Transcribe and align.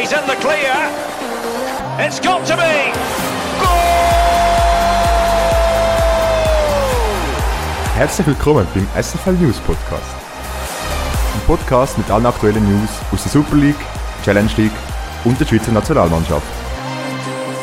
he's 0.00 0.12
in 0.12 0.26
the 0.26 0.36
clear. 0.36 0.74
It's 2.00 2.20
got 2.20 2.46
to 2.46 2.56
be. 2.56 2.92
Herzlich 7.94 8.26
willkommen 8.26 8.66
beim 8.74 8.88
SFL 9.02 9.32
News 9.32 9.58
Podcast. 9.66 10.14
Ein 11.34 11.40
Podcast 11.46 11.98
mit 11.98 12.10
allen 12.10 12.24
aktuellen 12.24 12.64
News 12.64 12.90
aus 13.12 13.24
der 13.24 13.32
Super 13.32 13.56
League, 13.56 13.84
Challenge 14.24 14.50
League 14.56 14.78
und 15.24 15.38
der 15.38 15.44
Schweizer 15.44 15.72
Nationalmannschaft. 15.72 16.46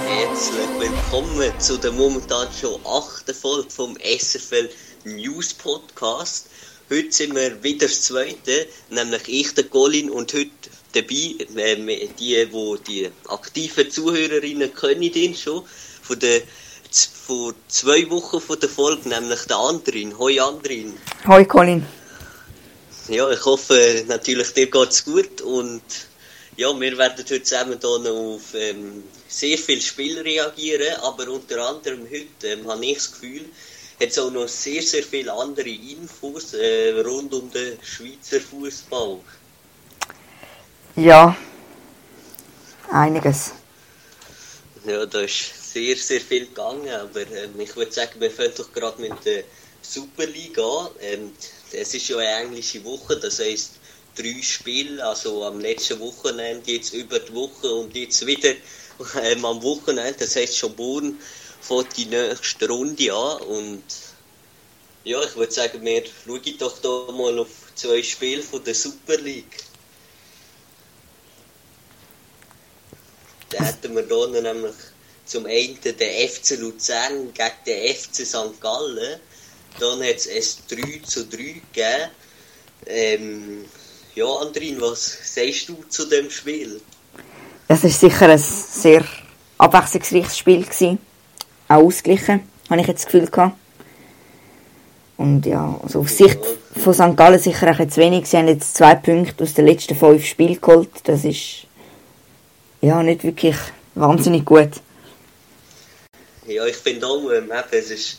Herzlich 0.07 0.69
willkommen 0.77 1.51
zu 1.57 1.77
der 1.77 1.91
momentan 1.91 2.47
schon 2.61 2.79
achten 2.85 3.33
Folge 3.33 3.69
vom 3.71 3.97
SFL 3.97 4.69
News 5.05 5.55
Podcast. 5.55 6.49
Heute 6.91 7.11
sind 7.11 7.35
wir 7.35 7.63
wieder 7.63 7.87
das 7.87 8.03
zweite, 8.03 8.67
nämlich 8.91 9.27
ich, 9.27 9.53
der 9.55 9.63
Colin, 9.63 10.11
und 10.11 10.31
heute 10.33 10.51
dabei, 10.93 11.35
ähm, 11.57 11.89
die, 12.19 12.47
wo 12.51 12.77
die 12.77 13.09
aktiven 13.27 13.89
Zuhörerinnen 13.89 14.73
können 14.73 15.11
den 15.11 15.35
schon, 15.35 15.63
von 16.01 16.19
der 16.19 16.41
vor 17.27 17.53
zwei 17.67 18.09
Wochen 18.09 18.39
von 18.39 18.59
der 18.59 18.69
Folge, 18.69 19.09
nämlich 19.09 19.41
der 19.41 19.57
Andrin. 19.57 20.17
Hoi 20.17 20.39
Andrin. 20.39 20.93
Hoi 21.27 21.45
Colin. 21.45 21.85
Ja, 23.09 23.29
ich 23.29 23.43
hoffe 23.45 24.05
natürlich, 24.07 24.53
dir 24.53 24.69
geht's 24.69 25.03
gut 25.03 25.41
und 25.41 25.81
ja, 26.57 26.67
wir 26.79 26.97
werden 26.97 27.17
heute 27.17 27.43
zusammen 27.43 27.77
hier 27.79 27.99
noch 27.99 28.35
auf 28.35 28.53
ähm, 28.53 29.03
sehr 29.27 29.57
viele 29.57 29.81
Spiele 29.81 30.23
reagieren, 30.23 30.95
aber 31.01 31.29
unter 31.29 31.69
anderem 31.69 32.07
heute 32.09 32.47
ähm, 32.47 32.67
habe 32.67 32.85
ich 32.85 32.97
das 32.97 33.11
Gefühl, 33.11 33.45
hat 33.99 34.09
es 34.09 34.19
auch 34.19 34.31
noch 34.31 34.47
sehr, 34.47 34.81
sehr 34.81 35.03
viele 35.03 35.31
andere 35.33 35.69
Infos 35.69 36.53
äh, 36.53 36.99
rund 37.01 37.33
um 37.33 37.51
den 37.51 37.77
Schweizer 37.83 38.41
Fußball. 38.41 39.19
Ja, 40.97 41.37
einiges. 42.91 43.51
Ja, 44.83 45.05
da 45.05 45.21
ist 45.21 45.71
sehr, 45.71 45.95
sehr 45.95 46.19
viel 46.19 46.47
gegangen, 46.47 46.89
aber 46.89 47.21
ähm, 47.21 47.59
ich 47.59 47.75
würde 47.75 47.91
sagen, 47.91 48.19
wir 48.19 48.31
fangen 48.31 48.53
doch 48.57 48.73
gerade 48.73 48.99
mit 48.99 49.13
der 49.23 49.43
Superliga 49.83 50.63
an. 50.63 50.89
Ähm, 50.99 51.31
es 51.71 51.93
ist 51.93 52.09
ja 52.09 52.17
eine 52.17 52.45
englische 52.45 52.83
Woche, 52.83 53.15
das 53.17 53.37
heisst 53.37 53.73
drei 54.15 54.41
Spiele, 54.41 55.05
also 55.05 55.45
am 55.45 55.59
letzten 55.59 55.99
Wochenende, 55.99 56.71
jetzt 56.71 56.95
über 56.95 57.19
die 57.19 57.33
Woche 57.35 57.71
und 57.71 57.95
jetzt 57.95 58.25
wieder 58.25 58.55
ähm, 59.21 59.45
am 59.45 59.61
Wochenende, 59.61 60.15
das 60.21 60.35
heisst 60.35 60.57
schon 60.57 60.75
morgen 60.75 61.19
fängt 61.61 61.95
die 61.95 62.05
nächste 62.05 62.67
Runde 62.67 63.13
an 63.13 63.41
und 63.41 63.83
ja, 65.03 65.21
ich 65.23 65.35
würde 65.35 65.53
sagen, 65.53 65.85
wir 65.85 66.03
schauen 66.25 66.57
doch 66.57 66.79
da 66.79 67.11
mal 67.11 67.37
auf 67.37 67.49
zwei 67.75 68.01
Spiele 68.01 68.41
von 68.41 68.63
der 68.63 68.75
Super 68.75 69.17
League. 69.17 69.66
Da 73.57 73.65
hätten 73.65 73.95
wir 73.95 74.05
hier 74.05 74.41
nämlich 74.41 74.75
zum 75.25 75.45
einen 75.45 75.77
den 75.81 76.29
FC 76.29 76.59
Luzern 76.59 77.33
gegen 77.33 77.51
den 77.65 77.95
FC 77.95 78.25
St. 78.25 78.59
Gallen. 78.61 79.19
Dann 79.79 79.99
hat 80.03 80.15
es 80.15 80.27
ein 80.69 80.77
3 80.81 81.01
zu 81.05 81.25
3 81.25 81.37
gegeben. 81.37 82.11
Ähm, 82.85 83.65
ja, 84.15 84.25
Andrin, 84.25 84.79
was 84.79 85.17
sagst 85.23 85.69
du 85.69 85.83
zu 85.89 86.05
dem 86.05 86.29
Spiel? 86.29 86.81
Es 87.67 87.83
war 87.83 87.89
sicher 87.89 88.29
ein 88.29 88.37
sehr 88.39 89.03
abwechslungsreiches 89.57 90.37
Spiel. 90.37 90.63
Gewesen. 90.63 90.99
Auch 91.67 91.83
ausgeglichen, 91.83 92.49
habe 92.69 92.81
ich 92.81 92.87
jetzt 92.87 93.05
das 93.05 93.11
Gefühl 93.11 93.27
gehabt. 93.27 93.57
Und 95.17 95.45
ja, 95.45 95.77
also 95.83 95.99
auf 95.99 96.09
Sicht 96.09 96.39
von 96.75 96.93
St. 96.93 97.17
Gallen 97.17 97.39
sicher 97.39 97.71
auch 97.71 97.87
zu 97.87 97.99
wenig. 97.99 98.27
Sie 98.27 98.37
haben 98.37 98.47
jetzt 98.47 98.75
zwei 98.75 98.95
Punkte 98.95 99.43
aus 99.43 99.53
den 99.53 99.65
letzten 99.65 99.95
fünf 99.95 100.25
Spielen 100.25 100.61
geholt. 100.61 100.89
Das 101.03 101.25
ist 101.25 101.66
ja 102.87 103.03
nicht 103.03 103.23
wirklich 103.23 103.55
wahnsinnig 103.95 104.45
gut. 104.45 104.69
Ja, 106.45 106.65
ich 106.65 106.77
finde 106.77 107.05
auch, 107.05 107.29
ähm, 107.31 107.51
es 107.71 107.91
ist 107.91 108.17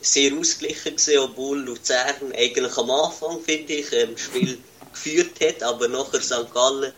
sehr 0.00 0.32
ausgeglichen 0.34 0.96
obwohl 1.20 1.60
Luzern 1.60 2.32
eigentlich 2.36 2.76
am 2.76 2.90
Anfang, 2.90 3.40
finde 3.40 3.72
ich, 3.74 3.92
ähm, 3.92 4.10
das 4.14 4.22
Spiel 4.22 4.58
geführt 4.92 5.40
hat, 5.40 5.62
aber 5.62 5.88
nachher 5.88 6.20
St. 6.20 6.52
Gallen 6.52 6.92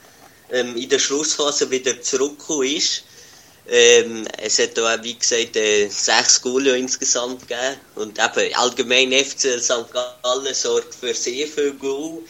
ähm, 0.50 0.76
in 0.76 0.88
der 0.88 0.98
Schlussphase 0.98 1.70
wieder 1.70 2.00
zurückgekommen 2.00 2.76
ist. 2.76 3.04
Ähm, 3.69 4.26
es 4.38 4.59
hat 4.59 4.78
auch, 4.78 5.03
wie 5.03 5.15
gesagt, 5.15 5.56
äh, 5.56 5.88
sechs 5.88 6.41
Goal 6.41 6.66
insgesamt 6.69 7.47
gegeben. 7.47 7.76
Und 7.94 8.19
eben, 8.19 8.54
allgemein 8.54 9.12
FC 9.12 9.60
St. 9.60 9.86
Gallen 9.92 10.54
sorgt 10.54 10.94
für 10.94 11.15
sehr 11.15 11.47
viel 11.47 11.72
Goal. 11.75 12.22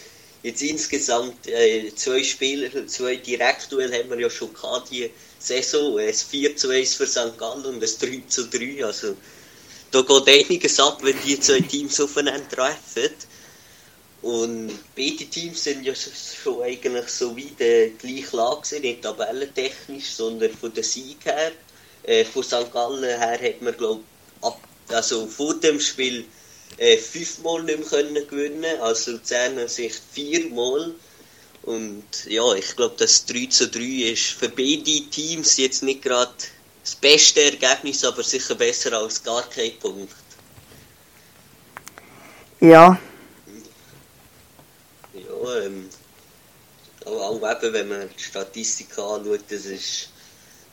Jetzt 0.42 0.62
insgesamt 0.62 1.46
äh, 1.46 1.94
zwei 1.94 2.22
Spieler, 2.24 2.86
zwei 2.88 3.16
Direktduell 3.16 3.92
haben 3.92 4.10
wir 4.10 4.18
ja 4.18 4.30
schon 4.30 4.52
gehabt, 4.52 4.90
die 4.90 5.10
Saison. 5.38 5.98
Ein 5.98 6.12
4 6.12 6.56
zu 6.56 6.70
1 6.70 6.94
für 6.94 7.06
St. 7.06 7.38
Gallen 7.38 7.64
und 7.64 7.76
ein 7.76 7.80
3 7.80 8.22
zu 8.28 8.48
3. 8.48 8.84
Also, 8.84 9.16
da 9.92 10.02
geht 10.02 10.28
einiges 10.28 10.80
ab, 10.80 10.98
wenn 11.02 11.16
die 11.24 11.38
zwei 11.38 11.60
Teams 11.60 12.00
aufeinander 12.00 12.48
treffen. 12.48 13.14
Und 14.22 14.70
beide 14.96 15.24
Teams 15.26 15.62
sind 15.62 15.84
ja 15.84 15.94
schon 15.94 16.62
eigentlich 16.62 17.08
so 17.08 17.36
wie 17.36 17.50
der 17.58 17.90
gleiche 17.90 18.36
Lage, 18.36 18.80
nicht 18.80 19.02
tabellentechnisch, 19.02 20.10
sondern 20.10 20.52
von 20.52 20.72
der 20.72 20.84
Sieg 20.84 21.24
her. 21.24 21.52
Äh, 22.04 22.24
von 22.24 22.42
St. 22.42 22.72
Gallen 22.72 23.04
her 23.04 23.38
hat 23.40 23.62
man, 23.62 23.76
glaube 23.76 24.02
also 24.88 25.26
vor 25.26 25.54
dem 25.54 25.80
Spiel 25.80 26.24
äh, 26.78 26.96
fünfmal 26.96 27.62
nicht 27.62 27.78
mehr 27.78 27.88
können 27.88 28.26
gewinnen 28.28 28.80
als 28.80 29.06
Luzerner 29.06 29.68
sich 29.68 29.94
viermal. 30.12 30.94
Und 31.62 32.04
ja, 32.26 32.54
ich 32.54 32.74
glaube, 32.74 32.96
das 32.98 33.24
3 33.26 33.46
zu 33.46 33.68
3 33.68 33.80
ist 34.12 34.30
für 34.32 34.48
beide 34.48 35.00
Teams 35.10 35.56
jetzt 35.58 35.82
nicht 35.82 36.02
gerade 36.02 36.32
das 36.82 36.96
beste 36.96 37.42
Ergebnis, 37.42 38.04
aber 38.04 38.22
sicher 38.22 38.56
besser 38.56 38.92
als 38.94 39.22
gar 39.22 39.48
kein 39.48 39.78
Punkt. 39.78 40.12
Ja. 42.60 42.98
Ja, 45.14 45.60
ähm, 45.60 45.88
auch, 47.04 47.42
auch 47.42 47.62
eben, 47.62 47.72
wenn 47.72 47.88
man 47.88 48.10
die 48.16 48.22
Statistik 48.22 48.90
anschaut, 48.98 49.40
das 49.48 49.66
ist 49.66 50.08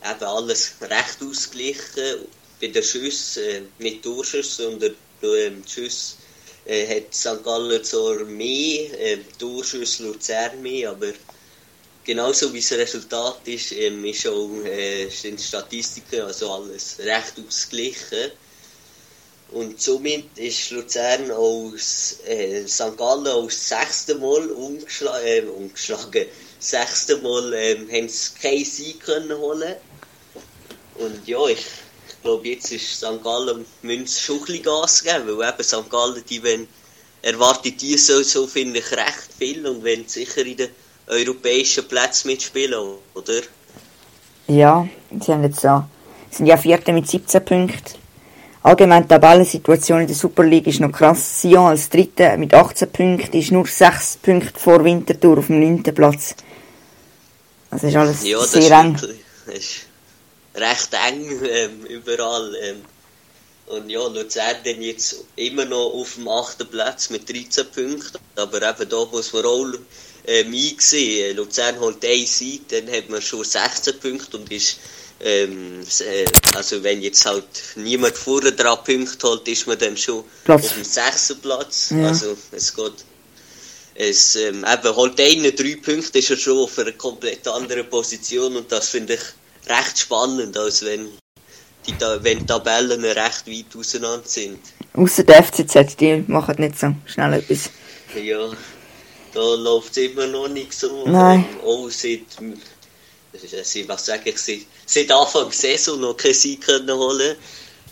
eben 0.04 0.24
alles 0.24 0.74
recht 0.82 1.18
ausgeglichen. 1.22 2.28
Bei 2.62 2.68
den 2.68 2.84
Schüssen, 2.84 3.44
äh, 3.44 3.62
nicht 3.80 4.06
Durchschüssen, 4.06 4.72
sondern 4.72 4.96
ähm, 5.24 5.64
Schüsse 5.68 6.16
äh, 6.66 6.88
hat 6.88 7.14
St. 7.14 7.44
Gallen 7.44 7.84
zwar 7.84 8.24
mehr, 8.26 9.00
äh, 9.00 9.18
Durchschüsse 9.38 10.04
Luzern 10.04 10.62
mehr, 10.62 10.92
aber 10.92 11.14
genauso 12.04 12.54
wie 12.54 12.60
das 12.60 12.72
Resultat 12.74 13.40
ist, 13.46 13.72
ähm, 13.72 14.04
ist 14.06 14.28
auch 14.28 14.50
äh, 14.66 15.10
sind 15.10 15.42
Statistiken, 15.42 16.22
also 16.22 16.52
alles 16.52 16.98
recht 17.00 17.34
ausgeglichen. 17.48 18.32
Und 19.52 19.82
somit 19.82 20.38
ist 20.38 20.70
Luzern 20.70 21.32
aus 21.32 22.18
äh, 22.28 22.68
St. 22.68 22.96
Gallen 22.98 23.28
aus 23.28 23.68
sechste 23.70 24.16
Mal 24.16 24.52
umgeschlagen, 24.52 25.26
äh, 25.26 25.42
umgeschlagen. 25.42 26.26
Sechste 26.60 27.18
Mal 27.18 27.54
ähm, 27.54 27.90
haben 27.92 28.10
sie 28.10 28.30
keinen 28.40 28.66
Sieg 28.66 29.00
können 29.00 29.36
holen. 29.36 29.76
Und 30.96 31.28
ja, 31.28 31.48
ich, 31.48 31.66
ich 32.20 32.24
glaube, 32.24 32.48
jetzt 32.50 32.70
ist 32.74 32.98
St. 32.98 33.24
Gallen 33.24 33.66
müssen 33.82 34.08
schon 34.08 34.40
ein 34.40 34.46
bisschen 34.46 34.64
Gas 34.64 35.04
geben, 35.04 35.38
weil 35.38 35.50
eben 35.50 35.64
St. 35.64 35.90
Gallen, 35.90 36.22
die 36.30 36.44
wenn 36.44 36.68
erwartet 37.22 37.82
die 37.82 37.98
so, 37.98 38.22
so 38.24 38.46
finde 38.46 38.80
ich 38.80 38.92
recht 38.92 39.30
viel 39.38 39.66
und 39.66 39.86
wenn 39.86 40.06
sicher 40.06 40.46
in 40.46 40.58
den 40.58 40.70
europäischen 41.08 41.88
Plätzen 41.88 42.28
mitspielen, 42.28 42.98
oder? 43.14 43.42
Ja, 44.48 44.86
sie 45.18 45.32
haben 45.32 45.44
jetzt 45.44 45.64
ja, 45.64 45.88
sind 46.30 46.48
ja 46.48 46.58
Vierte 46.58 46.92
mit 46.92 47.08
17 47.08 47.46
Punkten. 47.46 47.98
Allgemein 48.64 49.04
die 49.04 49.08
Tabellensituation 49.08 50.02
in 50.02 50.08
der 50.08 50.16
Super 50.16 50.44
League 50.44 50.68
ist 50.68 50.82
noch 50.82 50.92
krass. 50.92 51.42
Sion 51.42 51.68
als 51.68 51.90
Dritte 51.90 52.36
mit 52.38 52.54
18 52.54 52.92
Punkten 52.92 53.38
ist 53.38 53.52
nur 53.52 53.66
6 53.66 54.18
Punkte 54.18 54.60
vor 54.60 54.84
Winterthur 54.84 55.38
auf 55.38 55.48
dem 55.48 55.62
9. 55.62 55.84
Platz. 55.96 56.36
Das 57.72 57.82
ist 57.84 57.96
alles 57.96 58.28
ja, 58.28 58.40
das 58.40 58.52
sehr 58.52 58.62
ist 58.64 58.72
eng. 58.72 59.02
Wirklich, 59.02 59.86
recht 60.56 60.94
eng 60.94 61.46
ähm, 61.46 61.86
überall. 61.86 62.56
Ähm. 62.62 62.82
Und 63.68 63.90
ja, 63.90 64.08
Luzern 64.08 64.58
dann 64.64 64.82
jetzt 64.82 65.24
immer 65.36 65.64
noch 65.64 65.94
auf 65.94 66.16
dem 66.16 66.28
8. 66.28 66.70
Platz 66.72 67.12
mit 67.12 67.30
13 67.30 67.66
Punkten. 67.72 68.18
Aber 68.36 68.62
eben 68.62 68.90
da 68.90 69.06
muss 69.06 69.32
man 69.32 69.46
auch 69.46 69.68
ähm, 70.26 70.54
einsehen. 70.54 71.38
Luzern 71.38 71.80
holt 71.80 72.04
einen 72.04 72.26
Sieg, 72.26 72.68
dann 72.70 72.92
hat 72.92 73.10
man 73.10 73.22
schon 73.22 73.44
16 73.44 74.00
Punkte 74.00 74.38
und 74.38 74.52
ist 74.52 74.80
ähm, 75.22 75.82
äh, 76.00 76.26
also 76.56 76.82
wenn 76.82 77.02
jetzt 77.02 77.26
halt 77.26 77.46
niemand 77.76 78.16
vorher 78.16 78.52
dran 78.52 78.84
Punkte 78.86 79.28
holt, 79.28 79.48
ist 79.48 79.68
man 79.68 79.78
dann 79.78 79.98
schon 79.98 80.24
Platz. 80.46 80.66
auf 80.66 80.74
dem 80.74 80.84
sechsten 80.84 81.40
Platz. 81.42 81.90
Ja. 81.92 82.08
Also 82.08 82.38
es 82.52 82.74
geht 82.74 82.94
es 83.96 84.38
ähm, 84.38 84.66
eben 84.66 84.96
holt 84.96 85.20
einer 85.20 85.52
drei 85.52 85.76
Punkte, 85.76 86.20
ist 86.20 86.30
er 86.30 86.38
schon 86.38 86.60
auf 86.60 86.80
einer 86.80 86.94
komplett 86.94 87.46
anderen 87.50 87.90
Position 87.90 88.56
und 88.56 88.72
das 88.72 88.90
finde 88.90 89.16
ich 89.16 89.22
recht 89.70 90.00
spannend, 90.00 90.58
als 90.58 90.84
wenn 90.84 91.08
die, 91.88 91.94
wenn 92.22 92.40
die 92.40 92.46
Tabellen 92.46 93.04
recht 93.04 93.48
weit 93.48 93.76
auseinander 93.78 94.28
sind. 94.28 94.60
Außer 94.94 95.24
der 95.24 95.44
FCZ, 95.44 95.96
die 96.00 96.24
machen 96.28 96.56
nicht 96.58 96.80
so 96.80 96.94
schnell 97.06 97.34
etwas. 97.34 97.70
Ja, 98.22 98.50
da 99.34 99.56
läuft 99.56 99.92
es 99.92 99.98
immer 99.98 100.28
noch 100.28 100.48
nicht 100.48 100.74
so. 100.74 101.06
Nein. 101.08 101.46
Ähm, 101.52 101.68
auch 101.68 101.90
seit 101.90 102.22
was 103.88 104.06
sage 104.06 104.32
ich, 104.32 104.40
seit, 104.40 104.62
seit 104.86 105.12
Anfang 105.12 105.46
der 105.46 105.52
Saison 105.54 106.00
noch 106.00 106.18
keinen 106.18 106.34
Sieg 106.34 106.62
können 106.62 106.92
holen 106.92 107.36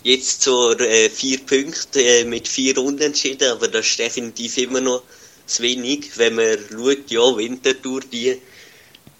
Jetzt 0.02 0.42
zur 0.42 0.80
äh, 0.80 1.10
vier 1.10 1.38
Punkte 1.38 2.00
äh, 2.00 2.24
mit 2.24 2.46
vier 2.46 2.78
Unentschieden, 2.78 3.50
aber 3.50 3.68
das 3.68 3.86
ist 3.86 3.98
definitiv 3.98 4.56
immer 4.58 4.80
noch 4.80 5.02
zu 5.46 5.62
wenig, 5.62 6.10
wenn 6.16 6.36
man 6.36 6.56
schaut, 6.70 7.10
ja, 7.10 7.36
Wintertour, 7.36 8.00
die 8.12 8.40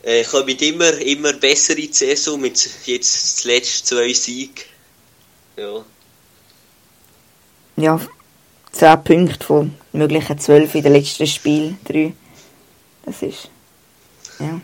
äh, 0.03 0.25
kommen 0.25 0.49
immer, 0.59 0.93
immer 0.99 1.33
besser 1.35 1.77
in 1.77 1.89
die 1.89 1.93
Saison, 1.93 2.41
mit 2.41 2.69
jetzt 2.87 3.39
zuletzt 3.39 3.87
zwei 3.87 4.13
Siegen. 4.13 4.65
Ja. 5.57 5.85
Ja, 7.77 8.01
10 8.73 9.05
Punkte 9.05 9.45
von 9.45 9.75
möglichen 9.93 10.39
12 10.39 10.75
in 10.77 10.83
den 10.83 10.93
letzten 10.93 11.27
Spiel, 11.27 11.77
3. 11.85 12.13
Das 13.05 13.23
ist, 13.23 13.51
ja. 14.39 14.61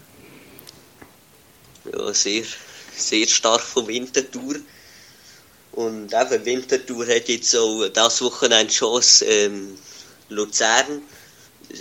Ja, 1.92 2.14
sehr, 2.14 2.44
sehr 2.96 3.26
stark 3.26 3.60
von 3.60 3.86
Wintertour. 3.86 4.56
Und 5.72 6.12
eben, 6.12 6.44
Winterthur 6.44 7.06
hat 7.06 7.28
jetzt 7.28 7.54
auch 7.56 7.88
das 7.88 8.22
Wochenende 8.22 8.72
Chance, 8.72 9.24
ähm, 9.24 9.76
Luzern, 10.28 11.02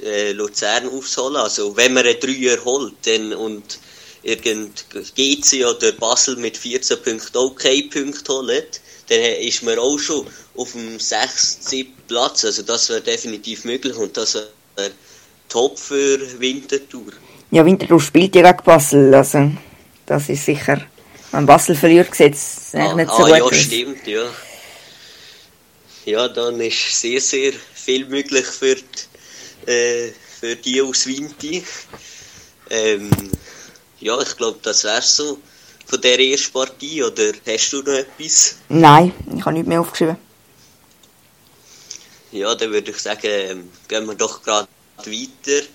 äh, 0.03 0.31
Luzern 0.31 0.89
aufzuholen. 0.89 1.37
Also, 1.37 1.75
wenn 1.75 1.93
man 1.93 2.05
einen 2.05 2.19
Dreier 2.19 2.63
holt, 2.63 2.93
dann, 3.05 3.33
und 3.33 3.79
irgend 4.23 4.85
GC 5.15 5.65
oder 5.65 5.91
Basel 5.93 6.37
mit 6.37 6.57
14 6.57 7.01
Punkten 7.01 7.37
auch 7.37 7.55
keine 7.55 7.83
Punkte 7.83 8.33
holt, 8.33 8.81
dann 9.09 9.19
ist 9.19 9.63
man 9.63 9.77
auch 9.79 9.97
schon 9.97 10.25
auf 10.55 10.71
dem 10.71 10.99
6. 10.99 11.57
7. 11.61 11.91
Platz. 12.07 12.45
Also, 12.45 12.63
das 12.63 12.89
wäre 12.89 13.01
definitiv 13.01 13.65
möglich 13.65 13.95
und 13.95 14.15
das 14.15 14.35
wäre 14.35 14.91
top 15.49 15.77
für 15.77 16.19
Winterthur. 16.39 17.11
Ja, 17.51 17.65
Winterthur 17.65 17.99
spielt 17.99 18.35
ja 18.35 18.51
gegen 18.51 18.63
Basel, 18.63 19.13
also, 19.13 19.51
das 20.05 20.29
ist 20.29 20.45
sicher 20.45 20.87
wenn 21.33 21.47
Basel 21.47 21.75
verliert, 21.75 22.13
sieht 22.13 22.35
es 22.35 22.69
ah, 22.73 22.93
nicht 22.93 23.09
so 23.09 23.23
ah, 23.23 23.27
gut 23.27 23.37
ja, 23.37 23.43
aus. 23.43 23.55
stimmt, 23.55 24.07
ja. 24.07 24.23
Ja, 26.05 26.27
dann 26.27 26.61
ist 26.61 27.01
sehr, 27.01 27.19
sehr 27.19 27.53
viel 27.73 28.05
möglich 28.05 28.45
für 28.45 28.75
die, 28.75 28.83
äh, 29.67 30.11
für 30.39 30.55
die 30.55 30.81
aus 30.81 31.05
Winti. 31.05 31.63
Ähm, 32.69 33.09
ja, 33.99 34.19
ich 34.21 34.35
glaube, 34.35 34.59
das 34.61 34.83
wäre 34.83 35.01
so 35.01 35.39
von 35.85 36.01
der 36.01 36.19
ersten 36.19 36.51
Partie. 36.51 37.03
Oder 37.03 37.33
hast 37.47 37.71
du 37.71 37.81
noch 37.81 37.93
etwas? 37.93 38.55
Nein, 38.69 39.13
ich 39.35 39.41
habe 39.45 39.53
nichts 39.53 39.67
mehr 39.67 39.81
aufgeschrieben. 39.81 40.17
Ja, 42.31 42.55
dann 42.55 42.71
würde 42.71 42.91
ich 42.91 42.97
sagen, 42.97 43.21
ähm, 43.27 43.69
gehen 43.87 44.05
wir 44.07 44.15
doch 44.15 44.41
gerade 44.41 44.67
weiter. 44.97 45.65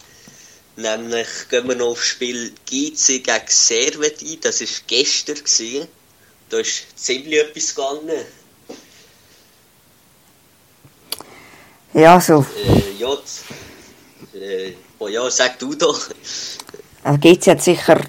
Nämlich 0.76 1.28
gehen 1.48 1.68
wir 1.68 1.74
noch 1.76 1.88
aufs 1.88 2.06
Spiel 2.06 2.52
GC 2.66 3.22
gegen 3.24 3.46
Servet 3.46 4.22
ein. 4.22 4.38
Das 4.40 4.60
war 4.60 4.68
gestern. 4.86 5.36
Gewesen. 5.36 5.88
Da 6.50 6.58
ist 6.58 6.84
ziemlich 6.96 7.40
etwas 7.40 7.74
gegangen. 7.74 8.24
Ja, 11.94 12.20
so. 12.20 12.44
Äh, 12.56 12.92
ja, 12.98 13.16
äh, 14.40 14.72
oh 14.98 15.08
ja, 15.08 15.30
sag 15.30 15.58
du 15.58 15.74
doch. 15.74 16.08
Also 17.02 17.18
GC 17.20 17.46
hat 17.48 17.62
sicher, 17.62 18.00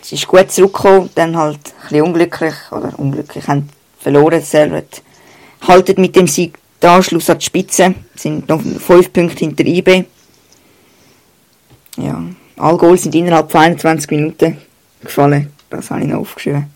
es 0.00 0.12
ist 0.12 0.26
gut 0.26 0.50
zurückgekommen, 0.50 1.10
dann 1.14 1.36
halt 1.36 1.58
ein 1.58 1.82
bisschen 1.82 2.02
unglücklich, 2.02 2.54
oder 2.70 2.98
unglücklich, 2.98 3.46
haben 3.48 3.68
verloren, 3.98 4.42
Servet. 4.42 5.02
Haltet 5.66 5.98
mit 5.98 6.14
dem 6.16 6.28
Sieg 6.28 6.58
den 6.82 6.90
Anschluss 6.90 7.30
an 7.30 7.38
die 7.38 7.44
Spitze, 7.44 7.94
sind 8.14 8.48
noch 8.48 8.60
fünf 8.62 9.12
Punkte 9.12 9.38
hinter 9.38 9.64
IB. 9.64 10.04
Ja, 11.96 12.22
alle 12.56 12.76
Goals 12.76 13.02
sind 13.02 13.14
innerhalb 13.14 13.50
von 13.50 13.60
21 13.62 14.10
Minuten 14.10 14.60
gefallen. 15.00 15.52
Das 15.70 15.90
habe 15.90 16.02
ich 16.02 16.08
noch 16.08 16.20
aufgeschrieben. 16.20 16.70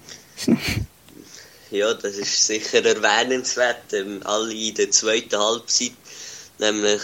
Ja, 1.72 1.94
das 1.94 2.16
ist 2.16 2.46
sicher 2.48 2.84
erwähnenswert. 2.84 3.92
Ähm, 3.92 4.20
alle 4.24 4.52
in 4.52 4.74
der 4.74 4.90
zweiten 4.90 5.38
Halbzeit, 5.38 5.92
nämlich 6.58 7.00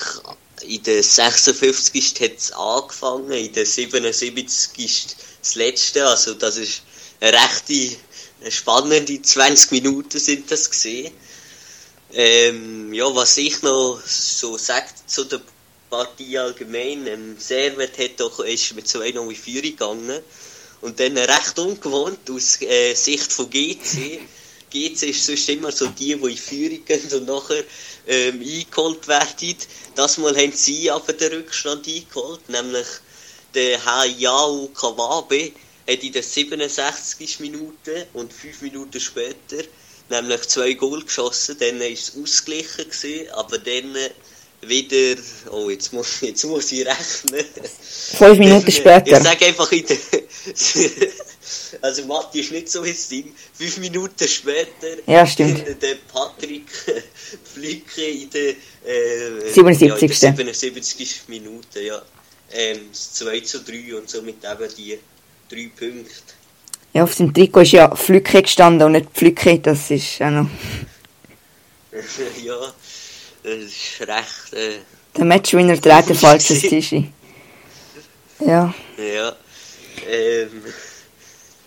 in 0.63 0.83
der 0.83 1.03
56. 1.03 2.15
hat 2.21 2.39
es 2.39 2.53
angefangen, 2.53 3.33
in 3.33 3.53
der 3.53 3.67
77. 3.67 4.85
ist 4.85 5.17
das 5.41 5.55
letzte. 5.55 6.07
Also 6.07 6.35
das 6.35 6.57
ist 6.57 6.83
eine 7.21 7.33
rechte, 7.33 7.97
spannende 8.51 9.21
20 9.21 9.73
Minuten 9.73 10.19
sind 10.19 10.51
das 10.51 10.71
gesehen. 10.71 11.13
Ähm, 12.13 12.93
ja, 12.93 13.13
was 13.15 13.37
ich 13.37 13.63
noch 13.63 14.01
so 14.07 14.57
sagt 14.57 15.11
zu 15.11 15.25
der 15.25 15.41
Partie 15.91 16.39
allgemein. 16.39 17.07
Ähm, 17.07 17.37
Servet 17.39 17.99
hat 17.99 18.21
doch, 18.21 18.41
ist 18.41 18.75
mit 18.75 18.87
2-0 18.87 19.29
in 19.29 19.37
Führung 19.37 19.63
gegangen. 19.63 20.23
Und 20.81 21.01
dann 21.01 21.17
recht 21.17 21.59
ungewohnt 21.59 22.31
aus 22.31 22.61
äh, 22.61 22.95
Sicht 22.95 23.33
von 23.33 23.49
GC. 23.51 24.21
GC 24.71 25.03
ist 25.05 25.27
sonst 25.27 25.49
immer 25.49 25.73
so 25.73 25.87
die, 25.87 26.15
die 26.17 26.31
in 26.31 26.37
Führung 26.37 26.85
gehen 26.85 27.13
und 27.13 27.27
nachher 27.27 27.65
ähm, 28.07 28.41
eingeholt 28.41 29.07
werden. 29.09 29.57
Das 29.95 30.19
Mal 30.19 30.37
haben 30.37 30.53
sie 30.53 30.91
aber 30.91 31.13
den 31.13 31.33
Rückstand 31.33 31.87
eingeholt, 31.87 32.49
nämlich 32.49 32.87
der 33.55 33.85
Hayao 33.85 34.69
Kawabe 34.75 35.53
hat 35.89 36.03
in 36.03 36.13
der 36.13 36.23
67. 36.23 37.41
Minute 37.41 38.07
und 38.13 38.33
5 38.33 38.63
Minuten 38.63 39.01
später 39.01 39.63
nämlich 40.09 40.43
zwei 40.43 40.75
Goal 40.75 41.03
geschossen. 41.03 41.57
Dann 41.59 41.81
war 41.81 41.87
es 41.87 42.13
ausgeglichen, 42.21 42.91
gewesen, 42.91 43.31
aber 43.33 43.59
dann 43.59 43.97
wieder, 44.63 45.21
oh, 45.51 45.71
jetzt 45.71 45.93
muss, 45.93 46.21
jetzt 46.21 46.45
muss 46.45 46.73
ich 46.73 46.87
rechnen. 46.87 47.45
Fünf 48.17 48.39
Minuten 48.39 48.71
später. 48.71 49.19
Ich 49.19 49.23
sage 49.23 49.47
einfach 49.47 49.71
in 49.73 49.87
der, 49.87 49.97
also 51.83 52.05
Matti 52.07 52.41
ist 52.41 52.53
nicht 52.53 52.69
so 52.69 52.85
wie 52.85 52.95
Ding. 53.11 53.33
Fünf 53.53 53.79
Minuten 53.79 54.29
später. 54.29 54.89
Ja, 55.07 55.27
stimmt. 55.27 55.65
Der 55.83 55.97
Patrick 56.13 56.69
Flicke 57.55 58.05
in 58.05 58.31
der, 58.31 58.51
äh, 58.51 59.53
77. 59.53 60.23
Ja, 60.23 60.31
in 60.31 60.37
der 60.37 60.55
77. 60.55 61.23
Minute, 61.29 61.81
ja. 61.81 62.03
Ähm, 62.53 62.93
2 62.93 63.41
zu 63.41 63.61
3 63.61 63.97
und 63.97 64.09
somit 64.09 64.37
eben 64.45 64.75
die 64.77 64.99
drei 65.49 65.71
Punkte. 65.77 66.35
Ja, 66.93 67.05
auf 67.05 67.15
dem 67.17 67.35
Trikot 67.35 67.61
ist 67.61 67.73
ja 67.73 67.95
Flücke 67.95 68.43
gestanden 68.43 68.87
und 68.87 68.93
nicht 68.93 69.11
Pflücke, 69.11 69.59
das 69.59 69.91
ist 69.91 70.23
auch 70.23 70.31
noch... 70.31 70.49
ja, 72.43 72.73
das 73.43 73.55
ist 73.55 74.01
recht... 74.01 74.53
Äh, 74.53 74.79
der 75.17 75.25
Matchwinner 75.25 75.77
dreht 75.77 76.09
den 76.09 76.17
falschen 76.17 76.61
Tischi. 76.61 77.11
Ja. 78.41 78.75
Ja. 78.99 79.37
Ähm, 80.09 80.63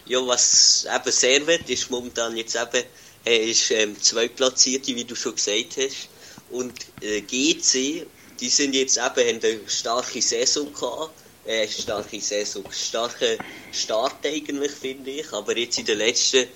ja, 0.09 0.25
was 0.25 0.85
eben 0.93 1.11
sehr 1.11 1.45
wird, 1.47 1.69
ist 1.69 1.89
momentan 1.89 2.35
jetzt 2.35 2.55
eben, 2.55 2.83
er 3.23 3.41
ist 3.43 3.71
ähm, 3.71 3.95
zweitplatzierte, 4.01 4.95
wie 4.95 5.05
du 5.05 5.15
schon 5.15 5.35
gesagt 5.35 5.77
hast. 5.77 6.09
Und 6.49 6.73
äh, 7.01 7.21
GC, 7.21 8.05
die 8.39 8.49
sind 8.49 8.73
jetzt 8.73 8.97
eben, 8.97 9.05
haben 9.05 9.39
eine 9.43 9.59
starke 9.67 10.21
Saison 10.21 10.73
gehabt. 10.73 11.13
Äh, 11.45 11.67
starke 11.67 12.19
Saison, 12.19 12.63
starke 12.71 13.37
Start 13.71 14.25
eigentlich, 14.25 14.71
finde 14.71 15.11
ich. 15.11 15.31
Aber 15.31 15.55
jetzt 15.55 15.77
in 15.77 15.85
den 15.85 15.99
letzten 15.99 16.47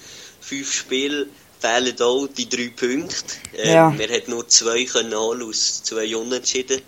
fünf 0.41 0.73
Spielen 0.73 1.29
fehlen 1.59 2.01
auch 2.01 2.27
die 2.27 2.49
drei 2.49 2.69
Punkte. 2.75 3.35
Ähm, 3.55 3.73
Ja. 3.73 3.97
Wir 3.97 4.07
hätten 4.07 4.31
nur 4.31 4.47
zwei 4.47 4.83
können 4.85 5.13
holen 5.13 5.43
aus 5.43 5.83
zwei 5.83 6.15
Unentschieden. 6.15 6.81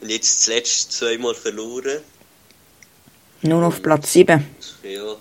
Und 0.00 0.08
jetzt 0.08 0.42
zuletzt 0.44 0.92
zweimal 0.92 1.34
verloren. 1.34 2.00
Nur 3.42 3.64
auf 3.64 3.82
Platz 3.82 4.14
7. 4.14 4.46
Ja, 4.82 5.16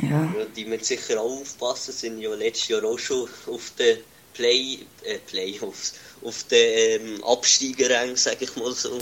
Ja. 0.00 0.32
ja, 0.38 0.44
die 0.56 0.64
müssen 0.64 0.84
sicher 0.84 1.20
auch 1.20 1.40
aufpassen, 1.40 1.92
sind 1.92 2.20
ja 2.20 2.32
letztes 2.34 2.68
Jahr 2.68 2.84
auch 2.84 2.98
schon 2.98 3.28
auf 3.46 3.72
den 3.78 3.98
Play, 4.32 4.78
äh, 5.02 5.18
Playoffs, 5.26 5.94
auf 6.22 6.44
den 6.44 7.16
ähm, 7.16 7.24
Absteigerrang, 7.24 8.16
sage 8.16 8.44
ich 8.44 8.56
mal 8.56 8.72
so, 8.72 8.98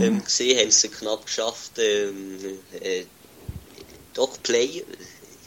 ähm, 0.00 0.22
gesehen, 0.22 0.58
haben 0.58 0.70
sie 0.70 0.88
knapp 0.88 1.26
geschafft, 1.26 1.72
ähm, 1.78 2.38
äh, 2.80 3.04
doch 4.14 4.40
Play. 4.42 4.84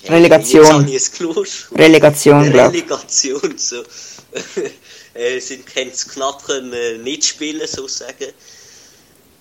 Relegation. 0.07 0.87
Es 0.93 1.11
gelöscht. 1.11 1.67
Relegation, 1.73 2.51
glaube 2.51 2.77
ich. 2.77 2.83
Relegation, 2.83 3.57
so. 3.57 3.83
äh, 5.13 5.39
sind 5.39 5.65
können 5.65 5.91
es 5.91 6.07
knapp 6.07 6.43
können, 6.45 6.73
äh, 6.73 6.97
nicht 6.97 7.25
spielen, 7.25 7.67
sozusagen. 7.67 8.33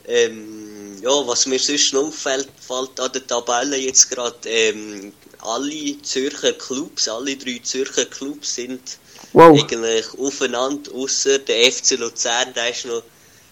Ähm, 0.07 0.97
ja, 1.03 1.27
was 1.27 1.47
mir 1.47 1.59
sonst 1.59 1.93
noch 1.93 2.09
auffällt, 2.09 2.49
fällt 2.67 2.99
an 2.99 3.13
der 3.13 3.27
Tabelle 3.27 3.77
jetzt 3.77 4.11
gerade, 4.11 4.49
ähm, 4.49 5.13
alle 5.41 6.01
Zürcher 6.03 6.53
Clubs, 6.55 7.09
alle 7.09 7.37
drei 7.37 7.61
Zürcher 7.63 8.07
Clubs 8.07 8.55
sind 8.55 8.99
Wow. 9.33 9.61
eigentlich 9.61 10.07
aufeinander, 10.19 10.91
außer 10.95 11.39
der 11.41 11.71
FC 11.71 11.97
Luzern, 11.99 12.53
der 12.55 12.71
ist 12.71 12.87
noch 12.87 13.03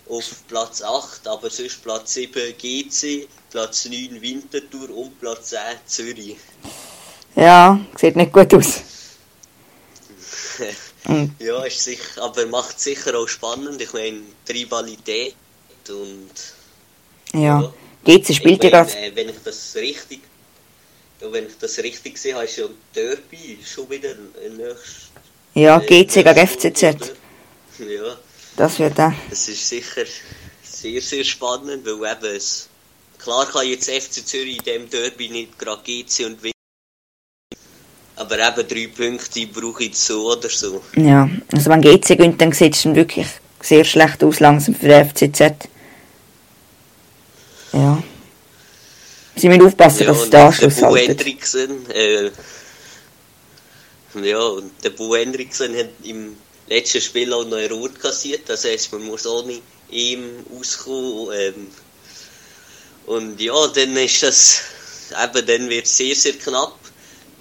auf 0.08 0.24
Platz 0.48 0.80
8, 0.80 1.26
aber 1.26 1.50
sonst 1.50 1.82
Platz 1.82 2.14
7 2.14 2.54
GC, 2.56 3.28
Platz 3.50 3.84
9 3.84 4.20
Winterthur 4.22 4.88
und 4.90 5.20
Platz 5.20 5.50
10 5.50 5.58
Zürich. 5.86 6.36
Ja, 7.34 7.78
sieht 7.98 8.16
nicht 8.16 8.32
gut 8.32 8.54
aus. 8.54 8.80
Und 11.08 11.32
Ja, 11.38 11.62
ist 11.64 11.82
sicher, 11.84 12.22
aber 12.22 12.46
macht 12.46 12.80
sicher 12.80 13.14
auch 13.16 13.28
spannend. 13.28 13.80
Ich 13.80 13.92
meine, 13.92 14.22
die 14.48 14.52
Rivalität 14.52 15.34
und 15.88 16.30
ja, 17.34 17.72
GC 18.04 18.34
spielt 18.34 18.64
ja 18.64 18.70
gerade. 18.70 18.92
äh, 18.96 19.14
wenn 19.14 19.28
ich 19.28 19.36
das 19.44 19.74
richtig 19.76 20.20
ja, 21.20 21.32
wenn 21.32 21.46
ich 21.46 21.58
das 21.58 21.78
richtig 21.78 22.18
sehe, 22.18 22.40
ist 22.42 22.56
ja 22.56 22.66
Derby 22.94 23.58
schon 23.64 23.88
wieder 23.90 24.10
ein 24.10 24.56
nächstes. 24.56 25.10
Ja, 25.54 25.80
äh, 25.80 25.86
GC 26.04 26.22
gegen 26.22 26.46
FCZ. 26.46 26.82
Ja, 27.78 28.16
Das 28.56 28.78
wird 28.78 28.98
auch. 29.00 29.12
das 29.30 29.48
ist 29.48 29.68
sicher 29.68 30.04
sehr, 30.62 31.00
sehr 31.00 31.24
spannend, 31.24 31.84
weil 31.86 32.12
eben 32.12 32.36
es, 32.36 32.68
klar 33.18 33.46
kann 33.46 33.66
jetzt 33.66 33.88
FC 33.90 34.24
Zürich 34.26 34.58
in 34.58 34.64
dem 34.64 34.90
Derby 34.90 35.28
nicht 35.28 35.58
gerade 35.58 35.82
GC 35.82 36.26
und 36.26 36.42
Wien, 36.42 36.52
aber 38.16 38.38
eben 38.38 38.68
drei 38.68 38.86
Punkte 38.88 39.46
brauche 39.46 39.84
ich 39.84 39.96
so 39.96 40.32
oder 40.32 40.48
so. 40.48 40.82
Ja, 40.96 41.28
also 41.52 41.70
wenn 41.70 41.80
GC 41.82 42.16
gewinnt, 42.16 42.40
dann 42.40 42.52
sieht 42.52 42.74
es 42.74 42.82
dann 42.82 42.94
wirklich 42.94 43.26
sehr 43.60 43.84
schlecht 43.84 44.22
aus 44.24 44.40
langsam 44.40 44.74
für 44.74 44.88
den 44.88 45.08
FCZ. 45.08 45.68
Ja. 47.72 48.02
Sie 49.38 49.48
müssen 49.48 49.66
aufpassen, 49.66 50.04
Ja, 50.04 50.06
dass 50.06 50.22
sie 50.22 50.30
den 50.30 50.30
der 50.30 50.46
Anschluss 50.46 50.80
Bo 50.80 50.96
halten. 50.96 51.90
Äh, 51.90 52.30
ja, 54.22 54.38
und 54.40 54.72
der 54.82 54.90
Bo 54.90 55.14
Hendrickson 55.14 55.76
hat 55.76 55.90
im 56.04 56.36
letzten 56.68 57.02
Spiel 57.02 57.32
auch 57.34 57.44
noch 57.44 57.58
eine 57.58 57.70
Rot 57.70 58.00
kassiert, 58.00 58.48
das 58.48 58.64
heisst, 58.64 58.92
man 58.92 59.04
muss 59.04 59.26
ohne 59.26 59.60
ihm 59.90 60.44
auskommen. 60.58 61.28
Ähm, 61.34 61.66
und 63.06 63.40
ja, 63.40 63.66
dann 63.68 63.96
ist 63.98 64.22
das, 64.22 64.62
eben, 65.22 65.46
dann 65.46 65.68
wird 65.68 65.84
es 65.84 65.96
sehr, 65.96 66.14
sehr 66.14 66.32
knapp. 66.32 66.78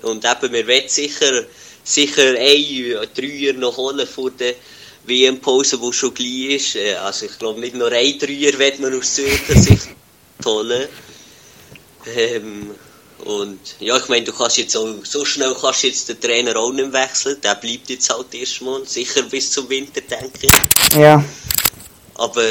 Und 0.01 0.25
eben, 0.25 0.53
wir 0.53 0.67
werden 0.67 0.89
sicher, 0.89 1.45
sicher 1.83 2.35
ein 2.37 3.07
Dreier 3.15 3.53
noch 3.53 3.77
holen 3.77 4.05
vor 4.05 4.31
der 4.31 4.55
WM-Pause, 5.05 5.79
die 5.79 5.93
schon 5.93 6.13
gleich 6.13 6.55
ist. 6.55 6.75
Äh, 6.75 6.95
Also 6.95 7.25
ich 7.25 7.39
glaube, 7.39 7.61
nicht 7.61 7.75
nur 7.75 7.91
ein 7.91 8.19
Dreier 8.19 8.59
wird 8.59 8.79
man 8.79 8.99
aus 8.99 9.13
Zürcher 9.15 9.57
Sicht 9.57 9.87
holen. 10.43 10.87
Ähm, 12.15 12.75
und 13.23 13.59
ja, 13.79 13.97
ich 13.97 14.07
meine, 14.09 14.25
du 14.25 14.33
kannst 14.33 14.57
jetzt 14.57 14.75
auch, 14.75 14.87
so 15.03 15.23
schnell 15.23 15.55
kannst 15.59 15.83
jetzt 15.83 16.09
den 16.09 16.19
Trainer 16.19 16.57
auch 16.57 16.71
nicht 16.71 16.91
wechseln. 16.91 17.39
Der 17.41 17.55
bleibt 17.55 17.89
jetzt 17.89 18.09
halt 18.09 18.33
erstmal, 18.33 18.85
sicher 18.85 19.23
bis 19.23 19.51
zum 19.51 19.69
Winter, 19.69 20.01
denke 20.01 20.39
ich. 20.43 20.97
Ja, 20.97 21.23
Aber 22.15 22.43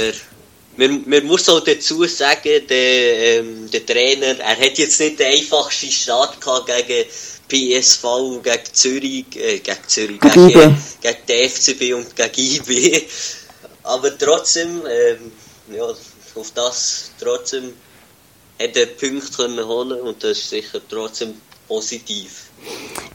man, 0.77 1.05
man 1.07 1.25
muss 1.27 1.49
auch 1.49 1.61
dazu 1.61 2.05
sagen, 2.05 2.67
der, 2.69 3.39
ähm, 3.39 3.71
der 3.71 3.85
Trainer, 3.85 4.39
er 4.39 4.57
hat 4.59 4.79
jetzt 4.79 5.01
nicht 5.01 5.19
den 5.19 5.33
einfachsten 5.33 5.91
Start 5.91 6.41
gehabt 6.41 6.67
gegen 6.67 7.09
PSV, 7.49 8.43
gegen 8.43 8.65
Zürich, 8.73 9.27
äh, 9.37 9.59
gegen 9.59 9.79
Zürich, 9.87 10.21
Gegen 10.21 10.49
gegen, 10.49 10.83
gegen 11.01 11.19
die 11.29 11.49
FCB 11.49 11.95
und 11.95 12.17
gegen 12.17 12.57
IB. 12.57 13.03
Aber 13.83 14.17
trotzdem, 14.19 14.83
ähm, 14.91 15.33
ja, 15.77 15.85
auf 15.85 16.51
das 16.55 17.11
trotzdem 17.21 17.75
hat 18.61 18.77
er 18.77 18.87
Punkte 18.87 19.31
können 19.37 19.67
holen 19.67 20.01
und 20.01 20.23
das 20.23 20.39
ist 20.39 20.51
sicher 20.51 20.81
trotzdem 20.89 21.35
positiv. 21.69 22.51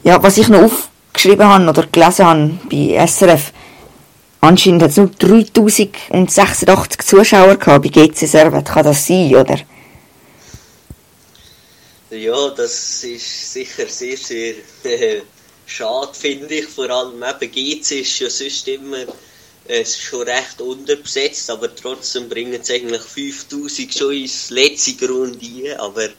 ja, 0.03 0.21
was 0.21 0.37
ich 0.37 0.49
noch 0.49 0.63
aufgeschrieben 0.63 1.45
habe 1.45 1.69
oder 1.69 1.87
gelesen 1.87 2.25
habe 2.25 2.59
bei 2.69 3.05
SRF, 3.07 3.53
anscheinend 4.41 4.83
hat 4.83 4.91
es 4.91 4.97
nur 4.97 5.09
3086 5.09 7.01
Zuschauer 7.01 7.55
gehabt 7.55 7.83
bei 7.83 7.89
GC 7.89 8.27
Servet. 8.27 8.65
Kann 8.65 8.83
das 8.83 9.05
sein, 9.05 9.35
oder? 9.35 9.59
Ja, 12.09 12.49
das 12.49 13.03
ist 13.03 13.53
sicher 13.53 13.85
sehr, 13.87 14.17
sehr 14.17 14.55
äh, 14.83 15.21
schade, 15.65 16.13
finde 16.13 16.55
ich. 16.55 16.65
Vor 16.67 16.89
allem 16.89 17.21
eben 17.23 17.51
GC 17.51 18.01
ist 18.01 18.19
ja 18.19 18.29
sonst 18.29 18.67
immer 18.67 19.05
äh, 19.69 19.85
schon 19.85 20.27
recht 20.27 20.59
unterbesetzt, 20.61 21.49
aber 21.51 21.73
trotzdem 21.75 22.27
bringen 22.27 22.63
sie 22.63 22.73
eigentlich 22.73 23.03
5000 23.03 23.93
schon 23.93 24.13
ins 24.13 24.49
letzte 24.49 25.07
Runde 25.07 25.45
ein. 25.45 25.79
Aber 25.79 26.09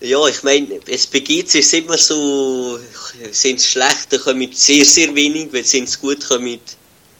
ja, 0.00 0.28
ich 0.28 0.42
meine, 0.44 0.80
es 0.86 1.10
GC 1.10 1.54
ist 1.56 1.74
immer 1.74 1.98
so, 1.98 2.78
sind 3.32 3.58
es 3.58 3.66
schlecht, 3.66 4.12
dann 4.12 4.20
kommen 4.20 4.52
sehr, 4.52 4.84
sehr 4.84 5.12
wenig, 5.14 5.48
wenn 5.50 5.64
sind 5.64 5.88
es 5.88 6.00
gut, 6.00 6.24
kommen 6.24 6.60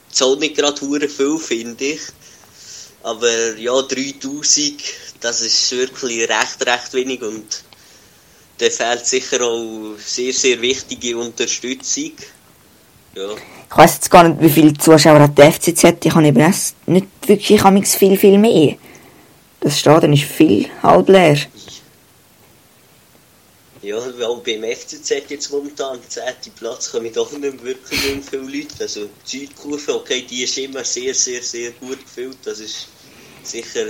es 0.09 0.21
auch 0.21 0.37
nicht 0.37 0.55
gerade 0.55 0.79
hure 0.79 1.09
viel, 1.09 1.37
finde 1.37 1.83
ich. 1.83 2.01
Aber 3.03 3.57
ja, 3.57 3.81
3000, 3.81 4.81
das 5.19 5.41
ist 5.41 5.71
wirklich 5.71 6.21
recht, 6.21 6.65
recht 6.65 6.93
wenig 6.93 7.21
und 7.21 7.63
da 8.59 8.69
fehlt 8.69 9.05
sicher 9.05 9.41
auch 9.41 9.95
sehr, 9.99 10.31
sehr 10.33 10.61
wichtige 10.61 11.17
Unterstützung. 11.17 12.13
Ja, 13.13 13.35
Ich 13.69 13.77
weiss 13.77 13.95
jetzt 13.95 14.09
gar 14.09 14.27
nicht, 14.27 14.41
wie 14.41 14.49
viele 14.49 14.73
Zuschauer 14.73 15.19
hat 15.19 15.37
der 15.37 15.51
FCZ. 15.51 16.05
Ich 16.05 16.15
habe 16.15 16.27
eben 16.27 16.53
nicht 16.85 17.07
wirklich 17.25 17.63
amigs 17.63 17.95
viel, 17.95 18.17
viel 18.17 18.37
mehr. 18.37 18.75
Das 19.59 19.79
Stadion 19.79 20.13
ist 20.13 20.23
viel 20.23 20.67
halb 20.81 21.09
leer. 21.09 21.37
ja 23.81 24.27
auch 24.27 24.43
beim 24.43 24.63
FCZ 24.63 25.29
jetzt 25.29 25.51
momentan, 25.51 25.97
am 25.97 26.09
10. 26.09 26.23
Platz, 26.55 26.91
kommen 26.91 27.11
doch 27.13 27.31
nicht 27.31 27.63
wirklich 27.63 28.15
nicht 28.15 28.29
viele 28.29 28.43
Leute. 28.43 28.75
Also 28.79 29.09
die 29.31 29.39
Südkurve, 29.39 29.95
okay, 29.95 30.25
die 30.29 30.43
ist 30.43 30.57
immer 30.57 30.83
sehr, 30.83 31.13
sehr, 31.13 31.41
sehr 31.41 31.71
gut 31.71 32.03
gefüllt. 32.03 32.37
Das 32.43 32.59
ist 32.59 32.87
sicher 33.43 33.85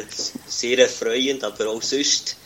sehr 0.47 0.79
erfreuend, 0.79 1.43
aber 1.43 1.69
auch 1.69 1.81
sonst 1.81 2.37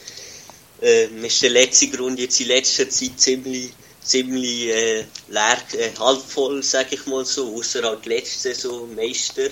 ähm, 0.82 1.24
ist 1.24 1.42
der 1.42 1.50
letzte 1.52 1.88
Grund 1.90 2.20
jetzt 2.20 2.40
in 2.40 2.48
letzter 2.48 2.90
Zeit 2.90 3.20
ziemlich, 3.20 3.72
ziemlich 4.12 4.68
äh, 4.68 5.06
leer, 5.30 5.58
äh, 5.74 5.90
halb 6.00 6.22
voll, 6.22 6.62
sage 6.64 6.96
ich 6.96 7.06
mal 7.08 7.24
so, 7.26 7.56
außer 7.56 7.82
halt 7.84 8.06
letzte 8.06 8.54
Saison 8.54 8.94
Meister. 8.96 9.50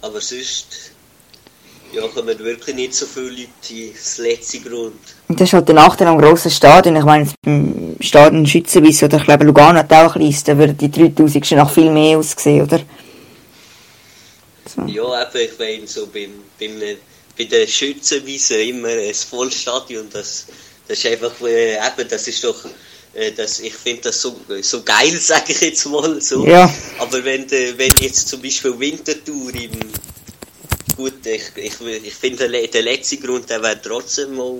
Aber 0.00 0.20
sonst 0.20 0.92
ja, 1.92 2.06
kommen 2.08 2.38
wirklich 2.38 2.76
nicht 2.76 2.94
so 2.94 3.06
viele 3.06 3.30
Leute 3.30 3.74
ins 3.74 4.18
letzte 4.18 4.60
Grund. 4.60 5.00
Und 5.28 5.40
das 5.40 5.48
ist 5.48 5.52
halt 5.54 5.68
der 5.68 5.74
Nachteil 5.74 6.06
am 6.06 6.18
grossen 6.18 6.50
Stadion. 6.50 6.96
Ich 6.96 7.04
meine, 7.04 7.28
beim 7.42 7.96
Stadion 8.00 8.46
Schützenwies 8.46 9.02
oder 9.02 9.18
ich 9.18 9.24
glaube 9.24 9.44
Lugano 9.44 9.80
hat 9.80 9.92
auch 9.92 10.14
ein 10.14 10.20
kleines, 10.20 10.44
da 10.44 10.56
würden 10.56 10.78
die 10.78 10.90
3000 10.90 11.46
schon 11.46 11.58
nach 11.58 11.72
viel 11.72 11.90
mehr 11.90 12.18
aussehen, 12.18 12.62
oder? 12.62 12.80
So. 14.72 14.82
Ja, 14.82 15.22
eben, 15.22 15.50
ich 15.50 15.58
meine, 15.58 15.86
so 15.86 16.06
beim, 16.06 16.30
beim, 16.60 16.80
bei 17.36 17.44
den 17.44 17.66
Schützenwiesen 17.66 18.60
immer 18.60 18.88
ein 18.88 19.14
Vollstadion, 19.14 20.08
das, 20.12 20.46
das 20.86 20.98
ist 20.98 21.06
einfach, 21.06 21.40
äh, 21.42 21.74
eben, 21.74 22.08
das 22.08 22.28
ist 22.28 22.44
doch, 22.44 22.64
äh, 22.64 22.68
das, 23.36 23.60
ich 23.60 23.74
finde 23.74 24.02
das 24.02 24.20
so, 24.20 24.36
so 24.62 24.82
geil, 24.82 25.16
sage 25.20 25.52
ich 25.52 25.60
jetzt 25.60 25.86
mal 25.86 26.20
so. 26.20 26.46
Ja. 26.46 26.72
Aber 26.98 27.24
wenn, 27.24 27.46
de, 27.46 27.76
wenn 27.78 27.92
jetzt 28.00 28.28
zum 28.28 28.42
Beispiel 28.42 28.78
Wintertour 28.78 29.54
im, 29.54 29.70
gut, 30.96 31.24
ich, 31.26 31.42
ich, 31.56 31.74
ich 32.04 32.14
finde, 32.14 32.38
der, 32.38 32.48
le- 32.48 32.68
der 32.68 32.82
letzte 32.82 33.16
Grund, 33.18 33.48
der 33.50 33.62
wäre 33.62 33.80
trotzdem 33.80 34.36
mal 34.36 34.54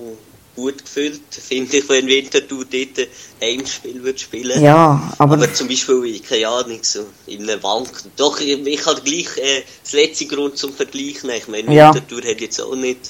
gut 0.54 0.82
gefüllt, 0.84 1.20
finde 1.30 1.76
ich, 1.76 1.88
wenn 1.90 2.06
Wintertour 2.06 2.64
dort 2.64 2.98
ein 2.98 3.58
Heimspiel 3.58 4.02
würde 4.02 4.18
spielen. 4.18 4.62
Ja, 4.64 5.12
aber, 5.18 5.34
Aber 5.34 5.52
zum 5.52 5.68
Beispiel, 5.68 6.18
keine 6.20 6.48
Ahnung, 6.48 6.78
so 6.82 7.04
in 7.26 7.42
einer 7.42 7.58
Bank. 7.58 7.90
Doch, 8.16 8.40
ich, 8.40 8.66
ich 8.66 8.86
habe 8.86 9.02
gleich 9.02 9.36
äh, 9.36 9.62
das 9.84 9.92
letzte 9.92 10.24
Grund 10.24 10.56
zum 10.56 10.72
Vergleich. 10.72 11.16
Ich 11.24 11.48
meine, 11.48 11.74
Ja. 11.74 11.94
Winterthur 11.94 12.22
hat 12.30 12.40
jetzt 12.40 12.58
auch 12.62 12.74
nicht 12.74 13.00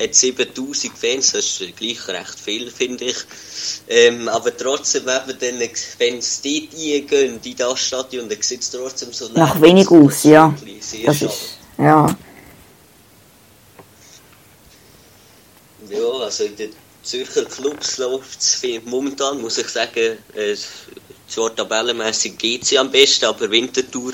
hat 0.00 0.14
7000 0.14 0.96
Fans, 0.96 1.32
das 1.32 1.44
ist 1.44 1.60
äh, 1.60 1.72
gleich 1.72 2.06
recht 2.08 2.38
viel, 2.38 2.70
finde 2.70 3.04
ich. 3.06 3.16
Ähm, 3.88 4.28
aber 4.28 4.56
trotzdem, 4.56 5.02
eben, 5.02 5.38
dann, 5.38 5.60
wenn 5.98 6.18
es 6.18 6.40
dort 6.42 6.74
reingehen, 6.74 7.40
in 7.42 7.56
das 7.56 7.80
Stadion, 7.80 8.28
dann 8.28 8.42
sieht 8.42 8.62
es 8.62 8.70
trotzdem 8.70 9.12
so 9.12 9.28
nach 9.28 9.54
leer 9.54 9.62
wenig 9.62 9.90
aus, 9.90 10.24
ja. 10.24 10.54
Sehr 10.80 11.06
Das 11.06 11.18
schade. 11.18 11.32
ist, 11.32 11.58
ja. 11.78 12.16
Ja, 15.90 16.10
also 16.24 16.44
in 16.44 16.56
den 16.56 16.72
Zürcher 17.02 17.44
Clubs 17.46 17.98
läuft 17.98 18.40
es 18.40 18.62
momentan, 18.84 19.40
muss 19.40 19.58
ich 19.58 19.68
sagen, 19.68 20.18
äh, 20.34 20.56
zwar 21.28 21.54
tabellenmässig 21.54 22.36
geht 22.36 22.64
sie 22.64 22.78
am 22.78 22.90
besten, 22.90 23.26
aber 23.26 23.50
Winterthur 23.50 24.12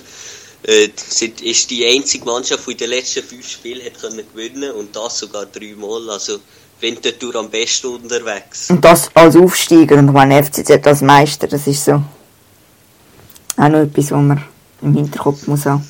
äh, 0.64 0.88
sind, 0.96 1.40
ist 1.40 1.70
die 1.70 1.86
einzige 1.86 2.24
Mannschaft, 2.24 2.66
die 2.66 2.72
in 2.72 2.78
den 2.78 2.90
letzten 2.90 3.22
fünf 3.22 3.48
Spielen 3.48 3.84
hat 3.84 4.00
können 4.00 4.24
gewinnen 4.32 4.72
und 4.72 4.96
das 4.96 5.18
sogar 5.18 5.46
dreimal. 5.46 6.10
Also 6.10 6.40
Winterthur 6.80 7.36
am 7.36 7.50
besten 7.50 7.88
unterwegs. 7.88 8.70
Und 8.70 8.84
das 8.84 9.10
als 9.14 9.36
Aufsteiger 9.36 9.96
und 9.96 10.08
ich 10.08 10.12
meine 10.12 10.42
FCZ 10.42 10.86
als 10.86 11.00
Meister, 11.02 11.46
das 11.46 11.66
ist 11.66 11.84
so 11.84 12.02
auch 13.56 13.68
noch 13.68 13.80
etwas, 13.80 14.10
was 14.10 14.20
man 14.20 14.44
im 14.82 14.94
Hinterkopf 14.94 15.46
muss 15.46 15.66
haben. 15.66 15.88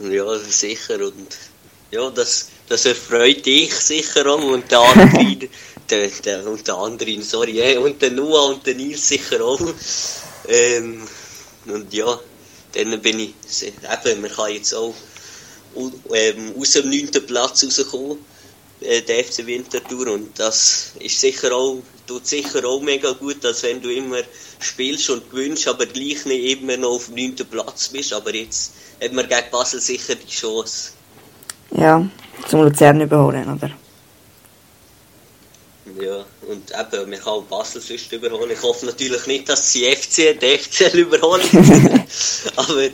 Ja, 0.00 0.38
sicher. 0.38 0.94
Und 0.94 1.36
ja, 1.90 2.10
das, 2.10 2.48
das 2.68 2.86
erfreut 2.86 3.44
dich 3.44 3.72
sicher 3.74 4.26
auch. 4.26 4.42
Und 4.42 4.70
der 4.70 4.80
andere, 4.80 5.36
der, 5.90 6.08
der, 6.08 6.46
und 6.46 6.66
der 6.66 6.74
andere, 6.76 7.22
sorry, 7.22 7.60
äh, 7.60 7.76
und 7.76 8.00
der 8.00 8.10
Noah 8.10 8.50
und 8.50 8.66
der 8.66 8.74
Nils 8.74 9.08
sicher 9.08 9.44
auch. 9.44 9.60
Ähm, 10.48 11.02
und 11.66 11.92
ja, 11.92 12.18
dann 12.76 13.00
bin 13.00 13.18
ich, 13.20 13.34
eben, 13.62 14.20
man 14.20 14.30
kann 14.30 14.52
jetzt 14.52 14.74
auch 14.74 14.94
au- 15.74 16.14
ähm, 16.14 16.54
aus 16.58 16.72
dem 16.72 16.90
9. 16.90 17.10
Platz 17.26 17.64
rauskommen, 17.64 18.18
äh, 18.80 19.02
der 19.02 19.24
FC 19.24 19.46
Winterthur. 19.46 20.08
Und 20.08 20.38
das 20.38 20.92
ist 21.00 21.20
sicher 21.20 21.52
auch, 21.52 21.78
tut 22.06 22.26
sicher 22.26 22.64
auch 22.64 22.80
mega 22.80 23.12
gut, 23.12 23.44
als 23.44 23.62
wenn 23.62 23.80
du 23.82 23.90
immer 23.92 24.20
spielst 24.60 25.10
und 25.10 25.30
gewinnst, 25.30 25.66
aber 25.68 25.86
gleich 25.86 26.24
nicht 26.26 26.60
immer 26.60 26.76
noch 26.76 26.90
auf 26.96 27.06
dem 27.06 27.14
9. 27.16 27.36
Platz 27.50 27.88
bist. 27.88 28.12
Aber 28.12 28.34
jetzt 28.34 28.72
hat 29.02 29.12
man 29.12 29.28
gegen 29.28 29.50
Basel 29.50 29.80
sicher 29.80 30.14
die 30.14 30.26
Chance. 30.26 30.90
Ja, 31.72 32.06
zum 32.48 32.62
Luzern 32.62 33.00
überholen, 33.00 33.52
oder? 33.52 33.70
Ja, 36.00 36.24
und 36.48 36.70
eben, 36.70 37.10
wir 37.10 37.18
kann 37.18 37.46
Basel 37.48 37.80
sonst 37.80 38.12
überholen. 38.12 38.50
Ich 38.50 38.62
hoffe 38.62 38.86
natürlich 38.86 39.24
nicht, 39.26 39.48
dass 39.48 39.70
sie 39.72 39.84
FC, 39.84 40.38
den 40.38 40.58
FCL 40.58 40.98
überholen. 40.98 41.42
aber, 42.56 42.88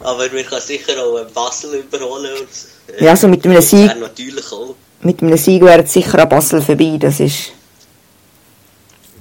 aber 0.00 0.32
wir 0.32 0.44
können 0.44 0.62
sicher 0.62 1.02
auch 1.04 1.24
Basel 1.26 1.74
überholen. 1.74 2.32
Und, 2.38 2.94
äh, 2.96 3.04
ja, 3.04 3.10
also 3.10 3.28
mit 3.28 3.44
einem 3.44 3.60
Sieg. 3.60 3.94
Natürlich 4.00 4.50
auch. 4.50 4.74
Mit 5.02 5.22
einem 5.22 5.36
Sieg 5.36 5.62
wäre 5.62 5.84
es 5.84 5.92
sicher 5.92 6.18
an 6.20 6.28
Basel 6.28 6.62
vorbei. 6.62 6.96
Das 6.98 7.20
ist. 7.20 7.52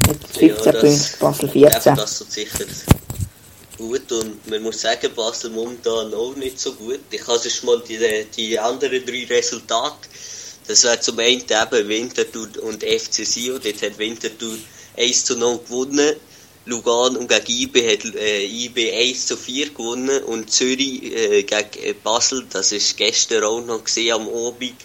Mit 0.07 0.25
15 0.25 0.48
ja, 0.48 0.79
Punkten, 0.79 1.19
Basel 1.19 1.50
14. 1.50 1.96
das 1.96 2.17
tut 2.19 2.31
sicher 2.31 2.65
gut 3.77 4.12
und 4.12 4.50
man 4.50 4.63
muss 4.63 4.81
sagen, 4.81 5.13
Basel 5.15 5.51
momentan 5.51 6.13
auch 6.13 6.36
nicht 6.36 6.60
so 6.60 6.74
gut. 6.74 7.00
Ich 7.12 7.22
habe 7.27 7.38
sonst 7.38 7.63
mal 7.63 7.81
die, 7.88 8.25
die 8.36 8.57
anderen 8.57 9.05
drei 9.05 9.27
Resultate 9.29 10.07
das 10.68 10.84
wäre 10.84 11.00
zum 11.00 11.18
einen 11.20 11.42
eben 11.42 11.90
Winterthur 11.90 12.50
und 12.64 12.84
FC 12.84 13.26
Sion. 13.26 13.60
Dort 13.64 13.82
hat 13.82 13.98
Winterthur 13.98 14.58
1 14.98 15.26
zu 15.26 15.38
0 15.38 15.60
gewonnen. 15.60 16.16
Lugano 16.66 17.20
und 17.20 17.30
gegen 17.30 17.62
IB 17.62 17.94
hat 17.94 18.16
äh, 18.16 18.46
IB 18.46 18.92
1 18.92 19.28
zu 19.28 19.38
4 19.38 19.70
gewonnen. 19.70 20.24
Und 20.24 20.52
Zürich 20.52 21.04
äh, 21.04 21.44
gegen 21.44 21.84
äh, 21.84 21.94
Basel, 21.94 22.46
das 22.52 22.74
war 22.74 22.80
gestern 22.98 23.44
auch 23.46 23.62
noch 23.62 23.84
gesehen 23.84 24.14
am 24.14 24.28
Abend. 24.28 24.76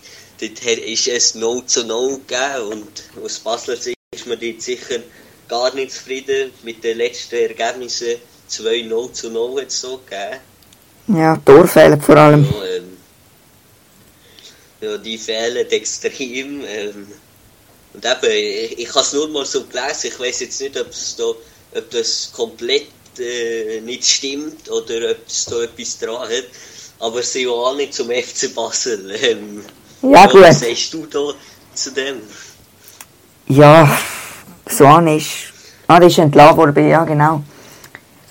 Dort 0.41 0.63
ist 0.63 1.09
es 1.09 1.35
0 1.35 1.67
zu 1.67 1.85
0 1.85 2.21
gegeben. 2.27 2.67
Und 2.71 3.25
aus 3.25 3.41
Basler 3.41 3.77
Sicht 3.77 3.99
ist 4.15 4.27
man 4.27 4.39
dort 4.41 4.63
sicher 4.63 5.01
gar 5.49 5.75
nicht 5.75 5.93
zufrieden 5.93 6.53
mit 6.63 6.85
den 6.85 6.99
letzten 6.99 7.35
Ergebnissen. 7.35 8.17
2 8.47 8.83
0 8.83 9.13
zu 9.13 9.31
0 9.31 9.61
hat 9.61 9.69
es 9.69 9.81
so 9.81 9.99
gegeben. 9.99 10.39
Ja, 11.09 11.37
Torfehler 11.45 11.99
vor 12.01 12.17
allem. 12.17 12.45
Ja, 12.45 12.65
ähm, 12.77 12.97
ja, 14.83 14.99
die 14.99 15.17
fehlen 15.17 15.71
extrem. 15.71 16.65
Ähm, 16.67 17.09
und 17.95 18.05
eben, 18.05 18.33
ich, 18.33 18.79
ich 18.79 18.89
habe 18.89 19.01
es 19.01 19.13
nur 19.13 19.29
mal 19.29 19.45
so 19.45 19.65
gelesen, 19.65 20.09
ich 20.09 20.19
weiß 20.19 20.41
jetzt 20.41 20.61
nicht, 20.61 20.79
ob, 20.79 20.89
da, 21.19 21.25
ob 21.79 21.91
das 21.91 22.33
komplett 22.35 22.89
äh, 23.19 23.81
nicht 23.83 24.05
stimmt 24.05 24.71
oder 24.71 25.11
ob 25.11 25.19
es 25.27 25.45
da 25.45 25.63
etwas 25.63 25.99
dran 25.99 26.29
hat, 26.29 26.45
aber 26.99 27.23
sie 27.23 27.45
ja 27.45 27.51
auch 27.51 27.77
nicht 27.77 27.95
zum 27.95 28.11
FC 28.11 28.55
Basel. 28.55 29.15
Ähm, 29.23 29.65
ja, 30.03 30.27
gut. 30.27 30.43
Was 30.43 30.61
sagst 30.61 30.93
du 30.95 31.07
da 31.07 31.33
zu 31.75 31.91
dem? 31.93 32.23
Ja, 33.49 33.99
so 34.69 34.99
ist. 35.01 35.29
Ah, 35.87 36.01
das 36.01 36.13
ist 36.13 36.19
entlassen 36.19 36.57
worden, 36.57 36.89
ja, 36.89 37.05
genau. 37.05 37.45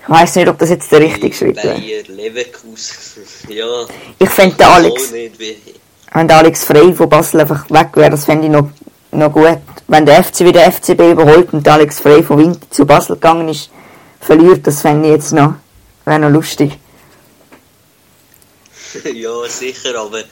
Ich 0.04 0.10
weiß 0.10 0.36
nicht, 0.38 0.48
ob 0.48 0.58
das 0.58 0.70
jetzt 0.70 0.92
der 0.92 1.02
richtige 1.02 1.34
Schritt 1.34 1.64
wäre. 1.64 1.80
Leverkusen, 2.08 3.24
ja. 3.50 3.86
Ich 4.18 4.30
fände 4.30 4.66
Alex. 4.66 5.12
Nicht, 5.12 5.40
wenn 6.14 6.28
der 6.28 6.38
Alex 6.38 6.66
Frey 6.66 6.94
von 6.94 7.10
Basel 7.10 7.42
einfach 7.42 7.70
weg 7.70 7.90
wäre, 7.96 8.12
das 8.12 8.26
fände 8.26 8.46
ich 8.46 8.52
noch, 8.52 8.70
noch 9.12 9.32
gut. 9.32 9.60
Wenn 9.88 10.06
der 10.06 10.24
FC 10.24 10.42
wieder 10.42 10.70
FCB 10.70 11.12
überholt 11.12 11.54
und 11.54 11.66
der 11.66 11.74
Alex 11.74 12.00
Frey 12.00 12.22
von 12.24 12.38
Winter 12.38 12.70
zu 12.70 12.86
Basel 12.86 13.16
gegangen 13.16 13.48
ist, 13.50 13.70
verliert, 14.20 14.68
das 14.68 14.82
fände 14.82 15.08
ich 15.08 15.14
jetzt 15.14 15.32
noch, 15.32 15.56
wäre 16.06 16.20
noch 16.20 16.30
lustig. 16.30 16.78
ja, 19.14 19.48
sicher, 19.48 19.98
aber 19.98 20.24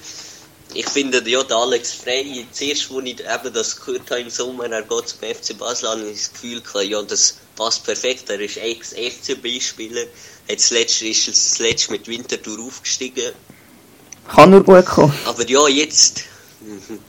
ich 0.74 0.88
finde, 0.88 1.24
ja, 1.28 1.44
der 1.44 1.58
Alex 1.58 1.94
Frey, 1.94 2.46
zuerst, 2.52 2.92
als 2.92 3.06
ich 3.06 3.20
eben 3.20 3.54
das 3.54 3.80
gehört 3.80 4.12
habe 4.12 4.22
im 4.22 4.30
Sommer, 4.30 4.70
er 4.70 4.82
geht 4.82 5.08
zum 5.08 5.20
FC 5.20 5.58
Basel, 5.58 5.90
habe 5.90 6.02
ich 6.02 6.18
das 6.18 6.34
Gefühl 6.34 6.62
gehabt, 6.62 6.86
ja, 6.86 7.02
das 7.02 7.38
passt 7.56 7.86
perfekt. 7.86 8.30
Er 8.30 8.40
ist 8.40 8.58
Ex-FCB-Spieler, 8.58 10.04
ist 10.48 10.72
das 11.28 11.60
letzte 11.60 11.92
mit 11.92 12.08
Winterthur 12.08 12.60
aufgestiegen 12.60 13.32
kann 14.30 14.52
nur 14.52 14.64
gut 14.64 14.86
kommen. 14.86 15.14
Aber 15.26 15.48
ja, 15.48 15.68
jetzt. 15.68 16.22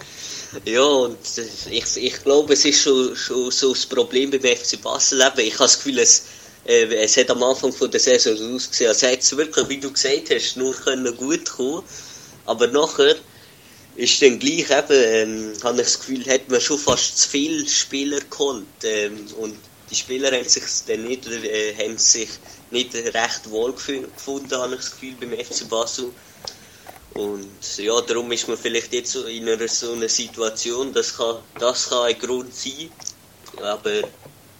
Ja, 0.64 0.82
und 0.82 1.16
ich, 1.70 1.96
ich 1.96 2.24
glaube, 2.24 2.54
es 2.54 2.64
ist 2.64 2.82
schon, 2.82 3.14
schon 3.14 3.52
so 3.52 3.72
das 3.72 3.86
Problem 3.86 4.32
beim 4.32 4.40
FC 4.40 4.82
Basel. 4.82 5.20
Eben. 5.20 5.46
Ich 5.46 5.54
habe 5.54 5.64
das 5.64 5.76
Gefühl, 5.76 6.00
es, 6.00 6.24
äh, 6.66 6.92
es 6.92 7.16
hat 7.16 7.30
am 7.30 7.42
Anfang 7.44 7.72
von 7.72 7.88
der 7.88 8.00
Saison 8.00 8.36
so 8.36 8.44
ausgesehen, 8.56 8.88
als 8.88 9.02
hätte 9.02 9.20
es 9.20 9.36
wirklich, 9.36 9.68
wie 9.68 9.78
du 9.78 9.92
gesagt 9.92 10.30
hast, 10.34 10.56
nur 10.56 10.74
können 10.74 11.16
gut 11.16 11.48
kommen 11.48 11.84
Aber 12.46 12.66
nachher 12.66 13.14
ist 13.94 14.20
dann 14.22 14.40
gleich 14.40 14.70
eben, 14.70 14.84
ähm, 14.90 15.52
habe 15.62 15.82
ich 15.82 15.86
das 15.86 16.00
Gefühl, 16.00 16.26
hat 16.26 16.48
man 16.48 16.60
schon 16.60 16.78
fast 16.78 17.18
zu 17.18 17.28
viele 17.28 17.68
Spieler 17.68 18.20
geholt. 18.28 18.64
Ähm, 18.82 19.26
und 19.38 19.54
die 19.90 19.94
Spieler 19.94 20.32
haben 20.32 20.48
sich 20.48 20.64
dann 20.88 21.04
nicht, 21.04 21.28
äh, 21.28 21.74
haben 21.76 21.96
sich 21.96 22.28
nicht 22.72 22.94
recht 22.94 23.50
wohl 23.50 23.72
gefunden, 23.72 24.56
habe 24.56 24.74
ich 24.74 24.80
das 24.80 24.90
Gefühl, 24.90 25.14
beim 25.20 25.32
FC 25.32 25.68
Basel. 25.68 26.12
Und 27.14 27.76
ja, 27.76 28.00
darum 28.02 28.30
ist 28.32 28.48
man 28.48 28.56
vielleicht 28.56 28.92
jetzt 28.92 29.12
so 29.12 29.24
in 29.24 29.48
einer 29.48 29.68
so 29.68 29.92
einer 29.92 30.08
Situation, 30.08 30.92
das 30.92 31.16
kann, 31.16 31.38
das 31.58 31.88
kann 31.88 32.06
ein 32.06 32.18
Grund 32.18 32.54
sein. 32.54 32.90
Aber 33.60 34.02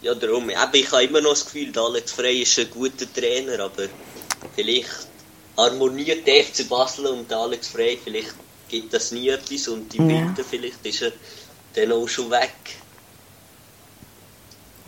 ja, 0.01 0.13
darum, 0.15 0.49
eben, 0.49 0.59
ich 0.73 0.91
habe 0.91 1.03
immer 1.03 1.21
noch 1.21 1.31
das 1.31 1.45
Gefühl, 1.45 1.71
Alex 1.77 2.11
Frey 2.11 2.41
ist 2.41 2.59
ein 2.59 2.69
guter 2.69 3.11
Trainer, 3.13 3.59
aber 3.63 3.87
vielleicht 4.55 4.89
harmoniert 5.57 6.27
der 6.27 6.43
FC 6.43 6.67
Basel 6.67 7.07
und 7.07 7.31
Alex 7.31 7.69
Frey, 7.69 7.97
vielleicht 8.03 8.33
gibt 8.67 8.93
das 8.93 9.11
nie 9.11 9.29
etwas 9.29 9.67
und 9.67 9.93
im 9.95 10.09
ja. 10.09 10.17
Winter 10.17 10.43
vielleicht 10.43 10.85
ist 10.85 11.01
er 11.03 11.11
dann 11.75 11.91
auch 11.91 12.07
schon 12.07 12.29
weg. 12.31 12.53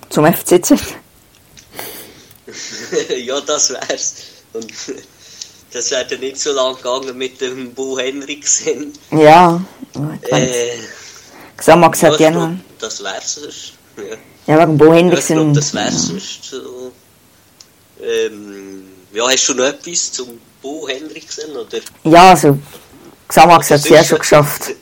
Zum 0.10 0.26
FCZ? 0.26 0.74
ja, 3.18 3.42
das 3.42 3.70
wär's. 3.72 4.16
Und 4.54 4.72
das 5.74 5.90
wäre 5.92 6.06
dann 6.06 6.20
nicht 6.20 6.40
so 6.40 6.52
lang 6.54 6.76
gegangen 6.76 7.18
mit 7.18 7.42
dem 7.42 7.74
Bo 7.74 7.98
Henriksen. 7.98 8.94
Ja, 9.12 9.60
äh, 10.30 10.78
Xamax 11.58 12.04
hat 12.04 12.20
ja 12.20 12.32
noch. 12.32 12.52
Das 12.80 13.04
wär's 13.04 13.36
sonst. 13.36 13.74
Ja, 13.98 14.54
ja 14.54 14.62
wegen 14.62 14.78
Bo 14.78 14.94
Henriksen. 14.94 15.36
Ja, 15.36 15.42
ich 15.42 15.46
glaub, 15.46 15.56
das 15.56 15.74
wär's 15.74 16.12
ja. 16.12 16.60
So. 16.60 16.92
Ähm, 18.02 18.84
ja, 19.14 19.28
hast 19.28 19.50
du 19.50 19.54
noch 19.56 19.66
etwas 19.66 20.12
zum 20.12 20.40
Bo 20.62 20.88
Henriksen? 20.88 21.56
Oder? 21.56 21.80
Ja, 22.04 22.30
also 22.30 22.58
Xamax 23.28 23.72
hat 23.72 23.80
es 23.80 23.90
ja 23.90 24.04
schon 24.04 24.20
geschafft. 24.20 24.76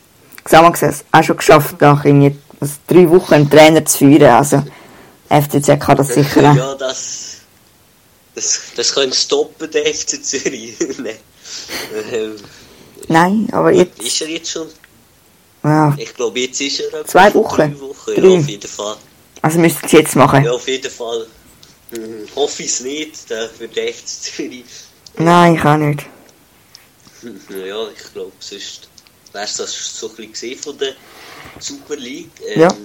Xamax 0.44 0.82
hat 0.82 0.90
es 0.92 1.06
auch 1.12 1.24
schon 1.24 1.38
geschafft, 1.38 1.80
nach 1.80 2.04
irgendwie 2.04 2.36
drei 2.88 3.10
Wochen 3.10 3.34
einen 3.34 3.50
Trainer 3.50 3.86
zu 3.86 4.00
führen. 4.00 4.24
Also 4.24 4.64
FCZ 5.30 5.80
kann 5.80 5.98
das 5.98 6.08
sicher. 6.16 6.54
Ja, 6.54 6.76
das 6.76 7.31
das, 8.36 8.62
das 8.76 8.94
könnte 8.94 9.16
stoppen, 9.16 9.70
der 9.72 9.94
FC 9.94 10.24
Zürich. 10.24 10.76
Ähm, 12.12 12.38
Nein, 13.10 13.50
aber 13.52 13.72
jetzt... 13.72 14.02
Ist 14.02 14.22
er 14.22 14.30
jetzt 14.30 14.52
schon? 14.52 14.68
Ja. 15.64 15.94
Ich 15.98 16.14
glaube, 16.14 16.40
jetzt 16.40 16.62
ist 16.62 16.80
er... 16.80 17.06
Zwei 17.06 17.34
Wochen. 17.34 17.78
Wochen, 17.82 18.16
drei. 18.16 18.28
ja, 18.28 18.40
auf 18.40 18.48
jeden 18.48 18.68
Fall. 18.70 18.96
Also 19.42 19.60
müsst 19.60 19.82
ihr 19.82 19.86
es 19.86 19.92
jetzt 19.92 20.16
machen? 20.16 20.44
Ja, 20.46 20.52
auf 20.52 20.68
jeden 20.68 20.90
Fall. 20.90 21.28
Hm, 21.92 22.26
hoffe 22.36 22.64
ich 22.64 22.70
es 22.70 22.80
nicht, 22.80 23.30
der, 23.30 23.50
für 23.50 23.68
den 23.68 23.94
FC 23.94 24.08
Zürich. 24.08 24.66
Nein, 25.18 25.56
ich 25.56 25.66
auch 25.66 25.78
nicht. 25.78 26.06
Ja, 27.50 27.88
ich 27.96 28.14
glaube, 28.14 28.32
sonst 28.40 28.90
wäre 29.32 29.46
es 29.46 29.58
das 29.58 30.00
so 30.00 30.10
ein 30.10 30.16
bisschen 30.16 30.58
von 30.58 30.76
der 30.78 30.94
Super 31.60 31.96
League. 31.96 32.32
Ähm, 32.48 32.62
ja. 32.62 32.76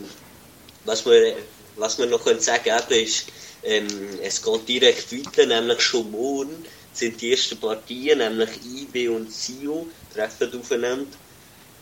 Was 0.84 1.06
wir, 1.06 1.36
was 1.76 1.98
wir 1.98 2.06
noch 2.06 2.22
können 2.22 2.40
sagen 2.40 2.64
können, 2.64 3.00
ist, 3.02 3.26
ähm, 3.66 4.18
es 4.22 4.42
geht 4.42 4.68
direkt 4.68 5.12
weiter, 5.12 5.46
nämlich 5.46 5.80
schon 5.80 6.10
morgen 6.10 6.64
sind 6.92 7.20
die 7.20 7.32
ersten 7.32 7.58
Partien, 7.58 8.18
nämlich 8.18 8.50
IB 8.64 9.08
und 9.08 9.32
Sio 9.32 9.86
treffen 10.14 10.58
aufeinander 10.58 11.06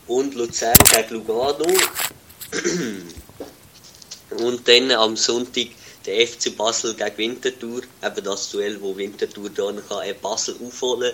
und 0.07 0.35
Luzern 0.35 0.73
gegen 0.91 1.13
Lugano. 1.13 1.65
und 4.39 4.67
dann 4.67 4.91
am 4.91 5.15
Sonntag 5.15 5.67
der 6.05 6.27
FC 6.27 6.55
Basel 6.55 6.95
gegen 6.95 7.17
Winterthur, 7.17 7.81
eben 8.03 8.23
das 8.23 8.49
Duell, 8.51 8.81
wo 8.81 8.95
Winterthur 8.97 9.49
dann 9.49 9.81
kann, 9.87 10.07
äh, 10.07 10.13
Basel 10.13 10.55
aufholen 10.65 11.13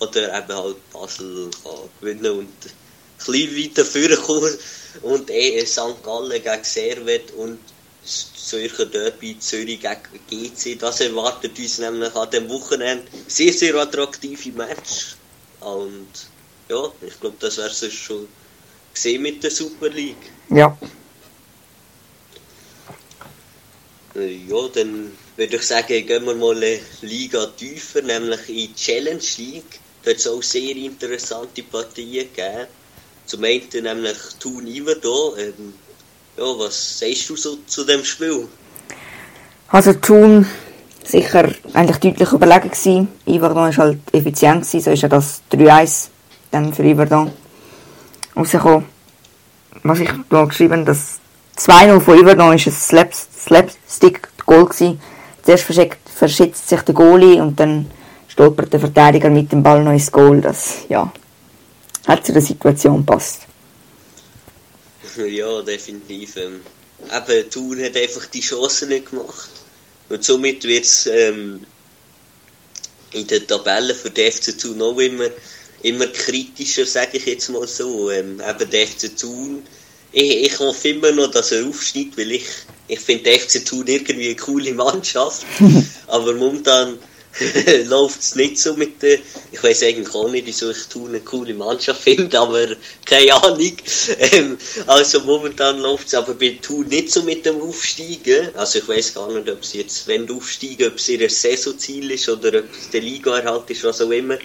oder 0.00 0.38
eben 0.38 0.54
halt 0.54 0.90
Basel 0.92 1.50
kann 1.62 1.88
gewinnen 2.00 2.38
und 2.38 2.48
ein 2.48 3.32
bisschen 3.32 3.56
weiter 3.56 3.84
vorkommen 3.84 4.56
und 5.02 5.30
eh 5.30 5.64
St. 5.64 6.02
Gallen 6.02 6.42
gegen 6.42 6.64
Servet 6.64 7.32
und 7.32 7.58
Zürcher 8.04 8.86
Derby 8.86 9.38
Zürich 9.38 9.80
gegen 9.80 10.54
GC. 10.54 10.78
Das 10.78 11.00
erwartet 11.00 11.58
uns 11.58 11.78
nämlich 11.78 12.14
an 12.14 12.30
dem 12.30 12.48
Wochenende 12.48 13.04
sehr, 13.26 13.52
sehr 13.52 13.74
attraktive 13.76 14.52
Match. 14.52 15.16
Und 15.60 16.08
ja, 16.68 16.90
ich 17.06 17.20
glaube, 17.20 17.36
das 17.38 17.58
wäre 17.58 17.68
es 17.68 17.92
schon 17.92 18.28
gesehen 18.92 19.22
mit 19.22 19.42
der 19.42 19.50
Super 19.50 19.88
League. 19.88 20.30
Ja. 20.48 20.76
Äh, 24.14 24.36
ja, 24.48 24.68
dann 24.74 25.16
würde 25.36 25.56
ich 25.56 25.62
sagen, 25.62 26.06
gehen 26.06 26.24
wir 26.24 26.34
mal 26.34 26.56
eine 26.56 26.80
Liga 27.02 27.46
tiefer, 27.46 28.02
nämlich 28.02 28.48
in 28.48 28.54
die 28.54 28.74
Challenge 28.74 29.22
League. 29.38 29.80
Da 30.02 30.10
hat 30.10 30.18
es 30.18 30.26
auch 30.26 30.42
sehr 30.42 30.74
interessante 30.76 31.62
Partien 31.62 32.28
gegeben. 32.34 32.66
Zum 33.26 33.44
einen 33.44 33.68
nämlich 33.72 34.16
Thun 34.40 34.66
Iverdo, 34.66 35.36
ähm, 35.36 35.74
ja, 36.40 36.58
was 36.58 36.98
sagst 36.98 37.28
du 37.28 37.36
so 37.36 37.58
zu 37.66 37.84
dem 37.84 38.04
Spiel? 38.04 38.48
Also 39.68 39.92
Thun 39.92 40.46
sicher 41.04 41.50
eigentlich 41.74 41.98
deutlich 41.98 42.32
überlegen 42.32 42.70
gewesen. 42.70 43.08
Iverdon 43.26 43.56
war 43.56 43.76
halt 43.76 43.98
effizient 44.12 44.62
gewesen, 44.62 44.80
so 44.80 44.90
ist 44.90 45.02
ja 45.02 45.08
das 45.08 45.42
3-1 45.52 46.08
dann 46.50 46.72
für 46.72 46.82
Iverdon 46.82 47.30
rausgekommen. 48.36 48.86
Was 49.82 50.00
ich 50.00 50.10
da 50.28 50.44
geschrieben 50.44 50.84
dass 50.84 51.20
2-0 51.58 52.00
von 52.00 52.18
Iverdon 52.18 52.46
war 52.46 52.52
ein 52.52 52.58
Slaps 52.58 53.28
Slapstick-Goal. 53.38 54.96
Zuerst 55.42 55.64
verschätzt 56.16 56.68
sich 56.68 56.80
der 56.82 56.94
Goalie 56.94 57.40
und 57.40 57.58
dann 57.60 57.90
stolpert 58.28 58.72
der 58.72 58.80
Verteidiger 58.80 59.30
mit 59.30 59.52
dem 59.52 59.62
Ball 59.62 59.82
noch 59.84 59.92
ins 59.92 60.10
Goal. 60.10 60.40
Das, 60.40 60.84
ja, 60.88 61.12
hat 62.06 62.24
zu 62.24 62.32
der 62.32 62.42
Situation 62.42 63.04
passt. 63.04 63.49
Ja, 65.26 65.62
definitiv. 65.62 66.36
Ähm, 66.36 66.60
eben, 67.08 67.48
Thun 67.50 67.82
hat 67.82 67.96
einfach 67.96 68.26
die 68.26 68.40
Chance 68.40 68.86
nicht 68.86 69.10
gemacht. 69.10 69.50
Und 70.08 70.24
somit 70.24 70.64
wird 70.64 70.84
es 70.84 71.06
ähm, 71.06 71.64
in 73.12 73.26
der 73.26 73.46
Tabelle 73.46 73.94
für 73.94 74.10
die 74.10 74.30
FC 74.30 74.58
Thun 74.58 74.82
auch 74.82 74.98
immer, 74.98 75.28
immer 75.82 76.06
kritischer, 76.08 76.84
sage 76.84 77.16
ich 77.18 77.26
jetzt 77.26 77.48
mal 77.48 77.66
so. 77.66 78.10
Ähm, 78.10 78.40
eben 78.40 78.70
der 78.70 78.86
FC 78.86 79.16
Thun, 79.16 79.62
ich, 80.12 80.44
ich 80.44 80.58
hoffe 80.58 80.88
immer 80.88 81.12
noch, 81.12 81.30
dass 81.30 81.52
er 81.52 81.66
aufsteigt, 81.66 82.18
weil 82.18 82.32
ich, 82.32 82.46
ich 82.88 83.00
finde 83.00 83.24
der 83.24 83.38
FC 83.38 83.64
Thun 83.64 83.86
irgendwie 83.86 84.26
eine 84.26 84.36
coole 84.36 84.74
Mannschaft. 84.74 85.46
aber 86.06 86.34
momentan 86.34 86.98
läuft 87.86 88.20
es 88.20 88.34
nicht 88.34 88.58
so 88.58 88.74
mit 88.74 89.00
der. 89.02 89.18
Ich 89.52 89.62
weiß 89.62 89.84
eigentlich 89.84 90.14
auch 90.14 90.28
nicht, 90.30 90.46
wieso 90.46 90.70
ich 90.70 90.84
Thun 90.88 91.10
eine 91.10 91.20
coole 91.20 91.54
Mannschaft 91.54 92.02
finde, 92.02 92.38
aber 92.38 92.66
keine 93.04 93.34
Ahnung. 93.34 93.76
Ähm, 94.18 94.58
also 94.86 95.20
momentan 95.20 95.78
läuft 95.78 96.08
es 96.08 96.14
aber 96.14 96.34
bei 96.34 96.58
Thun 96.60 96.88
nicht 96.88 97.10
so 97.10 97.22
mit 97.22 97.46
dem 97.46 97.60
Aufsteigen. 97.62 98.54
Also 98.56 98.80
ich 98.80 98.88
weiß 98.88 99.14
gar 99.14 99.32
nicht, 99.32 99.48
ob 99.48 99.62
es 99.62 99.72
jetzt, 99.74 100.06
wenn 100.08 100.26
du 100.26 100.38
aufsteigen, 100.38 100.88
ob 100.88 100.96
es 100.96 101.08
ihr 101.08 101.30
Saisonziel 101.30 102.10
ist 102.10 102.28
oder 102.28 102.60
ob 102.60 102.64
es 102.72 102.90
der 102.90 103.00
Liga-Erhalt 103.00 103.70
ist, 103.70 103.84
was 103.84 104.00
auch 104.00 104.10
immer. 104.10 104.38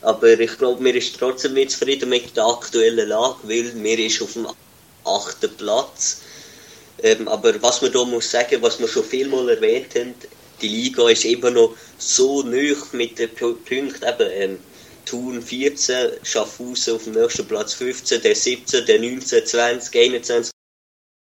Aber 0.00 0.38
ich 0.38 0.58
glaube, 0.58 0.82
mir 0.82 0.94
ist 0.96 1.16
trotzdem 1.18 1.54
nicht 1.54 1.70
zufrieden 1.72 2.08
mit 2.08 2.36
der 2.36 2.46
aktuellen 2.46 3.08
Lage, 3.08 3.36
weil 3.44 3.72
mir 3.74 3.98
ist 3.98 4.20
auf 4.22 4.32
dem 4.32 4.48
achten 5.04 5.54
Platz. 5.56 6.22
Ähm, 7.02 7.28
aber 7.28 7.60
was 7.62 7.82
man 7.82 7.92
da 7.92 8.04
muss 8.04 8.30
sagen, 8.30 8.62
was 8.62 8.80
wir 8.80 8.88
schon 8.88 9.04
vielmal 9.04 9.48
erwähnt 9.48 9.94
haben, 9.94 10.14
die 10.62 10.68
Liga 10.68 11.08
ist 11.08 11.24
immer 11.24 11.50
noch 11.50 11.74
so 11.98 12.42
nöch 12.42 12.92
mit 12.92 13.18
den 13.18 13.30
Punkten. 13.34 13.88
Eben, 13.88 14.30
ähm, 14.30 14.58
Thun 15.04 15.42
14, 15.42 16.12
Schaffhausen 16.22 16.94
auf 16.94 17.04
dem 17.04 17.14
nächsten 17.14 17.46
Platz 17.46 17.74
15, 17.74 18.22
der 18.22 18.36
17, 18.36 18.86
der 18.86 19.00
19, 19.00 19.44
20, 19.44 20.00
21, 20.00 20.52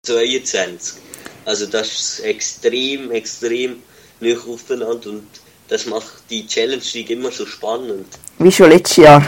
22. 0.07 1.03
Also 1.45 1.67
das 1.67 1.89
ist 1.89 2.21
extrem, 2.21 3.11
extrem 3.11 3.83
nöch 4.21 4.47
aufeinander 4.47 5.11
und 5.11 5.27
das 5.69 5.87
macht 5.87 6.23
die 6.31 6.47
Challenge 6.47 6.83
League 6.95 7.11
immer 7.11 7.31
so 7.31 7.45
spannend. 7.45 8.07
Wie 8.39 8.51
schon 8.51 8.71
letztes 8.71 8.97
Jahr. 8.97 9.27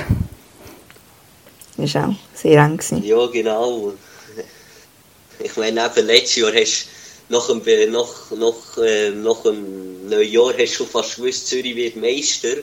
Das 1.77 1.95
war 1.95 2.09
auch 2.09 2.15
sehr 2.35 2.63
eng. 2.63 2.77
Gewesen. 2.77 3.05
Ja, 3.05 3.27
genau. 3.27 3.93
Ich 5.43 5.57
meine, 5.57 5.87
eben 5.87 6.07
letztes 6.07 6.37
Jahr 6.37 6.53
hast 6.53 6.89
nach 7.31 7.47
dem, 7.47 7.93
nach, 7.93 8.31
nach, 8.37 8.79
äh, 8.83 9.11
nach 9.11 9.43
dem 9.43 10.09
Neujahr 10.09 10.53
hast 10.59 10.73
du 10.73 10.77
schon 10.79 10.89
fast 10.89 11.17
gewusst, 11.17 11.47
Zürich 11.47 11.77
wird 11.77 11.97
Meister. 11.97 12.57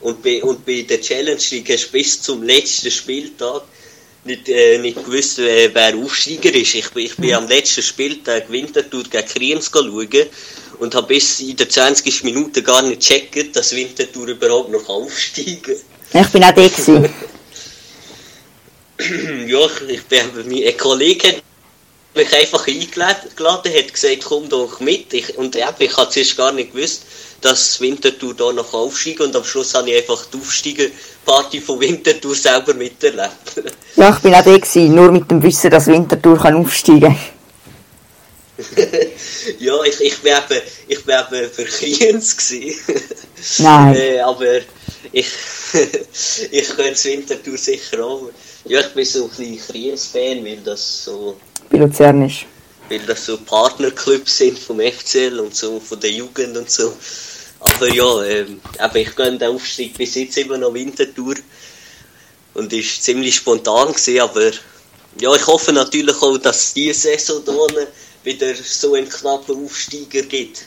Und 0.00 0.22
bei, 0.22 0.42
und 0.42 0.64
bei 0.64 0.82
der 0.82 1.00
Challenge 1.00 1.40
League 1.50 1.70
hast 1.70 1.86
du 1.86 1.92
bis 1.92 2.22
zum 2.22 2.42
letzten 2.42 2.90
Spieltag 2.90 3.62
nicht, 4.24 4.48
äh, 4.48 4.78
nicht 4.78 5.04
gewusst, 5.04 5.38
wer, 5.38 5.74
wer 5.74 5.94
Aufsteiger 5.96 6.54
ist. 6.54 6.74
Ich, 6.74 6.86
ich 6.94 7.16
bin 7.16 7.34
am 7.34 7.46
letzten 7.46 7.82
Spieltag 7.82 8.50
Winterthur 8.50 9.04
gegen 9.04 9.26
Kriens 9.26 9.70
schauen 9.72 10.08
und 10.78 10.94
habe 10.94 11.06
bis 11.06 11.40
in 11.40 11.56
der 11.56 11.68
20. 11.68 12.24
Minute 12.24 12.62
gar 12.62 12.82
nicht 12.82 13.00
gecheckt, 13.00 13.54
dass 13.54 13.74
Winterthur 13.74 14.28
überhaupt 14.28 14.70
noch 14.70 14.88
aufsteigen 14.88 15.76
kann. 16.12 16.22
Ich 16.24 16.28
bin 16.28 16.44
auch 16.44 16.54
gewesen. 16.54 17.08
ja, 19.46 19.66
ich, 19.66 19.94
ich 19.94 20.02
bin, 20.04 20.20
mein 20.48 20.76
Kollege 20.76 21.28
hat 21.28 21.42
mich 22.16 22.34
einfach 22.34 22.66
eingeladen, 22.66 23.30
hat 23.38 23.92
gesagt, 23.92 24.24
komm 24.24 24.48
doch 24.48 24.80
mit. 24.80 25.12
Ich, 25.12 25.36
und 25.36 25.54
eben, 25.54 25.66
ich 25.78 25.96
habe 25.96 26.10
zuerst 26.10 26.36
gar 26.36 26.52
nicht 26.52 26.72
gewusst, 26.72 27.02
dass 27.40 27.80
Winterthur 27.80 28.34
da 28.34 28.52
noch 28.52 28.72
aufsteigen 28.72 29.26
und 29.26 29.36
am 29.36 29.44
Schluss 29.44 29.74
habe 29.74 29.90
ich 29.90 29.98
einfach 29.98 30.26
die 30.26 30.38
Aufsteigerparty 30.38 31.60
von 31.60 31.80
Winterthur 31.80 32.34
selber 32.34 32.74
miterlebt. 32.74 33.62
Ja, 33.94 34.10
ich 34.10 34.18
bin 34.18 34.34
auch 34.34 34.42
der. 34.42 34.58
Gewesen, 34.58 34.94
nur 34.94 35.12
mit 35.12 35.30
dem 35.30 35.42
Wissen, 35.42 35.70
dass 35.70 35.86
Winterthur 35.86 36.38
kann 36.38 36.56
aufsteigen 36.56 37.00
kann. 37.00 37.18
ja, 39.58 39.82
ich, 39.84 40.00
ich 40.00 40.18
bin 40.18 40.32
eben, 40.32 40.62
ich 40.88 41.04
bin 41.04 41.14
eben 41.14 41.50
für 41.50 41.64
Kriens. 41.64 42.36
Nein. 43.58 43.96
äh, 44.00 44.20
aber 44.20 44.60
ich, 45.12 45.28
ich 46.50 46.68
könnte 46.70 47.04
Winterthur 47.04 47.58
sicher 47.58 48.04
auch. 48.04 48.30
Ja, 48.64 48.80
ich 48.80 48.94
bin 48.94 49.04
so 49.04 49.24
ein 49.24 49.28
bisschen 49.30 49.60
Kriens-Fan, 49.60 50.44
weil 50.44 50.58
das 50.64 51.04
so 51.04 51.36
Bei 51.70 51.78
Luzern 51.78 52.26
ist. 52.26 52.46
weil 52.88 53.00
das 53.00 53.26
so 53.26 53.36
Partnerclubs 53.38 54.38
sind 54.38 54.58
vom 54.58 54.80
FCL 54.80 55.40
und 55.40 55.54
so 55.54 55.80
von 55.80 55.98
der 56.00 56.10
Jugend 56.10 56.56
und 56.56 56.70
so. 56.70 56.92
Aber 57.60 57.92
ja, 57.92 58.22
ähm, 58.24 58.60
aber 58.78 58.96
ich 58.96 59.14
gönne 59.16 59.38
den 59.38 59.54
Aufstieg 59.54 59.96
bis 59.96 60.14
jetzt 60.14 60.38
immer 60.38 60.58
noch 60.58 60.74
Wintertour 60.74 61.34
und 62.54 62.72
ist 62.72 63.02
ziemlich 63.02 63.36
spontan 63.36 63.88
gewesen, 63.88 64.20
aber 64.20 64.50
ja, 65.20 65.34
ich 65.34 65.46
hoffe 65.46 65.72
natürlich 65.72 66.16
auch, 66.22 66.36
dass 66.38 66.66
es 66.66 66.74
diese 66.74 67.00
Saison 67.00 67.42
da 67.44 67.52
unten 67.52 67.86
wieder 68.22 68.54
so 68.54 68.94
einen 68.94 69.08
knappen 69.08 69.64
Aufsteiger 69.64 70.22
gibt. 70.22 70.64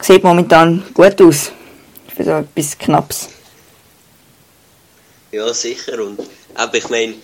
Sieht 0.00 0.24
momentan 0.24 0.82
gut 0.92 1.20
aus. 1.22 1.52
Für 2.14 2.24
so 2.24 2.30
etwas 2.32 2.76
Knapps. 2.76 3.28
Ja, 5.30 5.52
sicher. 5.54 6.02
Und 6.02 6.20
aber 6.54 6.74
ich 6.74 6.88
meine, 6.90 7.14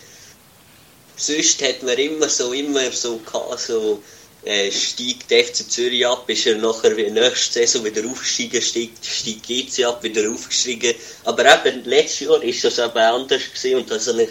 sonst 1.18 1.62
hat 1.62 1.82
man 1.82 1.98
immer 1.98 2.28
so, 2.28 2.52
immer 2.52 2.90
so 2.92 3.20
so, 3.56 4.02
äh, 4.44 4.70
steigt 4.70 5.30
der 5.30 5.44
FC 5.44 5.68
Zürich 5.68 6.06
ab, 6.06 6.24
ist 6.28 6.46
er 6.46 6.56
nachher 6.56 6.96
wie 6.96 7.10
nächste 7.10 7.54
Saison 7.60 7.84
wieder 7.84 8.08
aufgestiegen, 8.08 8.62
steigt, 8.62 9.04
steigt 9.04 9.46
GC 9.46 9.84
ab, 9.84 10.02
wieder 10.02 10.30
aufgestiegen. 10.30 10.94
Aber 11.24 11.44
eben, 11.44 11.84
letztes 11.84 12.20
Jahr 12.20 12.42
ist 12.42 12.64
das 12.64 12.78
eben 12.78 12.96
anders 12.96 13.42
gewesen 13.52 13.80
und 13.80 13.90
das 13.90 14.06
habe 14.06 14.22
ich 14.22 14.30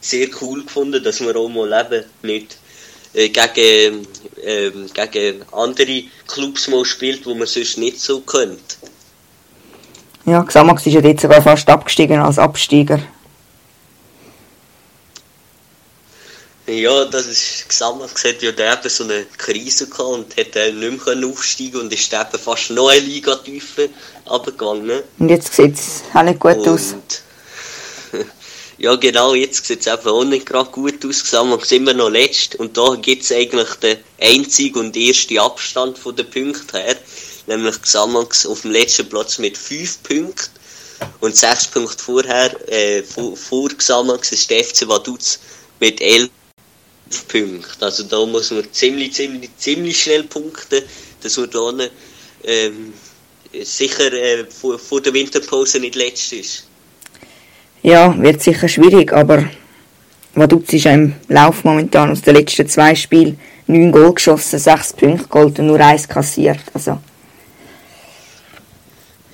sehr 0.00 0.28
cool 0.42 0.64
gefunden, 0.64 1.02
dass 1.02 1.20
man 1.20 1.36
auch 1.36 1.48
mal 1.48 1.86
eben 1.86 2.04
nicht 2.22 2.58
äh, 3.14 3.28
gegen, 3.28 4.06
ähm, 4.42 4.86
gegen 4.92 5.42
andere 5.52 6.02
Clubs 6.26 6.68
mal 6.68 6.84
spielt, 6.84 7.24
wo 7.24 7.34
man 7.34 7.46
sonst 7.46 7.78
nicht 7.78 8.00
so 8.00 8.20
könnte. 8.20 8.76
Ja, 10.26 10.42
Xamax 10.42 10.86
ist 10.86 10.94
ja 10.94 11.00
dort 11.00 11.20
sogar 11.20 11.42
fast 11.42 11.68
abgestiegen 11.68 12.18
als 12.18 12.38
Absteiger. 12.38 12.98
Ja, 16.66 17.04
das 17.04 17.26
ist 17.26 17.68
gesammelt 17.68 18.14
gesagt, 18.14 18.42
ja, 18.42 18.50
der 18.50 18.72
eben 18.72 18.88
so 18.88 19.04
eine 19.04 19.26
Krise 19.36 19.86
gehabt 19.86 20.08
und 20.08 20.36
hat 20.36 20.56
dann 20.56 20.78
nicht 20.78 20.90
mehr 20.92 20.98
können 20.98 21.30
aufsteigen 21.30 21.80
und 21.82 21.92
ist 21.92 22.10
eben 22.10 22.38
fast 22.42 22.70
noch 22.70 22.88
eine 22.88 23.00
Liga 23.00 23.36
tiefer 23.36 23.88
runtergegangen. 24.26 25.02
Und 25.18 25.28
jetzt 25.28 25.52
sieht 25.54 25.74
es 25.74 26.02
auch 26.14 26.22
nicht 26.22 26.40
gut 26.40 26.66
aus. 26.66 26.94
Und 26.94 27.22
ja, 28.78 28.96
genau, 28.96 29.34
jetzt 29.34 29.66
sieht 29.66 29.80
es 29.80 29.86
eben 29.86 30.08
auch 30.08 30.24
nicht 30.24 30.46
gerade 30.46 30.70
gut 30.70 31.04
aus. 31.04 31.22
Gesammelt 31.22 31.66
sind 31.66 31.84
wir 31.84 31.92
noch 31.92 32.08
letzt 32.08 32.54
und 32.54 32.78
da 32.78 32.94
gibt 32.94 33.24
es 33.24 33.32
eigentlich 33.32 33.74
den 33.74 33.98
einzigen 34.18 34.78
und 34.78 34.96
ersten 34.96 35.38
Abstand 35.38 35.98
von 35.98 36.16
den 36.16 36.30
Punkten 36.30 36.78
her. 36.78 36.96
Nämlich 37.46 37.82
Gesammelt 37.82 38.46
auf 38.48 38.62
dem 38.62 38.70
letzten 38.70 39.06
Platz 39.10 39.36
mit 39.36 39.58
5 39.58 40.02
Punkten 40.02 40.50
und 41.20 41.36
6 41.36 41.66
Punkte 41.66 42.02
vorher, 42.02 42.72
äh, 42.72 43.02
vor, 43.02 43.36
vor 43.36 43.68
Gesammelt 43.68 44.32
ist 44.32 44.48
der 44.48 44.64
FC 44.64 44.88
Vaduz 44.88 45.40
mit 45.78 46.00
11 46.00 46.30
Punkte. 47.22 47.84
Also 47.84 48.04
da 48.04 48.24
muss 48.26 48.50
man 48.50 48.64
ziemlich, 48.72 49.12
ziemlich, 49.14 49.50
ziemlich 49.56 50.02
schnell 50.02 50.24
punkten, 50.24 50.82
dass 51.22 51.36
man 51.36 51.50
da 51.50 51.70
ähm, 52.44 52.92
sicher 53.62 54.12
äh, 54.12 54.44
vor, 54.46 54.78
vor 54.78 55.00
der 55.00 55.12
Winterpause 55.14 55.80
nicht 55.80 55.94
letzt 55.94 56.32
ist. 56.32 56.66
Ja, 57.82 58.16
wird 58.18 58.42
sicher 58.42 58.68
schwierig, 58.68 59.12
aber 59.12 59.48
Vaduz 60.34 60.72
ist 60.72 60.84
ja 60.84 60.94
im 60.94 61.14
Lauf 61.28 61.64
momentan 61.64 62.10
aus 62.10 62.22
den 62.22 62.34
letzten 62.34 62.68
zwei 62.68 62.94
Spielen 62.94 63.38
9 63.66 63.92
Goal 63.92 64.14
geschossen, 64.14 64.58
6 64.58 64.94
Punkte 64.94 65.28
geholt 65.28 65.58
und 65.58 65.66
nur 65.66 65.80
1 65.80 66.08
kassiert. 66.08 66.60
Also, 66.72 66.98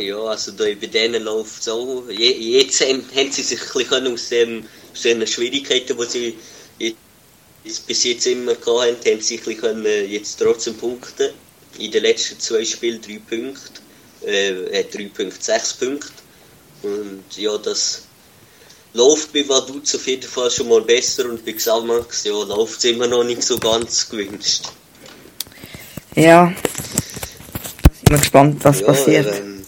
Ja, 0.01 0.17
also 0.17 0.53
da 0.53 0.65
bei 0.65 0.87
denen 0.87 1.23
läuft 1.23 1.61
es 1.61 1.69
auch. 1.69 2.05
Je, 2.09 2.31
jetzt 2.31 2.81
haben, 2.81 3.03
haben 3.15 3.31
sie 3.31 3.43
sich 3.43 3.61
ein 3.61 3.85
bisschen 3.85 4.13
aus, 4.13 4.29
dem, 4.31 4.65
aus 4.93 5.03
den 5.03 5.27
Schwierigkeiten, 5.27 5.97
die 5.97 6.07
sie 6.07 6.35
jetzt, 7.65 7.87
bis 7.87 8.05
jetzt 8.05 8.27
immer 8.27 8.55
gehabt 8.55 9.07
haben, 9.07 9.21
sie 9.21 9.39
können 9.39 9.85
jetzt 10.09 10.39
trotzdem 10.39 10.75
punkten. 10.75 11.31
In 11.79 11.91
den 11.91 12.03
letzten 12.03 12.39
zwei 12.41 12.65
Spielen 12.65 13.01
drei 13.01 13.21
Punkte. 13.29 13.81
Äh, 14.27 14.85
drei 14.85 15.11
Punkte, 15.15 15.37
sechs 15.41 15.73
Punkte. 15.75 16.13
Und 16.83 17.25
ja, 17.37 17.57
das 17.59 18.03
läuft 18.93 19.33
bei 19.33 19.49
Vaduz 19.49 19.95
auf 19.95 20.07
jeden 20.07 20.29
Fall 20.29 20.51
schon 20.51 20.69
mal 20.69 20.83
besser 20.83 21.27
und 21.27 21.45
bei 21.45 21.53
Xamax 21.53 22.25
ja, 22.25 22.33
läuft 22.33 22.79
es 22.79 22.85
immer 22.85 23.07
noch 23.07 23.25
nicht 23.25 23.43
so 23.43 23.59
ganz 23.59 24.09
gewünscht. 24.09 24.63
ja. 26.17 26.53
Sind 27.93 28.11
wir 28.11 28.19
gespannt, 28.19 28.65
was 28.65 28.81
ja, 28.81 28.87
passiert. 28.87 29.35
Ähm, 29.37 29.65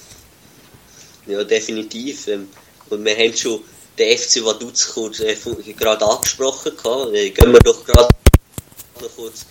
ja, 1.27 1.45
definitiv. 1.45 2.27
Ähm, 2.29 2.49
und 2.91 3.05
wir 3.05 3.17
haben 3.17 3.37
schon 3.37 3.61
den 3.99 4.19
FC 4.19 4.45
Vaduz 4.45 4.89
kurz, 4.89 5.21
äh, 5.21 5.37
gerade 5.77 6.05
angesprochen. 6.05 6.73
Gehabt. 6.77 7.15
Äh, 7.15 7.31
gehen 7.31 7.53
wir 7.53 7.61
doch 7.61 7.85
gerade 7.85 8.09
kurz 9.17 9.45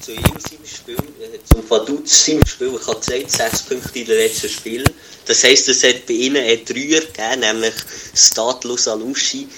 zu 0.00 0.12
ihm 0.12 0.22
seinem 0.22 0.66
Spiel, 0.66 0.96
äh, 1.20 1.38
zum 1.44 1.68
Vaduz 1.68 2.26
seinem 2.26 2.46
Spiel. 2.46 2.78
Ich 2.80 2.86
habe 2.86 3.00
gesagt, 3.00 3.30
sechs 3.30 3.62
Punkte 3.62 3.98
in 3.98 4.06
den 4.06 4.16
letzten 4.16 4.48
Spielen. 4.48 4.90
Das 5.26 5.42
heisst, 5.44 5.68
es 5.68 5.82
hat 5.82 6.06
bei 6.06 6.14
ihnen 6.14 6.44
einen 6.44 6.64
Dreier 6.64 7.00
gegeben, 7.00 7.40
nämlich 7.40 7.74
Status 8.14 8.88
Alushi. 8.88 9.48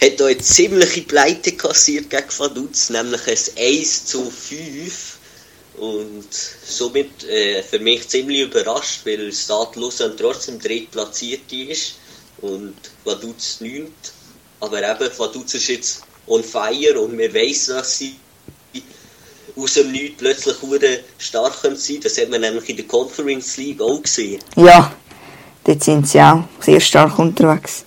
Hat 0.00 0.18
da 0.18 0.26
eine 0.26 0.38
ziemliche 0.38 1.02
Pleite 1.02 1.52
kassiert 1.52 2.10
gegen 2.10 2.38
Vaduz, 2.38 2.90
nämlich 2.90 3.20
ein 3.26 3.38
1 3.56 4.06
zu 4.06 4.30
5. 4.30 5.18
Und 5.78 6.28
somit 6.66 7.24
äh, 7.24 7.62
für 7.62 7.78
mich 7.78 8.06
ziemlich 8.08 8.40
überrascht, 8.40 9.00
weil 9.04 9.32
Lausanne 9.48 10.16
trotzdem 10.16 10.58
drittplatziert 10.58 11.50
ist 11.52 11.94
und 12.42 12.74
Vaduz 13.04 13.60
nicht. 13.60 13.92
Aber 14.60 14.78
eben, 14.78 15.10
Vaduz 15.18 15.54
ist 15.54 15.68
jetzt 15.68 16.02
on 16.26 16.44
fire 16.44 17.00
und 17.00 17.16
wir 17.16 17.32
wissen, 17.32 17.74
dass 17.74 17.98
sie 17.98 18.16
aus 19.56 19.74
dem 19.74 19.92
Nichts 19.92 20.18
plötzlich 20.18 20.62
hure 20.62 21.00
stark 21.18 21.54
sein 21.54 21.74
können. 21.74 22.00
Das 22.02 22.18
hat 22.18 22.30
man 22.30 22.40
nämlich 22.40 22.68
in 22.68 22.76
der 22.76 22.86
Conference 22.86 23.56
League 23.56 23.80
auch 23.80 24.00
gesehen. 24.00 24.42
Ja, 24.56 24.94
dort 25.64 25.82
sind 25.82 26.08
sie 26.08 26.20
auch 26.20 26.44
sehr 26.60 26.80
stark 26.80 27.18
unterwegs. 27.18 27.84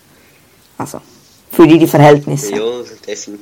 Also, 0.78 1.02
für 1.52 1.66
ihre 1.66 1.88
Verhältnisse. 1.88 2.56
Ja, 2.56 2.84
das 3.06 3.24
sind 3.24 3.40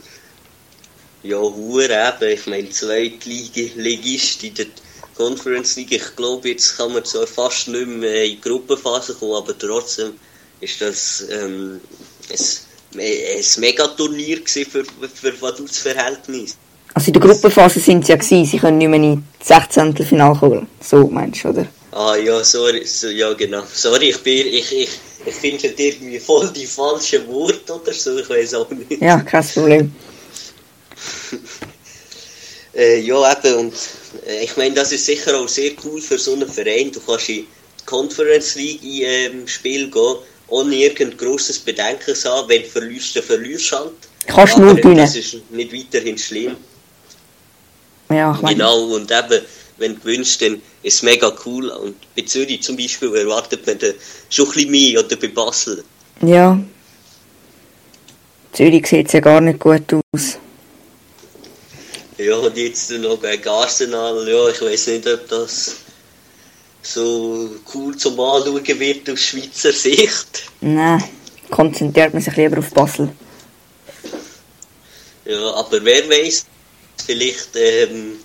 ja 1.24 1.38
hure 1.38 1.86
eben. 1.86 2.32
Ich 2.32 2.46
meine, 2.48 2.70
Zweitligist 2.70 4.44
in 4.44 4.54
der 4.54 4.68
Conference 5.16 5.76
League. 5.76 5.92
Ich 5.92 6.16
glaube, 6.16 6.50
jetzt 6.50 6.78
kann 6.78 6.94
man 6.94 7.04
zwar 7.06 7.28
fast 7.28 7.68
nicht 7.68 7.88
mehr 7.88 8.26
in 8.26 8.32
die 8.32 8.42
Gruppenphase 8.42 9.16
kommen, 9.16 9.36
aber 9.36 9.58
trotzdem 9.58 10.14
ist 10.64 10.82
das 10.82 11.26
ähm, 11.30 11.82
ein, 12.30 13.00
ein 13.00 13.44
Megaturnier 13.58 14.42
für, 14.46 14.66
für 14.66 15.42
Vaduz 15.42 15.78
Verhältnis. 15.78 16.58
Also 16.94 17.08
in 17.08 17.14
der 17.14 17.22
Gruppenphase 17.22 17.80
sind 17.80 18.06
sie 18.06 18.12
ja 18.12 18.18
gewesen, 18.18 18.46
sie 18.46 18.60
können 18.60 18.78
nicht 18.78 18.88
mehr 18.88 19.02
in 19.02 19.16
die 19.40 19.46
16. 19.46 19.96
Finale 20.06 20.38
kommen. 20.38 20.68
So 20.80 21.08
meinst 21.08 21.44
du, 21.44 21.50
oder? 21.50 21.68
Ah 21.92 22.16
ja, 22.16 22.44
sorry, 22.44 22.86
so, 22.86 23.08
ja 23.08 23.34
genau. 23.34 23.64
Sorry, 23.72 24.10
ich 24.10 24.22
bin, 24.22 24.48
ich, 24.48 24.72
ich, 24.72 24.90
ich 25.26 25.36
finde 25.36 25.68
irgendwie 25.68 26.20
voll 26.20 26.50
die 26.50 26.66
falschen 26.66 27.28
Worte 27.28 27.74
oder 27.74 27.94
so, 27.94 28.18
ich 28.18 28.30
weiß 28.30 28.54
auch 28.56 28.70
nicht. 28.70 29.02
Ja, 29.02 29.20
kein 29.20 29.46
Problem. 29.46 29.94
Äh, 32.76 33.02
ja, 33.02 33.32
eben, 33.32 33.54
und 33.56 33.74
äh, 34.26 34.46
ich 34.46 34.58
meine, 34.58 34.74
das 34.74 34.92
ist 34.92 35.06
sicher 35.06 35.38
auch 35.38 35.48
sehr 35.48 35.74
cool 35.84 36.02
für 36.02 36.18
so 36.18 36.34
einen 36.34 36.50
Verein. 36.50 36.92
Du 36.92 37.00
kannst 37.02 37.30
in 37.30 37.36
die 37.36 37.48
Conference 37.86 38.56
League 38.56 38.82
ähm, 38.84 39.48
Spiel 39.48 39.92
gehen, 39.92 40.16
ohne 40.54 40.76
irgendein 40.76 41.18
grosses 41.18 41.58
Bedenken 41.60 42.16
zu 42.16 42.30
haben. 42.30 42.48
Wenn 42.50 42.62
du 42.64 42.68
verlierst, 42.70 43.16
dann 43.16 43.24
verlierst 43.24 43.72
du 43.72 43.76
halt. 43.78 43.92
Kannst 44.28 44.58
nur 44.58 44.72
Aber 44.72 44.82
gewinnen. 44.82 44.98
Das 44.98 45.16
ist 45.16 45.36
nicht 45.52 45.74
weiterhin 45.74 46.18
schlimm. 46.18 46.56
Ja, 48.10 48.40
Genau, 48.48 48.84
und 48.96 49.12
eben, 49.12 49.42
wenn 49.78 49.96
du 49.96 50.00
gewinnst, 50.02 50.42
dann 50.42 50.62
ist 50.84 50.96
es 50.96 51.04
mega 51.04 51.32
cool. 51.46 51.70
Und 51.70 51.96
bei 52.16 52.22
Zürich 52.24 52.62
zum 52.62 52.78
Beispiel 52.78 53.14
erwartet 53.16 53.66
man 53.66 53.80
dann 53.80 53.94
schon 54.30 54.46
ein 54.48 54.52
bisschen 54.54 54.72
mehr, 54.72 55.00
oder 55.00 55.16
bei 55.16 55.28
Basel. 55.28 55.84
ja. 56.22 56.60
Zürich 58.52 58.86
sieht 58.86 59.12
ja 59.12 59.20
gar 59.20 59.42
nicht 59.42 59.58
gut 59.60 59.92
aus. 60.14 60.38
Ja, 62.20 62.36
und 62.36 62.56
jetzt 62.56 62.92
noch 62.92 63.20
gegen 63.20 63.50
Arsenal, 63.50 64.30
ja, 64.30 64.50
ich 64.50 64.62
weiß 64.62 64.88
nicht, 64.88 65.08
ob 65.08 65.28
das 65.28 65.78
so 66.84 67.50
cool 67.74 67.96
zum 67.98 68.20
Anschauen 68.20 68.80
wird 68.80 69.10
aus 69.10 69.20
Schweizer 69.20 69.72
Sicht. 69.72 70.44
Nein, 70.62 71.04
konzentriert 71.50 72.14
man 72.14 72.22
sich 72.22 72.36
lieber 72.36 72.60
auf 72.60 72.70
Basel. 72.72 73.10
Ja, 75.26 75.54
aber 75.54 75.84
wer 75.84 76.10
weiß, 76.10 76.46
vielleicht, 77.06 77.56
ähm, 77.56 78.20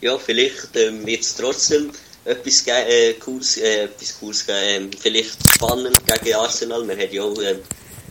ja, 0.00 0.18
vielleicht 0.18 0.76
ähm, 0.76 1.04
wird 1.06 1.22
es 1.22 1.34
trotzdem 1.34 1.90
etwas 2.24 2.66
äh, 2.66 3.14
Cooles, 3.14 3.56
äh, 3.56 3.84
etwas 3.84 4.18
Cooles 4.18 4.46
geben, 4.46 4.58
ähm, 4.62 4.90
vielleicht 4.98 5.36
spannend 5.48 5.98
gegen 6.06 6.34
Arsenal. 6.36 6.86
Wir 6.86 6.96
haben 6.96 7.12
ja 7.12 7.22
auch 7.22 7.42
ähm, 7.42 7.60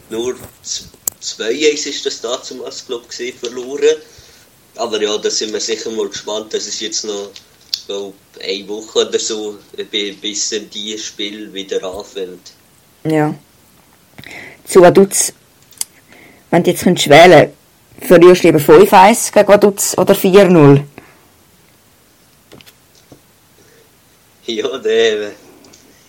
nur 0.09 0.35
2-1 1.21 1.87
ist 1.87 2.05
das 2.05 2.21
damals, 2.21 2.85
glaube 2.85 3.05
ich, 3.17 3.35
verloren. 3.35 3.95
Aber 4.75 5.01
ja, 5.01 5.17
da 5.17 5.29
sind 5.29 5.53
wir 5.53 5.59
sicher 5.59 5.91
mal 5.91 6.09
gespannt. 6.09 6.53
Das 6.53 6.65
ist 6.65 6.81
jetzt 6.81 7.05
noch, 7.05 7.31
glaub, 7.87 8.13
eine 8.43 8.67
Woche 8.67 9.07
oder 9.07 9.19
so, 9.19 9.57
bi- 9.91 10.11
bis 10.13 10.49
dann 10.49 10.69
die 10.69 10.97
Spiel 10.97 11.53
wieder 11.53 11.83
anfängt. 11.83 12.51
Ja. 13.03 13.33
Zu 14.65 14.81
Vaduz, 14.81 15.33
wenn 16.49 16.63
du 16.63 16.71
jetzt 16.71 16.83
könntest 16.83 17.09
wählen 17.09 17.51
verlierst 18.01 18.43
du 18.43 18.47
lieber 18.47 18.59
5-1 18.59 19.31
gegen 19.31 19.47
Vaduz 19.47 19.95
oder 19.97 20.13
4-0? 20.15 20.81
Ja, 24.47 24.77
der, 24.79 25.31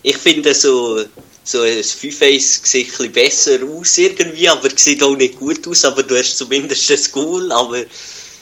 ich 0.02 0.16
finde 0.16 0.54
so, 0.54 1.04
so 1.44 1.60
ein 1.60 1.78
5-1 1.82 2.66
sieht 2.66 2.98
ein 3.00 3.12
besser 3.12 3.58
aus 3.68 3.98
irgendwie, 3.98 4.48
aber 4.48 4.68
sieht 4.74 5.02
auch 5.02 5.16
nicht 5.16 5.38
gut 5.38 5.66
aus, 5.68 5.84
aber 5.84 6.02
du 6.02 6.16
hast 6.18 6.38
zumindest 6.38 6.90
ein 6.90 7.12
Goal, 7.12 7.52
aber 7.52 7.78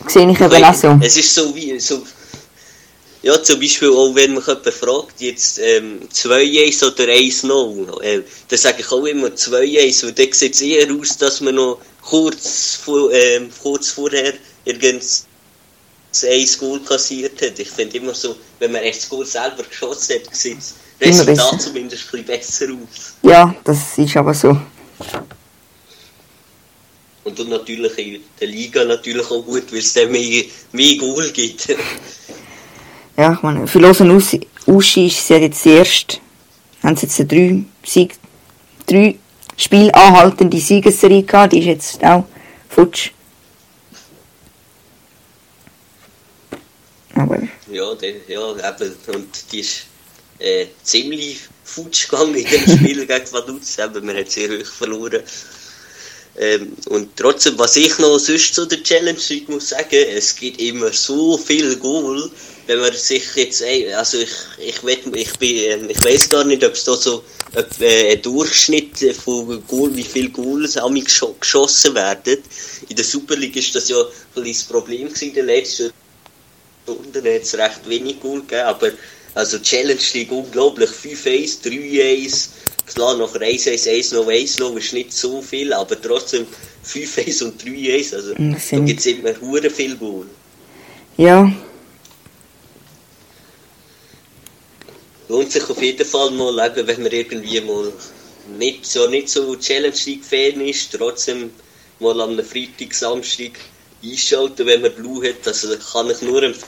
Sehe 0.06 0.30
ich 0.30 0.40
eben 0.40 0.64
auch 0.64 0.74
so. 0.74 0.98
es 1.02 1.16
ist 1.16 1.34
so 1.34 1.54
wie, 1.54 1.78
so, 1.80 2.02
ja, 3.22 3.42
zum 3.42 3.60
Beispiel 3.60 3.90
auch 3.90 4.14
wenn 4.14 4.34
mich 4.34 4.46
jemand 4.46 4.68
fragt, 4.68 5.20
jetzt 5.20 5.58
ähm, 5.58 6.00
2-1 6.12 6.86
oder 6.86 7.04
1-0, 7.04 8.02
äh, 8.02 8.22
dann 8.48 8.58
sage 8.58 8.80
ich 8.80 8.90
auch 8.90 9.04
immer 9.04 9.28
2-1, 9.28 10.04
weil 10.04 10.12
dann 10.12 10.32
sieht 10.32 10.54
es 10.54 10.60
eher 10.60 10.90
aus, 10.94 11.18
dass 11.18 11.40
man 11.40 11.54
noch 11.54 11.80
kurz, 12.02 12.80
ähm, 13.12 13.50
kurz 13.62 13.90
vorher 13.90 14.34
irgendein 14.64 15.00
ein 16.22 16.46
Goal 16.58 16.80
kassiert 16.80 17.40
hat. 17.40 17.58
Ich 17.58 17.70
finde 17.70 17.98
immer 17.98 18.14
so, 18.14 18.36
wenn 18.58 18.72
man 18.72 18.82
echt 18.82 19.02
das 19.02 19.08
Goal 19.08 19.26
selber 19.26 19.62
geschossen 19.62 20.16
hat, 20.16 20.34
sieht 20.34 20.58
das 20.58 20.74
Resultat 21.00 21.62
zumindest 21.62 22.04
ein 22.12 22.24
bisschen 22.24 22.26
besser 22.26 22.66
aus. 22.72 23.14
Ja, 23.22 23.54
das 23.64 23.96
ist 23.96 24.16
aber 24.16 24.34
so. 24.34 24.56
Und 27.22 27.38
dann 27.38 27.48
natürlich 27.48 27.98
in 27.98 28.22
der 28.40 28.48
Liga 28.48 28.84
natürlich 28.84 29.30
auch 29.30 29.44
gut, 29.44 29.70
weil 29.70 29.78
es 29.78 29.92
dann 29.92 30.10
mehr, 30.10 30.44
mehr 30.72 30.96
Goal 30.96 31.30
gibt. 31.30 31.68
Ja, 33.20 33.34
ich 33.34 33.42
meine, 33.42 33.66
für 33.66 33.80
Lausanne 33.80 34.14
Us- 34.14 34.38
Uschi 34.64 35.08
ist 35.08 35.18
es 35.18 35.28
ja 35.28 35.36
jetzt 35.36 35.66
erst, 35.66 36.22
haben 36.82 36.96
sie 36.96 37.04
jetzt 37.04 37.18
drei, 37.30 37.62
Sieg, 37.84 38.14
drei 38.86 39.16
Spiel 39.58 39.90
anhaltende 39.92 40.58
Siegesserie 40.58 41.22
gehabt, 41.24 41.52
die 41.52 41.58
ist 41.58 41.66
jetzt 41.66 42.02
auch 42.02 42.24
futsch. 42.70 43.10
Aber, 47.14 47.40
Ja, 47.70 47.94
der, 47.94 48.14
ja, 48.26 48.52
eben, 48.52 48.94
und 49.14 49.52
die 49.52 49.60
ist 49.60 49.82
äh, 50.38 50.64
ziemlich 50.82 51.40
futsch 51.62 52.08
gegangen 52.08 52.36
in 52.36 52.46
dem 52.46 52.78
Spiel 52.78 53.06
gegen 53.06 53.32
Vaduz, 53.32 53.78
eben, 53.78 54.06
man 54.06 54.16
hat 54.16 54.30
sehr 54.30 54.48
hoch 54.48 54.64
verloren. 54.64 55.22
Ähm, 56.38 56.72
und 56.86 57.16
trotzdem, 57.16 57.58
was 57.58 57.76
ich 57.76 57.98
noch 57.98 58.18
sonst 58.18 58.54
zu 58.54 58.66
der 58.66 58.82
Challenge 58.82 59.18
muss 59.48 59.70
sagen, 59.70 60.06
es 60.14 60.36
gibt 60.36 60.60
immer 60.60 60.92
so 60.92 61.36
viel 61.36 61.76
Goal, 61.76 62.30
wenn 62.66 62.80
man 62.80 62.92
sich 62.94 63.24
jetzt, 63.34 63.62
ey, 63.62 63.92
also 63.92 64.18
ich, 64.18 64.30
ich, 64.58 64.84
wett, 64.84 65.00
ich, 65.12 65.30
ähm, 65.40 65.90
ich 65.90 66.02
weiß 66.02 66.28
gar 66.28 66.44
nicht, 66.44 66.64
ob 66.64 66.72
es 66.72 66.84
da 66.84 66.94
so 66.94 67.24
ob, 67.56 67.80
äh, 67.80 68.12
ein 68.12 68.22
Durchschnitt 68.22 68.98
von 69.24 69.66
Goal, 69.66 69.94
wie 69.96 70.04
viele 70.04 70.30
Goals 70.30 70.76
am 70.76 70.94
gescho 70.94 71.34
geschossen 71.40 71.94
werden. 71.94 72.38
In 72.88 72.96
der 72.96 73.04
Super 73.04 73.36
League 73.36 73.56
ist 73.56 73.74
das 73.74 73.88
ja 73.88 74.00
ein 74.36 74.44
das 74.44 74.62
Problem 74.64 75.08
gewesen 75.08 75.28
in 75.28 75.34
den 75.34 75.46
letzten 75.46 75.90
Runden 76.86 77.24
hat 77.24 77.42
es 77.42 77.54
recht 77.56 77.88
wenig 77.88 78.20
Goal 78.20 78.40
gegeben, 78.40 78.62
aber 78.62 78.90
also 79.34 79.58
Challenge 79.58 80.00
League 80.14 80.32
unglaublich. 80.32 80.90
5-1, 80.90 81.62
3-1, 81.62 82.48
klar 82.94 83.16
noch 83.16 83.34
1-1, 83.34 83.88
1 83.88 84.12
noch 84.12 84.28
1 84.28 84.58
noch 84.58 84.76
ist 84.76 84.92
nicht 84.92 85.12
so 85.12 85.42
viel, 85.42 85.72
aber 85.72 86.00
trotzdem 86.00 86.46
5-1 86.86 87.44
und 87.44 87.62
3-1, 87.62 88.14
also 88.14 88.34
Das 88.34 88.68
da 88.68 88.78
gibt 88.78 89.00
es 89.00 89.06
immer 89.06 89.40
hure 89.40 89.70
viel 89.70 89.96
Goal. 89.96 90.26
ja, 91.16 91.52
Lohnt 95.28 95.52
sich 95.52 95.70
auf 95.70 95.80
jeden 95.80 96.04
Fall 96.04 96.32
mal, 96.32 96.66
eben, 96.66 96.88
wenn 96.88 97.02
man 97.04 97.12
irgendwie 97.12 97.60
mal 97.60 97.92
nicht 98.58 98.84
so, 98.84 99.06
nicht 99.06 99.28
so 99.28 99.54
Challenge 99.54 99.94
League 100.06 100.24
Fan 100.24 100.60
ist, 100.60 100.92
trotzdem 100.92 101.50
mal 102.00 102.20
am 102.20 102.36
Freitag, 102.42 102.92
Samstag 102.92 103.52
einschalten, 104.02 104.66
wenn 104.66 104.82
man 104.82 104.92
Blue 104.92 105.28
hat. 105.28 105.46
Also 105.46 105.76
kann 105.76 106.10
ich 106.10 106.22
nur 106.22 106.42
empfehlen, 106.42 106.66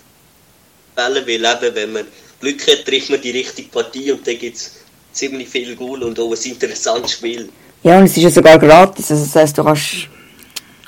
weil 0.96 1.26
eben, 1.26 1.74
wenn 1.74 1.92
man 1.92 2.06
Glück 2.40 2.66
hat, 2.68 2.84
trifft 2.84 3.10
man 3.10 3.20
die 3.20 3.30
richtige 3.30 3.68
Partie 3.68 4.12
und 4.12 4.26
dann 4.26 4.38
gibt 4.38 4.56
es 4.56 4.72
ziemlich 5.12 5.48
viel 5.48 5.76
Goal 5.76 6.02
und 6.02 6.18
auch 6.18 6.32
ein 6.32 6.42
interessantes 6.42 7.12
Spiel. 7.12 7.48
ja, 7.82 7.98
und 7.98 8.04
es 8.04 8.16
ist 8.16 8.22
ja 8.22 8.30
sogar 8.30 8.58
gratis, 8.58 9.10
also 9.10 9.24
das 9.24 9.34
heisst, 9.34 9.58
du 9.58 9.64
kannst 9.64 10.08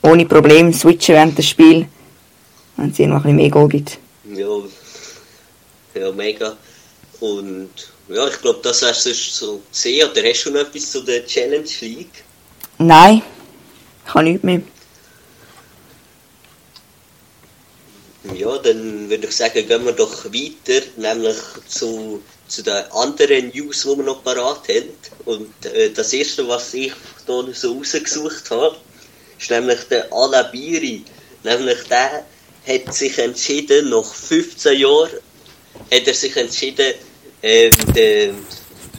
ohne 0.03 0.27
Probleme 0.27 0.73
switchen 0.73 1.15
während 1.15 1.39
des 1.39 1.49
Spiels, 1.49 1.87
wenn 2.77 2.91
es 2.91 2.99
irgendwo 2.99 3.19
ein 3.19 3.23
bisschen 3.23 3.37
mehr 3.37 3.51
Goal 3.51 3.69
gibt. 3.69 3.99
Ja, 4.35 4.49
ja 5.95 6.13
mega. 6.13 6.57
Und 7.21 7.71
ja, 8.09 8.29
ich 8.29 8.41
glaube, 8.41 8.61
das 8.63 8.83
hast 8.83 9.07
du 9.07 9.15
so 9.15 9.63
gesehen. 9.71 10.09
Oder 10.11 10.29
hast 10.29 10.45
du 10.45 10.51
noch 10.51 10.61
etwas 10.61 10.91
zu 10.91 11.01
der 11.03 11.25
Challenge 11.25 11.69
League? 11.81 12.25
Nein, 12.79 13.23
ich 14.05 14.13
kann 14.13 14.25
nichts 14.25 14.45
mehr. 14.45 14.61
Ja, 18.35 18.59
dann 18.59 19.09
würde 19.09 19.27
ich 19.27 19.37
sagen, 19.37 19.67
gehen 19.67 19.85
wir 19.85 19.93
doch 19.93 20.25
weiter, 20.25 20.87
nämlich 20.97 21.37
zu, 21.67 22.23
zu 22.49 22.63
den 22.63 22.85
anderen 22.93 23.51
News, 23.55 23.83
die 23.83 23.89
wir 23.89 24.05
noch 24.05 24.23
parat 24.23 24.69
haben. 24.69 24.91
Und 25.25 25.67
äh, 25.67 25.91
das 25.91 26.13
erste, 26.13 26.47
was 26.47 26.75
ich 26.75 26.93
hier 27.27 27.55
so 27.55 27.73
rausgesucht 27.73 28.51
habe, 28.51 28.77
ist 29.39 29.51
nämlich 29.51 29.81
der 29.91 30.13
Alabiri. 30.13 31.05
Nämlich 31.43 31.83
der 31.89 32.25
hat 32.67 32.95
sich 32.95 33.19
entschieden, 33.19 33.91
nach 33.91 34.05
15 34.05 34.79
Jahren, 34.79 35.11
hat 35.93 36.07
er 36.07 36.15
sich 36.15 36.37
entschieden, 36.37 36.95
ähm, 37.43 37.73
den, 37.95 38.47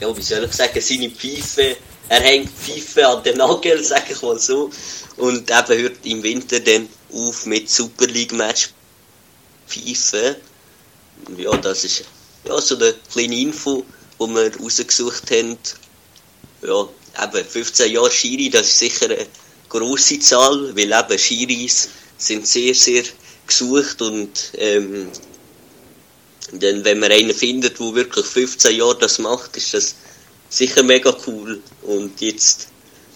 ja, 0.00 0.16
wie 0.16 0.22
soll 0.22 0.44
ich 0.44 0.52
sagen, 0.52 0.80
seine 0.80 1.10
Pfeife, 1.10 1.76
er 2.08 2.20
hängt 2.20 2.50
Pfeife 2.50 3.06
an 3.06 3.22
den 3.24 3.38
Nagel, 3.38 3.82
sag 3.84 4.08
ich 4.10 4.22
mal 4.22 4.38
so, 4.38 4.70
und 5.16 5.50
eben 5.50 5.78
hört 5.82 6.04
im 6.04 6.22
Winter 6.22 6.60
dann 6.60 6.88
auf 7.12 7.46
mit 7.46 7.68
Super 7.70 8.06
League 8.06 8.32
Match 8.32 8.70
pfeifen. 9.66 10.36
Ja, 11.36 11.56
das 11.56 11.84
ist 11.84 12.04
ja, 12.46 12.60
so 12.60 12.76
eine 12.76 12.94
kleine 13.12 13.40
Info, 13.40 13.84
die 14.20 14.26
wir 14.26 14.56
rausgesucht 14.56 15.30
haben. 15.30 15.58
Ja, 16.62 16.88
eben 17.24 17.44
15 17.48 17.92
Jahre 17.92 18.10
Schiri, 18.10 18.50
das 18.50 18.68
ist 18.68 18.78
sicher 18.78 19.06
eine 19.06 19.26
grosse 19.68 20.18
Zahl, 20.20 20.74
weil 20.76 20.92
eben 20.92 21.18
Schiris 21.18 21.88
sind 22.18 22.46
sehr, 22.46 22.74
sehr 22.74 23.04
gesucht 23.46 24.00
und 24.02 24.52
ähm, 24.54 25.08
dann, 26.52 26.84
wenn 26.84 26.98
man 26.98 27.12
einen 27.12 27.34
findet, 27.34 27.78
der 27.78 27.94
wirklich 27.94 28.26
15 28.26 28.76
Jahre 28.76 28.98
das 28.98 29.18
macht, 29.18 29.56
ist 29.56 29.74
das 29.74 29.96
sicher 30.48 30.82
mega 30.82 31.14
cool. 31.26 31.60
Und 31.82 32.20
jetzt 32.20 32.68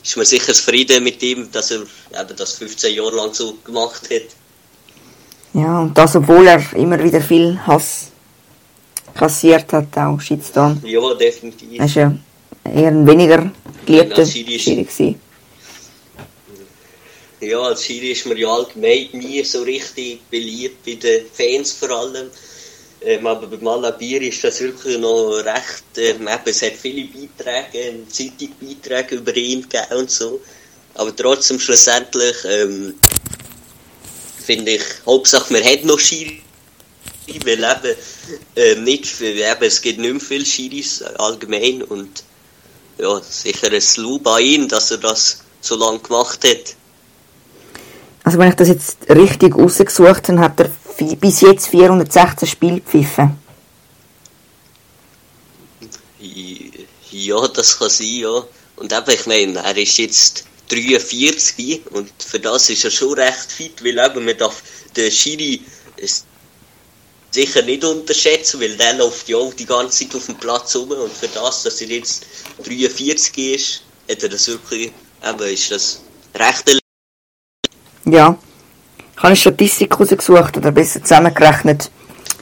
ist 0.02 0.16
man 0.16 0.26
sicher 0.26 0.52
zufrieden 0.52 1.04
mit 1.04 1.22
ihm, 1.22 1.50
dass 1.52 1.70
er 1.70 1.80
eben 1.80 2.36
das 2.36 2.54
15 2.54 2.94
Jahre 2.94 3.16
lang 3.16 3.32
so 3.32 3.56
gemacht 3.64 4.08
hat. 4.10 4.22
Ja, 5.52 5.80
und 5.80 5.96
das, 5.96 6.16
obwohl 6.16 6.46
er 6.46 6.60
immer 6.74 7.02
wieder 7.02 7.20
viel 7.20 7.58
Hass 7.66 8.09
kassiert 9.14 9.72
hat, 9.72 9.96
auch 9.96 10.20
Shitstorm. 10.20 10.80
Ja, 10.84 11.14
definitiv. 11.14 11.78
Er 11.78 11.84
ist 11.86 11.94
ja 11.94 12.14
eher 12.64 12.88
ein 12.88 13.06
weniger 13.06 13.50
geliebter 13.86 14.24
Schiri 14.26 14.54
ist- 14.56 14.62
Schiri 14.62 14.82
gewesen. 14.84 15.20
Ja, 17.40 17.58
als 17.60 17.84
Schiri 17.84 18.10
ist 18.12 18.26
man 18.26 18.36
ja 18.36 18.48
allgemein 18.48 19.08
nie 19.12 19.42
so 19.44 19.62
richtig 19.62 20.20
beliebt, 20.30 20.84
bei 20.84 20.94
den 20.94 21.24
Fans 21.32 21.72
vor 21.72 21.90
allem. 21.90 22.26
Ähm, 23.02 23.26
aber 23.26 23.46
bei 23.46 23.56
Malabir 23.56 24.20
ist 24.20 24.44
das 24.44 24.60
wirklich 24.60 24.98
noch 24.98 25.38
recht, 25.42 25.84
ähm, 25.96 26.28
eben, 26.28 26.40
es 26.44 26.60
hat 26.60 26.72
viele 26.74 27.06
Beiträge, 27.08 27.78
ähm, 27.78 28.06
Zeitungsbeiträge 28.10 29.14
über 29.16 29.34
ihn 29.34 29.62
gegeben 29.62 30.00
und 30.00 30.10
so. 30.10 30.38
Aber 30.96 31.16
trotzdem 31.16 31.58
schlussendlich, 31.58 32.36
ähm, 32.44 32.92
finde 34.44 34.72
ich, 34.72 34.82
Hauptsache 35.06 35.50
man 35.50 35.64
hat 35.64 35.82
noch 35.86 35.98
Schiri, 35.98 36.42
weil 37.46 37.54
eben, 37.54 37.96
nicht, 38.78 39.06
für- 39.06 39.24
eben, 39.26 39.62
es 39.62 39.80
gibt 39.80 39.98
nicht 39.98 40.12
mehr 40.12 40.20
viele 40.20 40.44
Schiris 40.46 41.02
allgemein 41.02 41.82
und 41.82 42.22
ja, 42.98 43.20
sicher 43.20 43.70
ein 43.72 43.82
Lob 43.96 44.26
an 44.26 44.42
ihn, 44.42 44.68
dass 44.68 44.90
er 44.90 44.98
das 44.98 45.42
so 45.60 45.76
lange 45.76 46.00
gemacht 46.00 46.44
hat. 46.44 46.76
Also 48.24 48.38
wenn 48.38 48.50
ich 48.50 48.56
das 48.56 48.68
jetzt 48.68 48.96
richtig 49.08 49.56
rausgesucht 49.56 50.28
habe, 50.28 50.40
hat 50.40 50.60
er 50.60 50.70
bis 51.16 51.40
jetzt 51.40 51.68
416 51.68 52.46
Spiele 52.48 52.80
gepfiffen. 52.80 53.38
Ja, 57.10 57.48
das 57.48 57.78
kann 57.78 57.90
sein, 57.90 58.06
ja. 58.06 58.44
Und 58.76 58.92
eben, 58.92 59.10
ich 59.10 59.26
meine, 59.26 59.58
er 59.58 59.76
ist 59.76 59.96
jetzt 59.98 60.44
43 60.68 61.82
und 61.90 62.10
für 62.18 62.38
das 62.38 62.70
ist 62.70 62.84
er 62.84 62.90
schon 62.90 63.14
recht 63.14 63.50
fit, 63.50 63.82
weil 63.84 63.98
eben 63.98 64.24
man 64.24 64.36
darf 64.36 64.62
den 64.96 65.10
Schiri 65.10 65.62
sicher 67.30 67.62
nicht 67.62 67.84
unterschätzen, 67.84 68.60
weil 68.60 68.76
der 68.76 68.94
läuft 68.94 69.28
ja 69.28 69.36
auch 69.36 69.54
die 69.54 69.66
ganze 69.66 70.04
Zeit 70.04 70.16
auf 70.16 70.26
dem 70.26 70.36
Platz 70.36 70.74
rum 70.76 70.90
und 70.90 71.12
für 71.12 71.28
das, 71.28 71.62
dass 71.62 71.80
er 71.80 71.88
jetzt 71.88 72.26
43 72.64 73.54
ist, 73.54 73.82
hat 74.10 74.22
er 74.22 74.28
das 74.28 74.48
wirklich, 74.48 74.92
eben, 75.24 75.40
ist 75.40 75.70
das 75.70 76.00
recht 76.34 76.80
Ja. 78.04 78.36
Ich 78.98 79.16
habe 79.16 79.28
eine 79.28 79.36
Statistik 79.36 80.00
rausgesucht, 80.00 80.56
oder 80.56 80.72
besser 80.72 81.02
zusammengerechnet. 81.02 81.90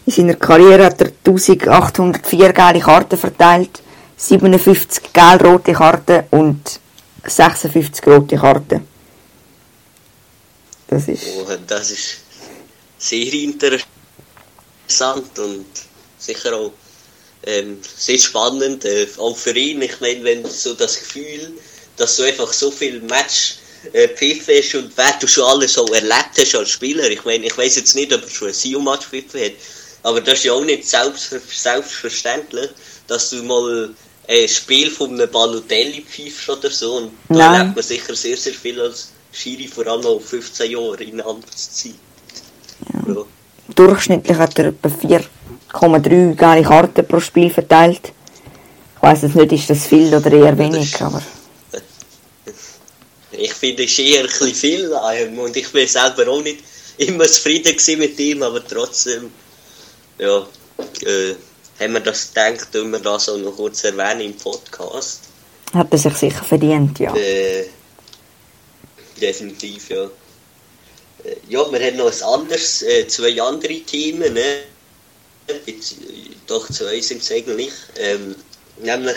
In 0.06 0.12
seiner 0.12 0.34
Karriere 0.34 0.86
hat 0.86 1.00
er 1.00 1.08
1804 1.26 2.52
gelbe 2.52 2.80
Karten 2.80 3.18
verteilt, 3.18 3.82
57 4.16 5.12
gelb-rote 5.12 5.72
Karten 5.72 6.24
und 6.30 6.80
56 7.24 8.06
rote 8.06 8.36
Karten. 8.36 8.86
Das 10.86 11.08
ist... 11.08 11.24
Oh, 11.36 11.46
das 11.66 11.90
ist 11.90 12.20
sehr 12.96 13.32
interessant 13.34 13.97
und 15.38 15.66
sicher 16.18 16.54
auch 16.54 16.72
ähm, 17.44 17.78
sehr 17.96 18.18
spannend, 18.18 18.84
äh, 18.84 19.06
auch 19.18 19.36
für 19.36 19.56
ihn. 19.56 19.82
Ich 19.82 20.00
meine, 20.00 20.24
wenn 20.24 20.44
so 20.44 20.74
das 20.74 20.98
Gefühl, 20.98 21.52
dass 21.96 22.16
du 22.16 22.24
einfach 22.24 22.52
so 22.52 22.70
viel 22.70 23.00
Match 23.00 23.56
äh, 23.92 24.08
pfiffen 24.08 24.54
hast 24.56 24.74
und 24.74 24.92
wer 24.96 25.12
du 25.20 25.26
schon 25.26 25.44
alles 25.44 25.74
so 25.74 25.86
erlebt 25.86 26.36
hast 26.36 26.54
als 26.54 26.70
Spieler. 26.70 27.08
Ich 27.10 27.24
meine, 27.24 27.46
ich 27.46 27.56
weiß 27.56 27.76
jetzt 27.76 27.94
nicht, 27.94 28.12
ob 28.12 28.22
er 28.22 28.30
schon 28.30 28.48
ein 28.48 28.54
Sio-Match 28.54 29.06
pfiffen 29.06 29.40
hat, 29.40 29.52
aber 30.02 30.20
das 30.20 30.38
ist 30.38 30.44
ja 30.44 30.52
auch 30.52 30.64
nicht 30.64 30.88
selbst, 30.88 31.34
selbstverständlich, 31.50 32.70
dass 33.06 33.30
du 33.30 33.42
mal 33.42 33.94
ein 34.28 34.48
Spiel 34.48 34.90
von 34.90 35.14
einem 35.14 35.30
Balotelli 35.30 36.02
pfeifst 36.02 36.48
oder 36.48 36.70
so. 36.70 36.96
Und 36.96 37.12
da 37.28 37.34
Nein. 37.34 37.54
erlebt 37.54 37.76
man 37.76 37.84
sicher 37.84 38.14
sehr, 38.14 38.36
sehr 38.36 38.54
viel 38.54 38.80
als 38.80 39.10
Schiri, 39.32 39.68
vor 39.68 39.86
allem 39.86 40.04
auch 40.04 40.20
15 40.20 40.70
Jahre 40.70 41.02
in 41.02 41.20
Amtszeit. 41.20 41.94
Ja. 43.06 43.24
Durchschnittlich 43.74 44.36
hat 44.36 44.58
er 44.58 44.66
etwa 44.66 44.88
4,3 44.88 46.34
gelbe 46.34 46.68
Karten 46.68 47.06
pro 47.06 47.20
Spiel 47.20 47.50
verteilt. 47.50 48.12
Ich 48.96 49.02
weiss 49.02 49.22
jetzt 49.22 49.36
nicht, 49.36 49.52
ist 49.52 49.70
das 49.70 49.86
viel 49.86 50.14
oder 50.14 50.32
eher 50.32 50.56
wenig, 50.56 51.00
aber... 51.00 51.22
Ich 53.30 53.54
finde, 53.54 53.84
es 53.84 53.92
ist 53.92 53.98
eher 54.00 54.20
ein 54.20 54.26
bisschen 54.26 54.54
viel 54.54 54.92
ähm, 55.12 55.38
und 55.38 55.56
ich 55.56 55.70
bin 55.70 55.86
selber 55.86 56.28
auch 56.28 56.42
nicht 56.42 56.64
immer 56.96 57.24
zufrieden 57.26 57.76
mit 57.98 58.18
ihm, 58.18 58.42
aber 58.42 58.66
trotzdem, 58.66 59.30
ja, 60.18 60.38
äh, 61.02 61.34
haben 61.78 61.92
wir 61.92 62.00
das 62.00 62.32
gedacht, 62.32 62.72
tun 62.72 62.90
wir 62.90 62.98
das 62.98 63.28
auch 63.28 63.36
noch 63.36 63.54
kurz 63.54 63.84
erwähnen 63.84 64.22
im 64.22 64.36
Podcast. 64.36 65.20
Hat 65.72 65.86
er 65.90 65.98
sich 65.98 66.14
sicher 66.14 66.42
verdient, 66.42 66.98
ja. 66.98 67.14
Äh, 67.14 67.66
definitiv, 69.20 69.90
ja. 69.90 70.08
Äh, 71.24 71.36
ja, 71.48 71.70
wir 71.70 71.80
haben 71.80 71.96
noch 71.96 72.12
ein 72.12 72.22
anderes, 72.22 72.82
äh, 72.82 73.06
zwei 73.08 73.40
andere 73.40 73.80
Themen, 73.80 74.34
ne? 74.34 74.62
Doch, 76.46 76.70
zwei 76.70 77.00
sind 77.00 77.22
es 77.22 77.32
eigentlich. 77.32 77.72
Ähm, 77.98 78.34
nämlich 78.82 79.16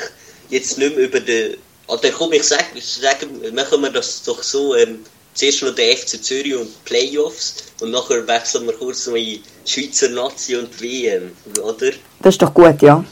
jetzt 0.49 0.77
nicht 0.77 0.95
mehr 0.95 1.05
über 1.05 1.19
den. 1.19 1.57
Oder 1.87 2.11
komm, 2.11 2.31
ich 2.33 2.43
sag, 2.43 2.65
sagen, 2.81 3.53
machen 3.53 3.81
wir 3.81 3.89
das 3.89 4.23
doch 4.23 4.41
so. 4.41 4.75
Ähm, 4.75 5.03
zuerst 5.33 5.63
noch 5.63 5.75
der 5.75 5.97
FC 5.97 6.21
Zürich 6.21 6.55
und 6.55 6.67
die 6.67 6.77
Playoffs 6.85 7.55
und 7.81 7.91
nachher 7.91 8.27
wechseln 8.27 8.65
wir 8.65 8.73
kurz 8.73 9.07
noch 9.07 9.15
in 9.15 9.41
Schweizer 9.65 10.09
Nazi 10.09 10.55
und 10.55 10.81
WM, 10.81 11.31
oder? 11.61 11.91
Das 12.21 12.35
ist 12.35 12.41
doch 12.41 12.53
gut, 12.53 12.81
ja. 12.81 13.03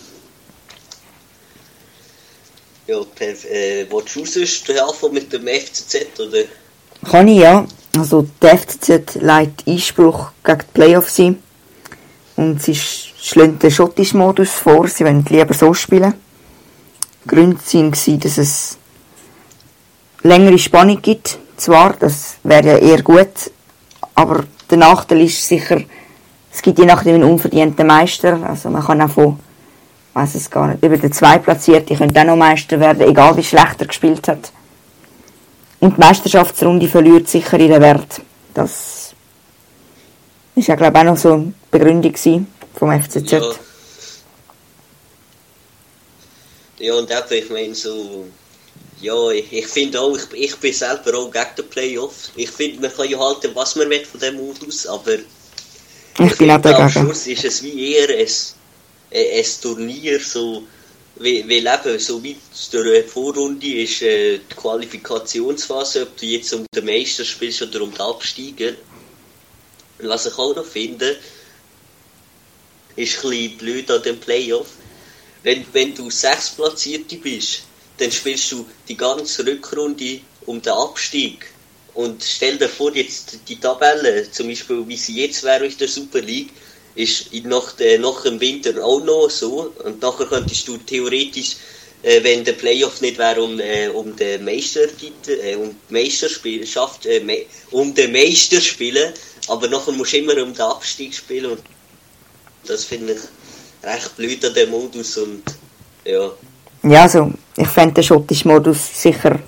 Ja, 2.88 3.04
per, 3.16 3.30
äh, 3.30 3.86
willst 3.90 4.16
du 4.16 4.26
sonst 4.26 4.68
helfen 4.68 5.14
mit 5.14 5.32
dem 5.32 5.48
FCZ, 5.48 6.20
oder? 6.20 6.44
Kann 7.10 7.28
ich, 7.28 7.40
ja. 7.40 7.68
Also, 7.98 8.28
die 8.42 8.48
FCZ 8.48 9.16
leitet 9.22 9.68
Einspruch 9.68 10.32
gegen 10.44 10.60
die 10.60 10.66
Playoffs 10.74 11.20
ein. 11.20 11.38
Und 12.36 12.62
sie 12.62 12.74
sch- 12.74 13.10
schlagen 13.22 13.60
den 13.60 13.72
schottischen 13.72 14.20
Modus 14.20 14.52
vor. 14.52 14.88
Sie 14.88 15.04
wollen 15.04 15.26
lieber 15.28 15.54
so 15.54 15.74
spielen. 15.74 16.14
Die 17.26 17.28
Gründe 17.28 17.58
waren, 17.58 18.20
dass 18.20 18.38
es 18.38 18.78
längere 20.24 20.58
Spannung 20.58 21.02
gibt. 21.02 21.38
Zwar, 21.58 21.94
das 21.94 22.36
wäre 22.44 22.68
ja 22.68 22.78
eher 22.78 23.02
gut. 23.02 23.52
Aber 24.16 24.46
der 24.70 24.78
Nachteil 24.78 25.22
ist 25.22 25.46
sicher, 25.46 25.82
es 26.52 26.62
gibt 26.62 26.80
je 26.80 26.86
nachdem 26.86 27.16
einen 27.16 27.24
unverdienten 27.24 27.88
Meister. 27.88 28.40
Also, 28.48 28.70
man 28.70 28.84
kann 28.86 29.02
auch 29.02 29.10
von, 29.10 29.40
weiß 30.14 30.36
es 30.36 30.50
gar 30.50 30.68
nicht, 30.68 30.84
über 30.84 30.98
den 30.98 31.12
Zweitplatzierten 31.12 31.98
könnte 31.98 32.22
auch 32.22 32.26
noch 32.26 32.36
Meister 32.38 32.80
werden, 32.80 33.08
egal 33.08 33.36
wie 33.36 33.44
schlecht 33.44 33.82
er 33.82 33.88
gespielt 33.88 34.28
hat. 34.28 34.52
Und 35.80 35.96
die 35.96 36.00
Meisterschaftsrunde 36.00 36.88
verliert 36.88 37.30
sicher 37.30 37.60
ihren 37.60 37.82
Wert. 37.82 38.22
Das 38.54 39.14
ist 40.56 40.68
ja, 40.68 40.76
glaube 40.76 40.98
ich, 40.98 41.02
auch 41.02 41.12
noch 41.12 41.18
so 41.18 41.34
eine 41.34 41.54
Begründung 41.72 42.16
vom 42.76 43.02
FCZ. 43.02 43.32
Ja. 43.32 43.42
Ja, 46.80 46.94
und 46.94 47.12
eben, 47.12 47.44
ich 47.44 47.50
meine 47.50 47.76
so, 47.76 48.26
ja, 49.02 49.32
ich, 49.32 49.52
ich 49.52 49.68
finde 49.68 50.00
auch, 50.00 50.16
ich, 50.16 50.32
ich 50.34 50.56
bin 50.58 50.74
selber 50.74 51.18
auch 51.18 51.30
gegen 51.30 51.46
die 51.58 51.62
Playoffs. 51.64 52.32
Ich 52.36 52.50
finde, 52.52 52.82
man 52.82 52.94
kann 52.94 53.10
ja 53.10 53.20
halten, 53.20 53.52
was 53.54 53.76
man 53.76 53.90
will 53.90 54.06
von 54.06 54.20
dem 54.20 54.36
Modus, 54.36 54.88
aber 54.88 55.16
ich 55.16 56.18
bin 56.18 56.28
auch 56.28 56.36
finde, 56.36 56.54
am 56.54 56.62
dagegen. 56.62 56.90
Schluss 56.90 57.28
ist 57.28 57.44
es 57.44 57.64
wie 57.64 57.94
eher 57.94 58.10
ein, 58.10 58.28
ein, 59.14 59.26
ein 59.40 59.46
Turnier, 59.62 60.20
so, 60.20 60.64
weil, 61.20 61.48
weil 61.50 61.68
eben, 61.68 62.00
so 62.00 62.24
weit 62.24 62.38
durch 62.72 63.04
die 63.04 63.10
Vorrunde 63.10 63.68
ist 63.68 64.02
äh, 64.02 64.40
die 64.40 64.56
Qualifikationsphase, 64.56 66.04
ob 66.04 66.18
du 66.18 66.26
jetzt 66.26 66.54
um 66.54 66.66
den 66.74 66.86
Meister 66.86 67.26
spielst 67.26 67.62
oder 67.62 67.82
um 67.82 67.92
den 67.92 68.02
Absteiger. 68.02 68.74
was 70.00 70.26
ich 70.26 70.38
auch 70.38 70.56
noch 70.56 70.66
finde, 70.66 71.18
ist 72.96 73.24
ein 73.24 73.58
blöd 73.58 73.92
an 73.92 74.02
dem 74.02 74.20
Playoff. 74.20 74.68
Wenn, 75.44 75.66
wenn 75.74 75.94
du 75.94 76.10
sechs 76.10 76.52
Platzierte 76.52 77.18
bist, 77.18 77.64
dann 77.98 78.12
spielst 78.12 78.52
du 78.52 78.66
die 78.88 78.96
ganze 78.98 79.46
Rückrunde 79.46 80.22
um 80.46 80.62
den 80.62 80.74
Abstieg. 80.74 81.52
Und 81.94 82.24
stell 82.24 82.58
dir 82.58 82.70
vor, 82.70 82.96
jetzt 82.96 83.40
die 83.48 83.60
Tabelle, 83.60 84.32
zum 84.32 84.48
Beispiel 84.48 84.88
wie 84.88 84.96
sie 84.96 85.22
jetzt 85.22 85.44
wäre 85.44 85.66
in 85.66 85.78
der 85.78 85.88
Super 85.88 86.22
League, 86.22 86.52
ist 87.00 87.34
nach, 87.46 87.72
der, 87.74 88.00
nach 88.00 88.24
dem 88.24 88.40
Winter 88.42 88.84
auch 88.84 89.04
noch 89.04 89.30
so. 89.30 89.74
Und 89.84 90.02
nachher 90.02 90.26
könntest 90.26 90.68
du 90.68 90.78
theoretisch, 90.78 91.56
äh, 92.04 92.22
wenn 92.24 92.44
der 92.44 92.54
Playoff 92.54 93.00
nicht 93.02 93.18
wäre, 93.18 93.42
um, 93.42 93.60
äh, 93.60 93.88
um 93.88 94.16
den 94.16 94.44
Meistertitel, 94.44 95.40
äh, 95.42 95.56
um 95.56 95.76
die 95.90 95.94
Meisterschaft, 95.94 97.06
äh, 97.06 97.22
me 97.22 97.46
um 97.72 97.94
den 97.94 98.12
Meister 98.12 98.60
spielen, 98.60 99.14
aber 99.48 99.68
nachher 99.70 99.94
musst 99.94 100.14
du 100.14 100.18
immer 100.18 100.42
um 100.44 100.54
den 100.54 100.62
Abstieg 100.62 101.14
spielen. 101.14 101.52
Und 101.52 101.62
das 102.66 102.84
finde 102.84 103.14
ich 103.14 103.20
recht 103.88 104.18
blöd 104.18 104.44
an 104.44 104.54
dem 104.54 104.70
Modus 104.70 105.18
und 105.18 105.44
ja. 106.04 106.32
Ja, 106.84 107.04
also 107.04 107.32
ich 107.56 107.68
fände 107.68 107.96
den 107.96 108.04
schottischen 108.04 108.52
Modus 108.52 109.02
sicher 109.02 109.40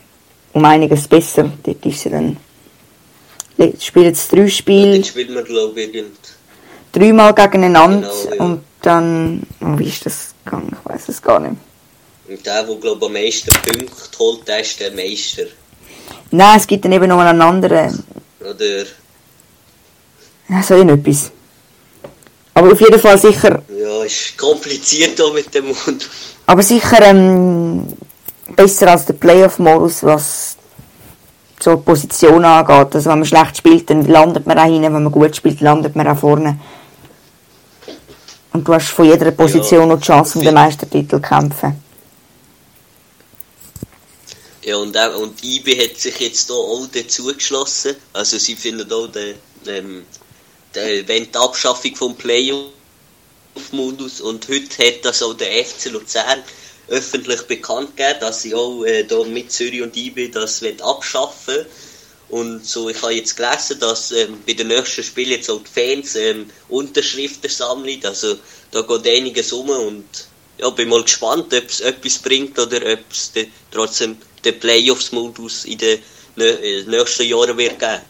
um 0.54 0.66
einiges 0.66 1.08
besser. 1.08 1.52
Dort 1.64 1.86
ist 1.86 2.06
er 2.06 2.12
dann. 2.12 2.38
Spielen 3.80 4.06
jetzt 4.06 4.32
drei 4.32 4.48
Spiele. 4.48 4.96
Jetzt 4.96 5.10
spielen 5.10 5.36
wir, 5.36 5.44
glaube 5.44 5.82
ich, 5.82 5.94
irgend. 5.94 6.18
Dreimal 6.92 7.34
gegeneinander 7.34 8.10
Genau, 8.10 8.36
ja. 8.36 8.44
und 8.44 8.64
dann. 8.82 9.44
Wie 9.60 9.88
ist 9.88 10.06
das 10.06 10.34
gegangen? 10.44 10.76
Ich 10.84 10.92
weiß 10.92 11.10
es 11.10 11.22
gar 11.22 11.40
nicht. 11.40 11.56
Und 12.28 12.46
der, 12.46 12.64
der, 12.64 12.76
glaube 12.76 13.06
am 13.06 13.14
meisten 13.14 13.52
Punkte 13.54 14.20
holt, 14.20 14.48
der 14.48 14.60
ist 14.62 14.80
der 14.80 14.92
Meister. 14.92 15.44
Nein, 16.32 16.58
es 16.58 16.68
gibt 16.68 16.86
dann 16.86 16.92
eben 16.94 17.08
noch 17.08 17.20
einen 17.20 17.42
anderen. 17.42 18.04
Oder, 18.40 18.86
Ja, 20.50 20.64
so 20.64 20.76
irgendetwas. 20.76 21.32
Aber 22.54 22.72
auf 22.72 22.80
jeden 22.82 23.00
Fall 23.00 23.18
sicher. 23.18 23.62
ja, 23.70 24.04
ist 24.04 24.38
kompliziert 24.38 25.18
da 25.20 25.32
mit 25.34 25.54
dem 25.54 25.68
Modus. 25.68 26.10
Aber 26.46 26.64
sicher 26.64 27.02
ähm, 27.02 27.86
besser 28.56 28.92
als 28.92 29.06
der 29.06 29.14
Playoff-Modus, 29.14 30.04
was 30.04 30.58
so 31.60 31.76
die 31.76 31.84
Position 31.84 32.44
angeht. 32.44 32.96
Also 32.96 33.10
wenn 33.10 33.20
man 33.20 33.26
schlecht 33.26 33.58
spielt, 33.58 33.90
dann 33.90 34.06
landet 34.06 34.46
man 34.48 34.58
auch 34.58 34.66
hinten. 34.66 34.84
Wenn 34.84 35.04
man 35.04 35.12
gut 35.12 35.36
spielt, 35.36 35.62
landet 35.62 35.96
man 35.96 36.08
auch 36.08 36.18
vorne. 36.18 36.60
Und 38.54 38.68
du 38.68 38.74
hast 38.74 38.90
von 38.90 39.06
jeder 39.06 39.32
Position 39.32 39.88
noch 39.88 40.00
die 40.00 40.06
Chance, 40.06 40.38
um 40.38 40.44
den 40.44 40.54
Meistertitel 40.54 41.16
zu 41.16 41.22
kämpfen. 41.22 41.82
Ja, 44.64 44.78
und, 44.78 44.96
auch, 44.98 45.20
und 45.20 45.44
IB 45.44 45.82
hat 45.82 45.98
sich 45.98 46.20
jetzt 46.20 46.50
da 46.50 46.54
auch 46.54 46.88
dazu 46.92 47.26
geschlossen. 47.26 47.96
Also 48.14 48.38
sie 48.38 48.56
finden 48.56 48.92
auch, 48.92 49.08
den, 49.08 49.36
ähm, 49.68 50.06
der, 50.76 51.08
wenn 51.08 51.32
die 51.32 51.38
Abschaffung 51.38 51.96
vom 51.96 52.16
Playoff-Modus 52.16 54.22
und 54.22 54.48
heute 54.48 54.86
hat 54.86 55.04
das 55.04 55.24
auch 55.24 55.34
der 55.34 55.66
FC 55.66 55.86
Luzern 55.86 56.44
öffentlich 56.90 57.42
bekannt 57.44 57.96
gegeben, 57.96 58.20
dass 58.20 58.44
sie 58.44 58.54
auch 58.54 58.84
äh, 58.84 59.04
da 59.04 59.24
mit 59.24 59.52
Zürich 59.52 59.82
und 59.82 59.96
IB 59.96 60.30
das 60.30 60.62
wollen 60.62 60.82
abschaffen 60.82 61.66
und 62.32 62.66
so, 62.66 62.90
ich 62.90 63.02
habe 63.02 63.14
jetzt 63.14 63.36
gelesen, 63.36 63.80
dass 63.80 64.12
ähm, 64.12 64.38
bei 64.48 64.54
den 64.54 64.70
nächsten 64.70 65.04
Spielen 65.04 65.32
jetzt 65.32 65.50
auch 65.50 65.62
die 65.62 65.70
Fans 65.80 66.16
ähm, 66.16 66.48
Unterschriften 66.70 67.50
sammeln, 67.50 68.00
also 68.04 68.38
da 68.72 68.82
geht 68.82 69.08
einiges 69.08 69.52
um 69.54 69.70
und 69.70 70.06
ja, 70.58 70.70
bin 70.70 70.90
mal 70.90 71.04
gespannt, 71.04 71.54
ob 71.54 71.70
es 71.70 71.82
etwas 71.82 72.18
bringt 72.20 72.58
oder 72.58 72.78
ob 72.94 73.00
es 73.12 73.32
de- 73.34 73.48
trotzdem 73.72 74.18
den 74.46 74.60
Playoffs-Modus 74.60 75.66
in 75.66 75.78
den 75.78 76.00
nä- 76.38 76.60
äh, 76.62 76.84
nächsten 76.88 77.24
Jahren 77.28 77.58
wird 77.58 77.80
geben. 77.80 78.02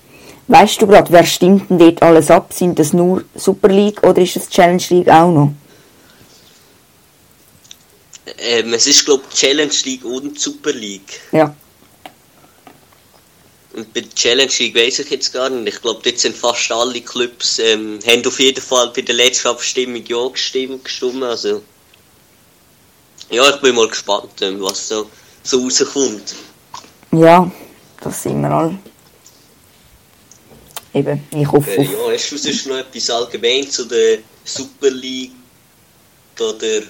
Weißt 0.48 0.82
du 0.82 0.88
gerade, 0.88 1.12
wer 1.12 1.26
stimmt 1.26 1.70
denn 1.70 1.80
dort 1.80 2.02
alles 2.02 2.30
ab? 2.30 2.52
Sind 2.54 2.78
das 2.78 2.94
nur 2.94 3.24
Super 3.36 3.70
League 3.70 4.04
oder 4.04 4.22
ist 4.22 4.36
das 4.36 4.50
Challenge 4.50 4.84
League 4.90 5.10
auch 5.10 5.32
noch? 5.32 5.54
Ähm, 8.38 8.74
es 8.74 8.86
ist, 8.86 9.06
glaube 9.06 9.24
ich, 9.32 9.40
Challenge 9.40 9.74
League 9.86 10.06
und 10.06 10.40
Super 10.40 10.74
League. 10.74 11.22
Ja. 11.32 11.56
Und 13.74 13.94
bei 13.94 14.02
der 14.02 14.14
Challenge 14.14 14.52
League 14.60 14.76
weiß 14.76 15.00
ich 15.00 15.10
jetzt 15.10 15.32
gar 15.32 15.50
nicht. 15.50 15.76
Ich 15.76 15.82
glaube, 15.82 16.02
dort 16.04 16.20
sind 16.20 16.36
fast 16.36 16.72
alle 16.72 17.00
Clubs, 17.02 17.58
ähm, 17.60 18.00
haben 18.06 18.26
auf 18.26 18.40
jeden 18.40 18.62
Fall 18.62 18.92
bei 18.94 19.02
der 19.02 19.16
letzten 19.16 19.48
Abstimmung 19.48 20.04
ja 20.06 20.28
gestimmt, 20.28 20.84
gestimmt. 20.84 21.24
Also, 21.24 21.62
ja, 23.30 23.50
ich 23.50 23.62
bin 23.62 23.76
mal 23.76 23.88
gespannt, 23.88 24.42
ähm, 24.42 24.62
was 24.62 24.90
so, 24.90 25.10
so 25.44 25.64
rauskommt. 25.64 26.36
Ja, 27.14 27.50
das 28.02 28.24
sind 28.24 28.42
wir 28.42 28.52
alle. 28.52 28.78
Eben, 30.94 31.24
ich 31.32 31.50
hoffe 31.50 31.72
Äh, 31.72 31.84
ja, 31.84 32.14
hast 32.14 32.32
du 32.32 32.38
sonst 32.38 32.68
noch 32.68 32.76
etwas 32.76 33.10
allgemein 33.10 33.70
zu 33.70 33.86
der 33.86 34.18
Super 34.44 34.90
League? 34.90 35.32
Oder, 36.38 36.82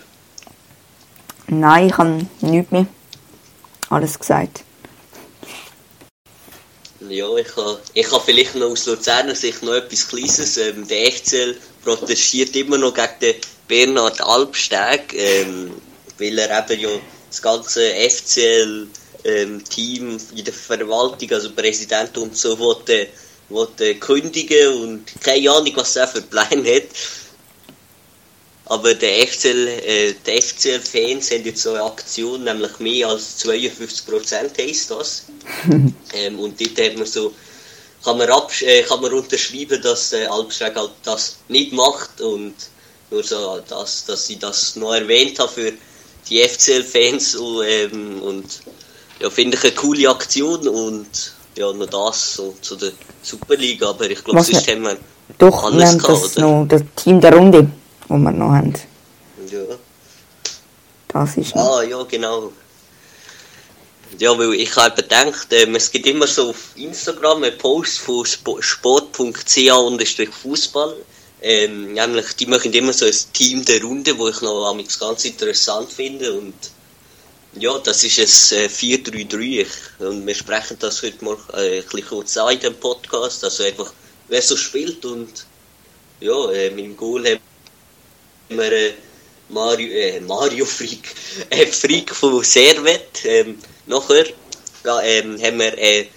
Nein, 1.48 1.88
ich 1.88 1.98
habe 1.98 2.26
nichts 2.40 2.72
mehr. 2.72 2.88
Alles 3.90 4.18
gesagt. 4.18 4.64
Ja, 7.10 7.36
ich 7.36 7.56
habe 7.56 7.80
ich 7.94 8.12
ha 8.12 8.20
vielleicht 8.20 8.56
noch 8.56 8.72
aus 8.72 8.86
Luzerner 8.86 9.36
Sicht 9.36 9.64
noch 9.64 9.74
etwas 9.74 10.08
Kleines. 10.08 10.58
Ähm, 10.58 10.88
der 10.88 11.12
FCL 11.12 11.58
protestiert 11.84 12.56
immer 12.56 12.78
noch 12.78 12.94
gegen 12.94 13.10
den 13.22 13.36
Bernhard 13.68 14.22
Albsteg, 14.22 15.14
ähm, 15.14 15.72
weil 16.18 16.38
er 16.38 16.70
eben 16.70 16.82
ja 16.82 16.90
das 17.30 17.42
ganze 17.42 17.82
FCL 17.82 18.88
ähm, 19.24 19.64
in 19.78 20.44
der 20.44 20.54
Verwaltung, 20.54 21.32
also 21.32 21.52
Präsident 21.52 22.18
und 22.18 22.36
so, 22.38 22.58
wollte, 22.60 23.08
wollte 23.50 23.96
kündigen 23.96 24.74
und 24.82 25.06
keine 25.22 25.52
Ahnung, 25.52 25.74
was 25.76 25.96
er 25.96 26.08
für 26.08 26.22
Pläne 26.22 26.76
hat. 26.76 26.84
Aber 28.72 28.94
der 28.94 29.28
FCL, 29.28 29.68
äh, 29.68 30.14
die 30.26 30.42
FCL-Fans 30.42 31.30
haben 31.32 31.44
jetzt 31.44 31.62
so 31.62 31.72
eine 31.72 31.84
Aktion, 31.84 32.46
nämlich 32.46 32.80
mehr 32.80 33.10
als 33.10 33.44
52% 33.44 34.58
heisst 34.58 34.92
das. 34.92 35.26
ähm, 36.14 36.40
und 36.40 36.58
dort 36.58 36.80
hat 36.80 36.96
man 36.96 37.06
so, 37.06 37.34
kann 38.02 38.18
man, 38.18 38.30
absch 38.30 38.62
äh, 38.62 38.84
kann 38.84 39.02
man 39.02 39.12
unterschreiben, 39.12 39.82
dass 39.82 40.14
äh, 40.14 40.26
Albstreck 40.26 40.78
halt 40.78 40.92
das 41.04 41.36
nicht 41.50 41.74
macht 41.74 42.22
und 42.22 42.54
nur 43.10 43.22
so, 43.26 43.60
dass, 43.68 44.06
dass 44.06 44.30
ich 44.30 44.40
das 44.40 44.78
noch 44.78 44.94
erwähnt 44.94 45.38
habe 45.38 45.52
für 45.52 45.74
die 46.30 46.42
FCL-Fans 46.42 47.36
und, 47.36 47.66
ähm, 47.66 48.22
und 48.22 48.62
ja, 49.20 49.30
finde 49.30 49.58
ich 49.58 49.66
eine 49.66 49.74
coole 49.74 50.10
Aktion 50.10 50.66
und 50.70 51.34
ja, 51.58 51.74
noch 51.74 51.88
das 51.88 52.36
so 52.36 52.56
zu 52.62 52.78
der 52.78 52.94
Superliga, 53.22 53.90
aber 53.90 54.10
ich 54.10 54.24
glaube, 54.24 54.42
sonst 54.42 54.66
haben 54.70 54.84
wir 54.84 54.98
Doch, 55.38 55.62
wir 55.62 55.74
alles 55.74 55.90
haben 55.90 55.98
gehabt, 55.98 56.24
das 56.24 56.38
oder? 56.38 56.48
noch, 56.48 56.68
das 56.70 56.82
Team 56.96 57.20
der 57.20 57.34
Runde, 57.36 57.70
wo 58.12 58.18
wir 58.18 58.32
noch 58.32 58.52
haben. 58.52 58.74
Ja. 59.50 59.62
Das 61.08 61.38
ist 61.38 61.56
noch. 61.56 61.78
Ah, 61.78 61.84
ja, 61.84 62.04
genau. 62.04 62.52
Ja, 64.20 64.38
weil 64.38 64.54
ich 64.56 64.76
habe 64.76 65.02
gedacht, 65.02 65.48
ähm, 65.52 65.76
es 65.76 65.90
gibt 65.90 66.06
immer 66.06 66.28
so 66.28 66.50
auf 66.50 66.76
Instagram 66.76 67.44
einen 67.44 67.58
Post 67.58 68.00
von 68.00 68.26
spo- 68.26 68.62
sport.ca 68.62 69.76
und 69.76 70.04
Fußball. 70.04 70.96
Ähm, 71.42 71.94
nämlich, 71.94 72.36
die 72.36 72.46
machen 72.46 72.74
immer 72.74 72.92
so 72.94 73.06
ein 73.06 73.16
Team 73.34 73.64
der 73.64 73.82
Runde, 73.82 74.18
wo 74.18 74.28
ich 74.28 74.42
noch 74.42 74.70
amigs 74.70 75.00
ganz 75.00 75.24
interessant 75.26 75.92
finde. 75.92 76.34
Und 76.34 76.54
ja, 77.56 77.78
das 77.80 78.04
ist 78.04 78.20
ein 78.52 78.60
äh, 78.60 78.68
4-3-3. 78.68 79.40
Ich- 79.62 79.70
Und 80.06 80.28
wir 80.28 80.36
sprechen 80.36 80.78
das 80.80 81.02
heute 81.02 81.24
mal 81.24 81.38
äh, 81.54 81.78
ein 81.80 81.84
bisschen 81.86 82.08
kurz 82.08 82.38
an 82.38 82.54
in 82.54 82.60
dem 82.60 82.76
Podcast. 82.76 83.44
Also 83.46 83.64
einfach, 83.64 83.94
wer 84.28 84.42
so 84.42 84.58
spielt. 84.58 85.06
Und 85.06 85.46
ja, 86.20 86.52
äh, 86.52 86.70
mit 86.72 86.84
dem 86.86 86.98
Goal 86.98 87.26
haben 87.26 87.40
wir 88.58 88.72
äh, 88.72 88.94
Mario, 89.50 89.88
äh, 89.92 90.20
Mario 90.22 90.66
Freak, 90.66 91.14
äh, 91.50 91.66
Freak 91.68 92.14
von 92.16 92.44
Servet. 92.44 93.26
Ähm, 93.26 93.58
nachher 93.88 94.26
ja, 94.86 95.02
ähm, 95.02 95.42
haben 95.42 95.60
wir 95.60 95.78
äh, 95.78 96.08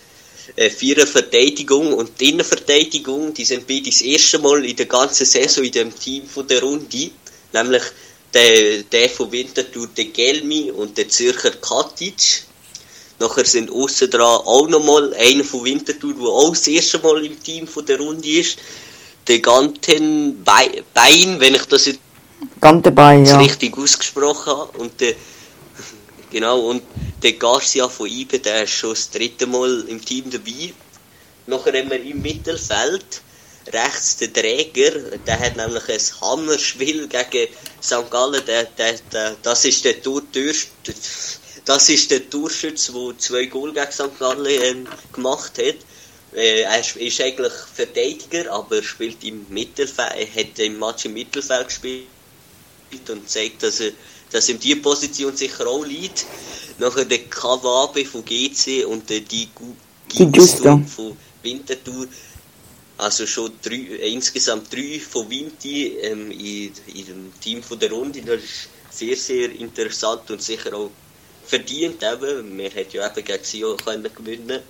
äh, 0.57 0.71
Vierer 0.71 1.07
Verteidigung 1.07 1.93
und 1.95 2.21
die 2.21 2.31
Innenverteidigung, 2.31 3.33
die 3.35 3.45
sind 3.45 3.67
beide 3.67 3.91
das 3.91 4.03
erste 4.03 4.39
Mal 4.39 4.65
in 4.65 4.77
der 4.77 4.87
ganzen 4.87 5.25
Saison 5.27 5.65
in 5.65 5.73
dem 5.73 5.99
Team 5.99 6.27
von 6.27 6.47
der 6.47 6.63
Runde. 6.63 7.11
Nämlich 7.53 7.83
der, 8.33 8.83
der 8.83 9.09
von 9.11 9.31
Winterthur, 9.33 9.89
der 9.97 10.07
Gelmi 10.07 10.71
und 10.71 10.99
der 10.99 11.09
Zürcher 11.09 11.53
Katic. 11.53 12.43
Nachher 13.21 13.45
sind 13.45 13.71
außen 13.71 14.11
dran 14.11 14.41
auch 14.45 14.69
nochmal 14.69 15.15
einer 15.15 15.45
von 15.45 15.65
Winterthur, 15.65 16.15
der 16.15 16.25
auch 16.27 16.51
das 16.51 16.67
erste 16.67 16.99
Mal 16.99 17.25
im 17.25 17.41
Team 17.43 17.67
von 17.69 17.87
der 17.87 17.99
Runde 17.99 18.29
ist. 18.29 18.59
Der 19.29 19.39
Ganten 19.39 20.43
Bei- 20.45 20.83
Bein, 20.93 21.39
wenn 21.41 21.55
ich 21.55 21.65
das 21.67 21.87
jetzt 21.87 22.01
Ganz 22.61 22.83
dabei, 22.83 23.21
das 23.21 23.31
ja. 23.31 23.39
richtig 23.39 23.77
ausgesprochen 23.77 24.53
habe. 24.53 24.79
Und 24.79 25.01
der, 25.01 25.15
genau, 26.31 26.61
und 26.71 26.83
der 27.23 27.33
Garcia 27.33 27.89
von 27.89 28.07
IBE, 28.07 28.39
der 28.39 28.65
ist 28.65 28.73
schon 28.73 28.91
das 28.91 29.11
dritte 29.11 29.47
Mal 29.47 29.85
im 29.89 30.05
Team 30.05 30.31
dabei. 30.31 30.73
Nachher 31.47 31.79
haben 31.79 31.91
wir 31.91 32.03
im 32.03 32.23
Mittelfeld 32.23 33.23
rechts 33.73 34.17
den 34.17 34.33
Träger, 34.33 34.93
der 35.27 35.41
hat 35.41 35.57
nämlich 35.57 35.89
ein 35.89 36.21
Hammerspiel 36.21 37.09
gegen 37.09 37.53
St. 37.83 38.11
Gallen, 38.11 38.43
der, 38.47 38.65
der, 38.65 38.95
der, 39.13 39.37
das 39.43 39.65
ist 39.65 39.85
der 39.85 40.03
Tor, 40.03 40.23
Tür- 40.33 40.55
das 41.65 41.89
ist 41.89 42.11
der 42.11 42.29
Torschütz, 42.29 42.93
der 42.93 43.19
zwei 43.19 43.47
Goal 43.47 43.73
gegen 43.73 43.91
St. 43.91 44.19
Gallen 44.19 44.47
ähm, 44.47 44.89
gemacht 45.13 45.59
hat. 45.59 45.77
Äh, 46.35 46.63
er 46.63 46.81
ist 46.81 47.21
eigentlich 47.21 47.53
Verteidiger, 47.75 48.53
aber 48.53 48.83
spielt 48.83 49.23
im 49.25 49.47
Mittelfeld, 49.49 50.13
er 50.15 50.41
hat 50.43 50.59
im 50.59 50.79
Match 50.79 51.05
im 51.07 51.15
Mittelfeld 51.15 51.69
gespielt 51.69 52.07
und 53.09 53.29
zeigt, 53.29 53.63
dass 53.63 53.81
er 53.81 53.93
dass 54.31 54.49
ihm 54.49 54.59
die 54.59 54.75
Position 54.75 55.37
sicher 55.37 55.67
auch 55.67 55.85
liegt. 55.85 56.27
Nachher 56.79 57.05
der 57.05 57.25
Kawabe 57.29 58.05
von 58.05 58.25
GC 58.25 58.85
und 58.85 59.09
der 59.09 59.21
Di 59.21 59.49
Gu- 59.55 59.77
Di 60.13 60.27
Giusto. 60.27 60.83
von 60.87 61.17
Winterthur. 61.43 62.09
Also 62.97 63.27
schon 63.27 63.53
drei, 63.63 63.77
insgesamt 64.13 64.73
drei 64.73 64.99
von 65.01 65.29
Vinti 65.31 65.99
ähm, 65.99 66.31
in, 66.33 66.73
in 66.87 67.07
dem 67.07 67.33
Team 67.41 67.63
von 67.63 67.79
der 67.79 67.91
Runde. 67.93 68.23
Das 68.23 68.43
ist 68.43 68.69
sehr, 68.91 69.17
sehr 69.17 69.51
interessant 69.53 70.31
und 70.31 70.43
sicher 70.43 70.75
auch 70.75 70.91
verdient. 71.45 72.03
Eben. 72.03 72.57
Wir 72.59 72.71
hätten 72.71 72.97
ja 72.97 73.07
eben 73.07 73.25
gegen 73.25 73.45
Sion 73.45 73.77
können 73.77 74.11
gewinnen 74.15 74.61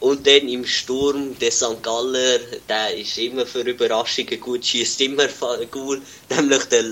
Und 0.00 0.26
dann 0.26 0.48
im 0.48 0.64
Sturm 0.64 1.36
der 1.38 1.50
St. 1.50 1.82
Galler, 1.82 2.38
der 2.68 2.96
ist 2.96 3.18
immer 3.18 3.46
für 3.46 3.62
Überraschungen 3.62 4.40
gut, 4.40 4.64
schießt 4.64 5.00
immer 5.02 5.26
gut, 5.70 6.02
nämlich 6.30 6.64
der 6.64 6.82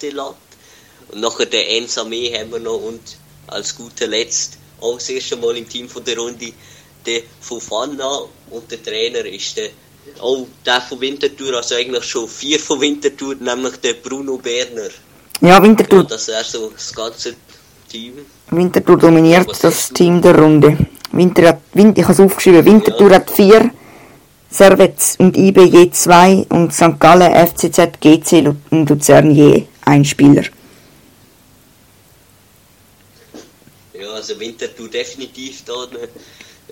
Lattelat. 0.00 0.34
Und 1.12 1.20
nachher 1.20 1.46
der 1.46 1.68
Ensame 1.76 2.32
haben 2.38 2.52
wir 2.52 2.60
noch 2.60 2.80
und 2.82 3.00
als 3.48 3.76
guter 3.76 4.06
Letzt 4.06 4.58
auch 4.80 4.94
das 4.94 5.08
erste 5.10 5.36
Mal 5.36 5.56
im 5.56 5.68
Team 5.68 5.88
von 5.88 6.04
der 6.04 6.16
Runde 6.16 6.52
der 7.04 7.22
Fofana 7.40 8.20
und 8.50 8.70
der 8.70 8.82
Trainer 8.82 9.24
ist 9.26 9.56
der 9.56 9.70
auch 10.20 10.46
der 10.64 10.80
von 10.80 11.00
Winterthur, 11.00 11.56
also 11.56 11.74
eigentlich 11.74 12.04
schon 12.04 12.26
vier 12.28 12.58
von 12.58 12.80
Winterthur, 12.80 13.34
nämlich 13.36 13.76
der 13.76 13.94
Bruno 13.94 14.36
Berner. 14.38 14.88
Ja, 15.40 15.48
Ja, 15.48 15.62
Winterthur, 15.62 16.04
das 16.04 16.28
wäre 16.28 16.44
so 16.44 16.70
das 16.70 16.94
ganze 16.94 17.34
Team. 17.90 18.14
Winterthur 18.50 18.96
dominiert 18.98 19.46
Was 19.48 19.60
das? 19.60 19.88
Team 19.90 20.20
der 20.22 20.38
Runde. 20.38 20.76
Winter 21.12 21.48
hat, 21.48 21.60
Win, 21.74 21.92
ich 21.96 22.02
habe 22.02 22.12
es 22.12 22.20
aufgeschrieben, 22.20 22.64
Winterthur 22.64 23.10
Ja. 23.10 23.16
hat 23.16 23.30
vier, 23.30 23.70
Servets 24.50 25.16
und 25.18 25.36
IB 25.36 25.64
je 25.64 25.90
zwei 25.90 26.46
und 26.48 26.72
St. 26.72 26.98
Gallen, 26.98 27.32
FCZ, 27.46 28.00
GC 28.00 28.54
und 28.70 28.88
Luzern 28.90 29.30
je 29.30 29.66
ein 29.84 30.04
Spieler. 30.04 30.44
Ja, 33.94 34.10
also 34.12 34.38
Winterthur 34.38 34.88
definitiv 34.88 35.62
da 35.64 35.86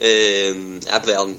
ähm, 0.00 0.76
eben 0.80 1.16
am, 1.16 1.36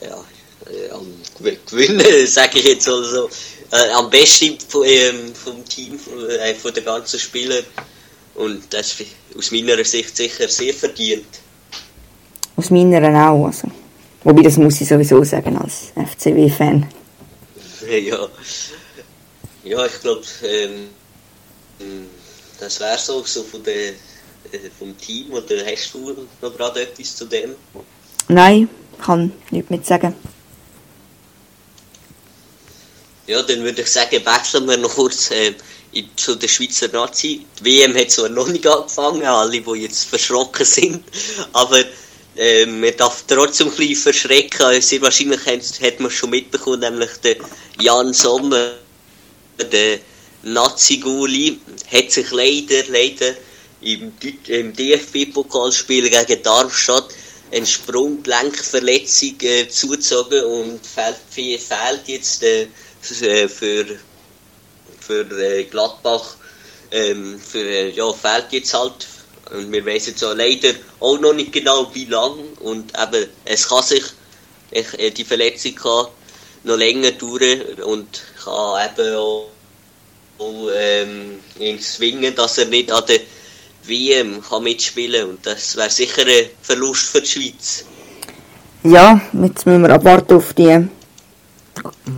ja, 0.00 0.24
äh, 0.70 0.90
am 0.90 1.06
Gew- 1.40 1.56
Gewinnen, 1.70 2.26
sage 2.26 2.58
ich 2.58 2.64
jetzt 2.64 2.88
also, 2.88 3.30
äh, 3.70 3.90
am 3.92 4.10
besten 4.10 4.58
von, 4.68 4.84
ähm, 4.86 5.34
vom 5.34 5.64
Team, 5.64 5.98
von, 5.98 6.28
äh, 6.28 6.54
von 6.54 6.74
den 6.74 6.84
ganzen 6.84 7.18
Spielern. 7.20 7.64
Und 8.34 8.62
das 8.72 9.00
ist 9.00 9.06
aus 9.36 9.50
meiner 9.50 9.82
Sicht 9.84 10.16
sicher 10.16 10.48
sehr 10.48 10.74
verdient. 10.74 11.26
Aus 12.56 12.70
meiner 12.70 13.30
auch. 13.30 13.46
Also. 13.46 13.70
Wobei, 14.24 14.42
das 14.42 14.56
muss 14.56 14.80
ich 14.80 14.88
sowieso 14.88 15.22
sagen 15.24 15.56
als 15.58 15.92
FCW-Fan. 15.94 16.86
ja. 17.88 18.28
Ja, 19.64 19.86
ich 19.86 20.00
glaube, 20.00 20.22
ähm, 20.44 20.88
das 22.58 22.80
wäre 22.80 22.98
so, 22.98 23.22
so 23.24 23.42
von 23.42 23.62
der, 23.62 23.90
äh, 23.90 24.70
vom 24.78 24.96
Team. 24.98 25.32
Oder 25.32 25.64
hast 25.66 25.92
du 25.94 26.26
noch 26.40 26.56
gerade 26.56 26.82
etwas 26.82 27.16
zu 27.16 27.24
dem? 27.24 27.54
Nein, 28.28 28.68
kann 29.04 29.32
nichts 29.50 29.70
mit 29.70 29.86
sagen. 29.86 30.14
Ja, 33.26 33.42
dann 33.42 33.62
würde 33.62 33.82
ich 33.82 33.88
sagen, 33.88 34.24
wechseln 34.24 34.68
wir 34.68 34.76
noch 34.76 34.94
kurz 34.94 35.30
äh, 35.30 35.54
in, 35.92 36.08
zu 36.16 36.34
der 36.34 36.48
Schweizer 36.48 36.88
Nazi. 36.88 37.46
Die 37.60 37.64
WM 37.64 37.96
hat 37.96 38.10
zwar 38.10 38.28
noch 38.28 38.48
nicht 38.48 38.66
angefangen, 38.66 39.24
alle, 39.24 39.60
die 39.60 39.82
jetzt 39.82 40.04
verschrocken 40.04 40.66
sind, 40.66 41.04
aber 41.52 41.84
äh, 42.36 42.66
man 42.66 42.96
darf 42.96 43.24
trotzdem 43.26 43.68
ein 43.68 43.76
bisschen 43.76 43.96
verschrecken. 43.96 44.80
Sehr 44.80 45.00
wahrscheinlich 45.02 45.44
hat, 45.46 45.62
hat 45.80 46.00
man 46.00 46.10
schon 46.10 46.30
mitbekommen, 46.30 46.80
nämlich 46.80 47.10
der 47.22 47.36
Jan 47.80 48.12
Sommer, 48.12 48.72
der 49.58 49.98
Nazi-Guli, 50.42 51.60
hat 51.92 52.10
sich 52.10 52.30
leider, 52.30 52.84
leider 52.88 53.34
im, 53.80 54.12
im 54.48 54.72
DFB-Pokalspiel 54.74 56.10
gegen 56.10 56.42
Darmstadt 56.42 57.08
eine 57.52 57.66
Sprunggelenkverletzung 57.66 59.40
äh, 59.42 59.68
zugezogen 59.68 60.44
und 60.44 60.80
fehlt, 60.86 62.06
jetzt 62.06 62.42
äh, 62.42 62.66
für, 63.00 63.48
für, 63.48 63.86
für 65.00 65.40
äh, 65.40 65.64
Gladbach 65.64 66.36
ähm, 66.90 67.38
für, 67.40 67.64
äh, 67.64 67.90
ja, 67.90 68.12
fehlt 68.12 68.46
jetzt 68.52 68.74
halt. 68.74 69.06
Und 69.50 69.70
wir 69.70 69.84
wissen 69.84 70.10
jetzt 70.10 70.22
leider 70.22 70.74
auch 71.00 71.18
noch 71.18 71.34
nicht 71.34 71.52
genau 71.52 71.92
wie 71.94 72.06
lang. 72.06 72.38
Und 72.60 72.92
eben 72.98 73.28
es 73.44 73.68
kann 73.68 73.82
sich 73.82 74.04
ich, 74.70 74.98
äh, 74.98 75.10
die 75.10 75.24
Verletzung 75.24 75.74
kann 75.74 76.06
noch 76.64 76.76
länger 76.76 77.12
dauern 77.12 77.60
und 77.84 78.22
kann 78.42 78.90
eben 78.90 79.14
auch, 79.16 79.50
auch 80.42 80.68
ähm, 80.76 81.38
ihn 81.58 81.78
zwingen, 81.80 82.34
dass 82.34 82.58
er 82.58 82.66
nicht 82.66 82.90
an 82.90 83.04
der 83.08 83.20
WM 83.84 84.40
kann 84.48 84.62
mitspielen 84.64 85.28
und 85.30 85.46
das 85.46 85.76
wäre 85.76 85.90
sicher 85.90 86.22
ein 86.26 86.46
Verlust 86.62 87.04
für 87.12 87.20
die 87.20 87.28
Schweiz. 87.28 87.84
Ja, 88.84 89.20
jetzt 89.32 89.66
müssen 89.66 89.82
wir 89.82 89.90
abwarten 89.90 90.34
auf 90.34 90.52
die 90.54 90.88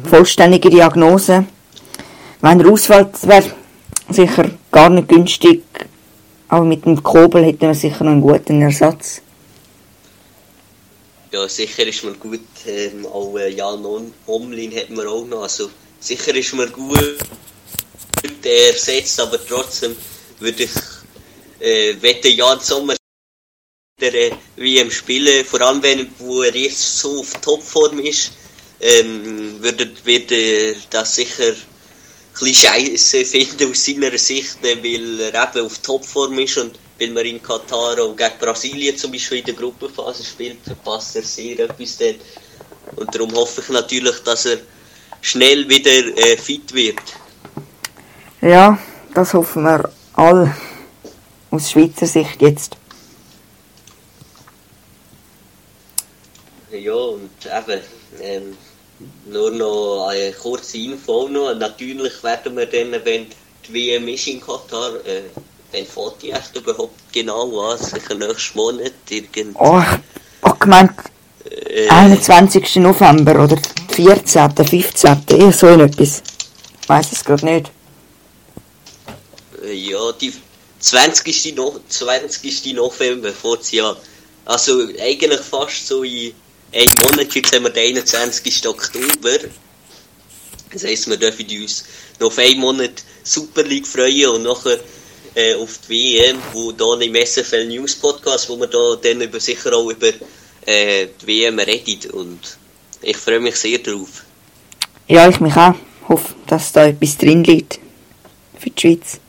vollständige 0.09 0.70
Diagnose. 0.70 1.47
Wenn 2.41 2.61
er 2.61 2.70
ausfällt, 2.70 3.27
wäre 3.27 3.51
sicher 4.11 4.51
gar 4.70 4.91
nicht 4.91 5.09
günstig. 5.09 5.62
Aber 6.49 6.64
mit 6.64 6.85
dem 6.85 7.03
Kobel 7.03 7.45
hätten 7.45 7.62
wir 7.68 7.75
sicher 7.75 8.05
noch 8.05 8.12
einen 8.12 8.20
guten 8.20 8.61
Ersatz. 8.62 9.22
Ja, 11.33 11.49
sicher 11.49 11.87
ist 11.87 12.05
man 12.05 12.18
gut. 12.20 12.41
Ähm, 12.66 13.07
auch 13.07 13.37
äh, 13.37 13.49
Jan 13.51 13.85
Om- 13.85 14.12
Omlin 14.27 14.72
hat 14.77 14.91
man 14.91 15.07
auch 15.07 15.27
noch. 15.27 15.43
Also 15.43 15.70
sicher 16.01 16.35
ist 16.35 16.55
man 16.55 16.70
gut 16.72 17.18
ersetzt, 18.45 19.20
aber 19.20 19.45
trotzdem 19.47 19.97
würde 20.39 20.64
ich 20.64 20.70
äh, 21.61 21.95
wette 22.01 22.29
Jan 22.29 22.61
Sommer 22.61 22.95
äh, 24.01 24.31
WM 24.57 24.91
spielen, 24.91 25.45
vor 25.45 25.61
allem 25.61 25.83
wenn 25.83 26.11
wo 26.18 26.43
er 26.43 26.55
jetzt 26.55 26.99
so 26.99 27.20
auf 27.20 27.33
Topform 27.41 27.99
ist, 28.01 28.33
ähm, 28.81 29.62
würde, 29.62 29.91
würde 30.05 30.77
das 30.91 31.14
sicher 31.14 31.49
ein 31.49 31.55
bisschen 32.41 32.55
scheiße 32.55 33.25
finden 33.25 33.70
aus 33.70 33.85
seiner 33.85 34.18
Sicht, 34.18 34.64
äh, 34.64 34.83
weil 34.83 35.20
er 35.20 35.49
eben 35.49 35.66
auf 35.66 35.79
Topform 35.79 36.39
ist 36.39 36.59
und 36.59 36.79
weil 36.99 37.11
man 37.11 37.25
in 37.25 37.43
Katar 37.43 37.99
auch 38.01 38.16
gegen 38.16 38.39
Brasilien 38.39 38.97
zum 38.97 39.12
Beispiel 39.12 39.39
in 39.39 39.45
der 39.45 39.55
Gruppenphase 39.55 40.25
spielt, 40.25 40.59
verpasst 40.64 41.16
er 41.16 41.22
sehr 41.22 41.59
etwas 41.59 41.99
dort. 41.99 42.16
Und 42.97 43.14
darum 43.14 43.35
hoffe 43.35 43.62
ich 43.62 43.68
natürlich, 43.68 44.18
dass 44.20 44.47
er 44.47 44.59
schnell 45.20 45.68
wieder 45.68 45.91
äh, 45.91 46.37
fit 46.37 46.72
wird. 46.72 47.01
Ja, 48.45 48.79
das 49.15 49.33
hoffen 49.33 49.63
wir 49.63 49.91
alle. 50.13 50.55
Aus 51.51 51.71
Schweizer 51.71 52.07
Sicht 52.07 52.43
jetzt. 52.43 52.77
Ja, 56.71 56.93
und 56.93 57.31
eben, 57.47 57.81
ähm, 58.21 58.57
nur 59.31 59.51
noch 59.51 60.09
eine 60.09 60.33
kurze 60.33 60.77
Info 60.77 61.27
noch. 61.27 61.55
Natürlich 61.55 62.23
werden 62.23 62.55
wir 62.55 62.67
dann, 62.67 62.93
wenn 63.07 63.29
die 63.67 63.73
WM 63.73 64.09
ist 64.09 64.27
in 64.27 64.43
Katar, 64.43 64.91
äh, 65.07 65.85
fährt 65.87 66.21
die 66.21 66.33
echt 66.33 66.55
überhaupt 66.55 67.01
genau 67.15 67.71
an, 67.71 67.79
sicher 67.79 68.15
nächsten 68.15 68.59
Monat, 68.59 68.93
irgend, 69.09 69.57
Oh, 69.59 69.81
ich 69.81 70.43
habe 70.43 70.59
gemeint, 70.59 70.93
äh, 71.51 71.89
21. 71.89 72.77
November 72.77 73.43
oder 73.43 73.57
14., 73.89 74.51
15. 74.55 75.25
eher 75.31 75.51
so 75.51 75.69
etwas. 75.69 76.23
Ich 76.83 76.89
weiss 76.91 77.11
es 77.11 77.25
gerade 77.25 77.47
nicht. 77.47 77.71
Äh, 79.67 79.73
ja, 79.73 80.12
die 80.12 80.33
20. 80.81 81.55
No 81.57 81.81
20. 81.89 82.75
November 82.75 83.33
sie 83.61 83.81
an. 83.81 83.97
Also 84.45 84.89
eigentlich 85.01 85.41
fast 85.41 85.87
so 85.87 86.03
in 86.03 86.35
einem 86.73 86.91
Monat, 87.03 87.35
jetzt 87.35 87.55
haben 87.55 87.65
wir 87.65 87.71
den 87.71 87.97
21. 87.97 88.69
Oktober. 88.69 89.39
Das 90.73 90.85
heisst, 90.85 91.09
wir 91.09 91.17
dürfen 91.17 91.47
uns 91.61 91.85
noch 92.21 92.37
einen 92.37 92.61
Monat 92.61 93.03
Super 93.23 93.62
League 93.62 93.87
freuen 93.87 94.29
und 94.29 94.43
nachher 94.43 94.79
äh, 95.35 95.55
auf 95.55 95.79
die 95.89 96.19
WM, 96.19 96.39
wo 96.53 96.73
dann 96.73 97.01
im 97.01 97.15
SFL 97.15 97.67
News 97.67 97.95
Podcast, 97.95 98.49
wo 98.49 98.57
wir 98.59 98.67
da 98.67 98.97
dann 98.97 99.21
über, 99.21 99.41
sicher 99.41 99.73
auch 99.73 99.89
über 99.89 100.09
äh, 100.67 101.07
die 101.23 101.27
WM 101.27 101.59
reden 101.59 102.11
und 102.11 102.59
ich 103.01 103.17
freue 103.17 103.41
mich 103.41 103.57
sehr 103.57 103.79
drauf. 103.79 104.25
Ja, 105.09 105.29
ich 105.29 105.41
mich 105.41 105.55
auch. 105.57 105.75
Hoffe, 106.09 106.35
dass 106.47 106.73
da 106.73 106.87
etwas 106.87 107.17
drin 107.17 107.45
liegt. 107.45 107.79
Für 108.59 108.71
die 108.71 108.81
Schweiz. 108.81 109.21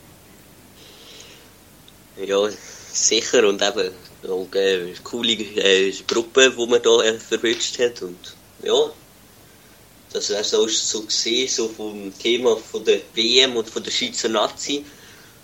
Ja, 2.24 2.48
sicher 2.92 3.46
und 3.46 3.62
eben 3.62 3.90
auch, 4.28 4.54
äh, 4.54 4.94
coole 5.04 5.32
äh, 5.32 5.92
Gruppe, 6.06 6.50
die 6.50 6.66
man 6.66 6.82
da 6.82 7.02
äh, 7.02 7.18
verwünscht 7.18 7.78
hat 7.78 8.02
und 8.02 8.34
ja, 8.62 8.90
das 10.12 10.30
wäre 10.30 10.42
so, 10.42 10.66
so 10.66 11.02
gesehen, 11.02 11.48
so 11.48 11.68
vom 11.68 12.12
Thema 12.18 12.56
von 12.56 12.84
der 12.84 13.00
WM 13.14 13.56
und 13.56 13.68
von 13.68 13.82
der 13.82 13.90
Schweizer 13.90 14.30
Nazi 14.30 14.84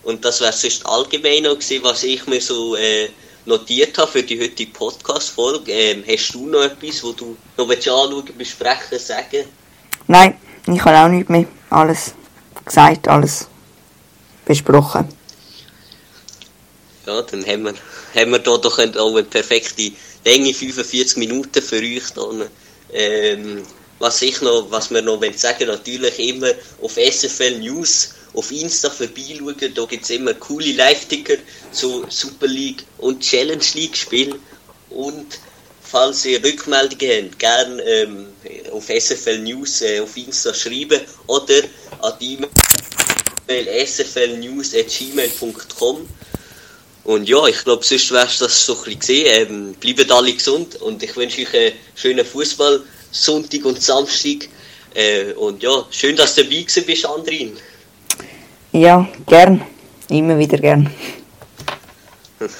und 0.03 0.25
das 0.25 0.41
wäre 0.41 0.53
sonst 0.53 0.85
allgemein 0.87 1.43
noch 1.43 1.59
gewesen, 1.59 1.85
was 1.85 2.03
ich 2.03 2.27
mir 2.27 2.41
so 2.41 2.75
äh, 2.77 3.09
notiert 3.45 3.97
habe 3.99 4.11
für 4.11 4.23
die 4.23 4.41
heutige 4.41 4.73
Podcast-Folge. 4.73 5.73
Ähm, 5.73 6.05
hast 6.09 6.35
du 6.35 6.47
noch 6.47 6.62
etwas, 6.62 7.03
wo 7.05 7.12
du 7.12 7.37
noch 7.57 7.68
willst 7.68 7.89
anschauen, 7.89 8.25
besprechen, 8.37 8.99
sagen? 8.99 9.45
Nein, 10.07 10.37
ich 10.66 10.85
habe 10.85 10.99
auch 10.99 11.09
nichts 11.09 11.29
mehr. 11.29 11.47
Alles 11.70 12.14
gesagt, 12.64 13.09
alles 13.09 13.49
besprochen. 14.45 15.09
Ja, 17.07 17.22
dann 17.22 17.46
haben 17.46 17.64
wir, 17.64 17.74
haben 18.14 18.30
wir 18.30 18.38
da 18.38 18.59
doch 18.59 18.78
auch 18.78 19.11
eine 19.11 19.24
perfekte 19.24 19.90
Länge, 20.24 20.55
45 20.55 21.16
Minuten 21.16 21.62
für 21.62 21.78
euch. 21.78 22.11
Dann. 22.14 22.48
Ähm, 22.92 23.62
was 23.98 24.22
ich 24.22 24.40
noch, 24.40 24.70
was 24.70 24.90
wir 24.90 25.00
noch 25.00 25.22
sagen 25.36 25.68
natürlich 25.68 26.18
immer 26.18 26.50
auf 26.80 26.96
SFL 26.96 27.61
News 27.61 28.14
auf 28.34 28.50
Insta 28.50 28.90
vorbeischauen. 28.90 29.55
Da 29.74 29.84
gibt 29.84 30.03
es 30.05 30.11
immer 30.11 30.34
coole 30.34 30.72
Live-Ticker 30.72 31.36
zu 31.70 32.05
Super 32.09 32.48
League 32.48 32.84
und 32.98 33.20
Challenge 33.20 33.64
League 33.74 33.96
Spielen. 33.96 34.40
Und 34.90 35.38
falls 35.82 36.24
ihr 36.24 36.42
Rückmeldungen 36.42 37.26
habt, 37.26 37.38
gerne 37.38 37.80
ähm, 37.82 38.26
auf 38.72 38.88
SFL 38.88 39.38
News 39.38 39.82
äh, 39.82 40.00
auf 40.00 40.16
Insta 40.16 40.53
schreiben 40.55 41.03
oder 41.26 41.62
an 42.00 42.14
die 42.20 42.38
E-Mail 43.48 43.86
sflnews.gmail.com. 43.86 46.09
Und 47.05 47.28
ja, 47.28 47.44
ich 47.46 47.64
glaube, 47.64 47.84
sonst 47.84 48.12
wär's 48.12 48.38
das 48.38 48.66
so 48.66 48.74
ein 48.74 48.78
bisschen 48.84 49.00
gesehen. 49.00 49.48
Ähm, 49.48 49.74
bleibt 49.74 50.11
alle 50.11 50.32
gesund 50.32 50.76
und 50.76 51.03
ich 51.03 51.16
wünsche 51.16 51.42
euch 51.42 51.55
einen 51.55 51.72
schönen 51.94 52.24
Fußball 52.24 52.82
Sonntag 53.11 53.64
und 53.64 53.82
Samstag. 53.82 54.48
Äh, 54.94 55.32
und 55.32 55.62
ja, 55.62 55.84
schön, 55.90 56.16
dass 56.16 56.34
du 56.34 56.44
dabei 56.44 56.64
bist, 56.86 57.07
Andrin. 57.07 57.57
Ja, 58.72 59.09
gern. 59.26 59.62
Immer 60.09 60.38
wieder 60.38 60.59
gern. 60.59 60.92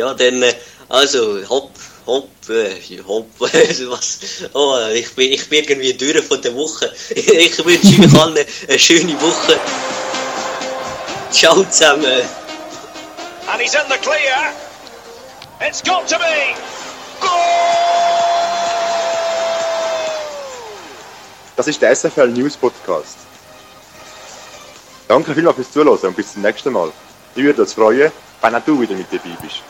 Ja, 0.00 0.14
dann, 0.14 0.42
äh, 0.42 0.54
also, 0.88 1.38
hopp, 1.50 1.70
hopp, 2.06 2.30
äh, 2.48 2.98
hopp, 3.06 3.28
was, 3.38 4.20
oh, 4.54 4.78
ich 4.94 5.14
bin, 5.14 5.32
ich 5.32 5.46
bin 5.50 5.64
irgendwie 5.64 5.92
durch 5.92 6.24
von 6.24 6.40
der 6.40 6.54
Woche. 6.54 6.90
Ich 7.10 7.62
wünsche 7.62 8.02
euch 8.02 8.20
allen 8.20 8.38
eine 8.68 8.78
schöne 8.78 9.20
Woche. 9.20 9.60
Ciao 11.30 11.62
zusammen. 11.64 12.22
And 13.48 13.60
he's 13.60 13.74
in 13.74 13.88
the 13.88 13.98
clear. 13.98 14.52
It's 15.60 15.80
got 15.82 16.08
to 16.08 16.18
be. 16.18 16.56
Das 21.56 21.66
ist 21.68 21.80
der 21.80 21.94
SFL 21.96 22.28
News 22.28 22.56
Podcast. 22.56 23.16
Danke 25.08 25.34
vielmals 25.34 25.56
fürs 25.56 25.70
Zuhören 25.70 25.96
und 25.96 26.16
bis 26.16 26.32
zum 26.32 26.42
nächsten 26.42 26.72
Mal. 26.72 26.92
Ich 27.34 27.42
würde 27.42 27.62
uns 27.62 27.72
freuen, 27.72 28.12
wenn 28.42 28.54
auch 28.54 28.64
du 28.64 28.78
wieder 28.80 28.94
mit 28.94 29.06
dabei 29.10 29.36
bist. 29.40 29.62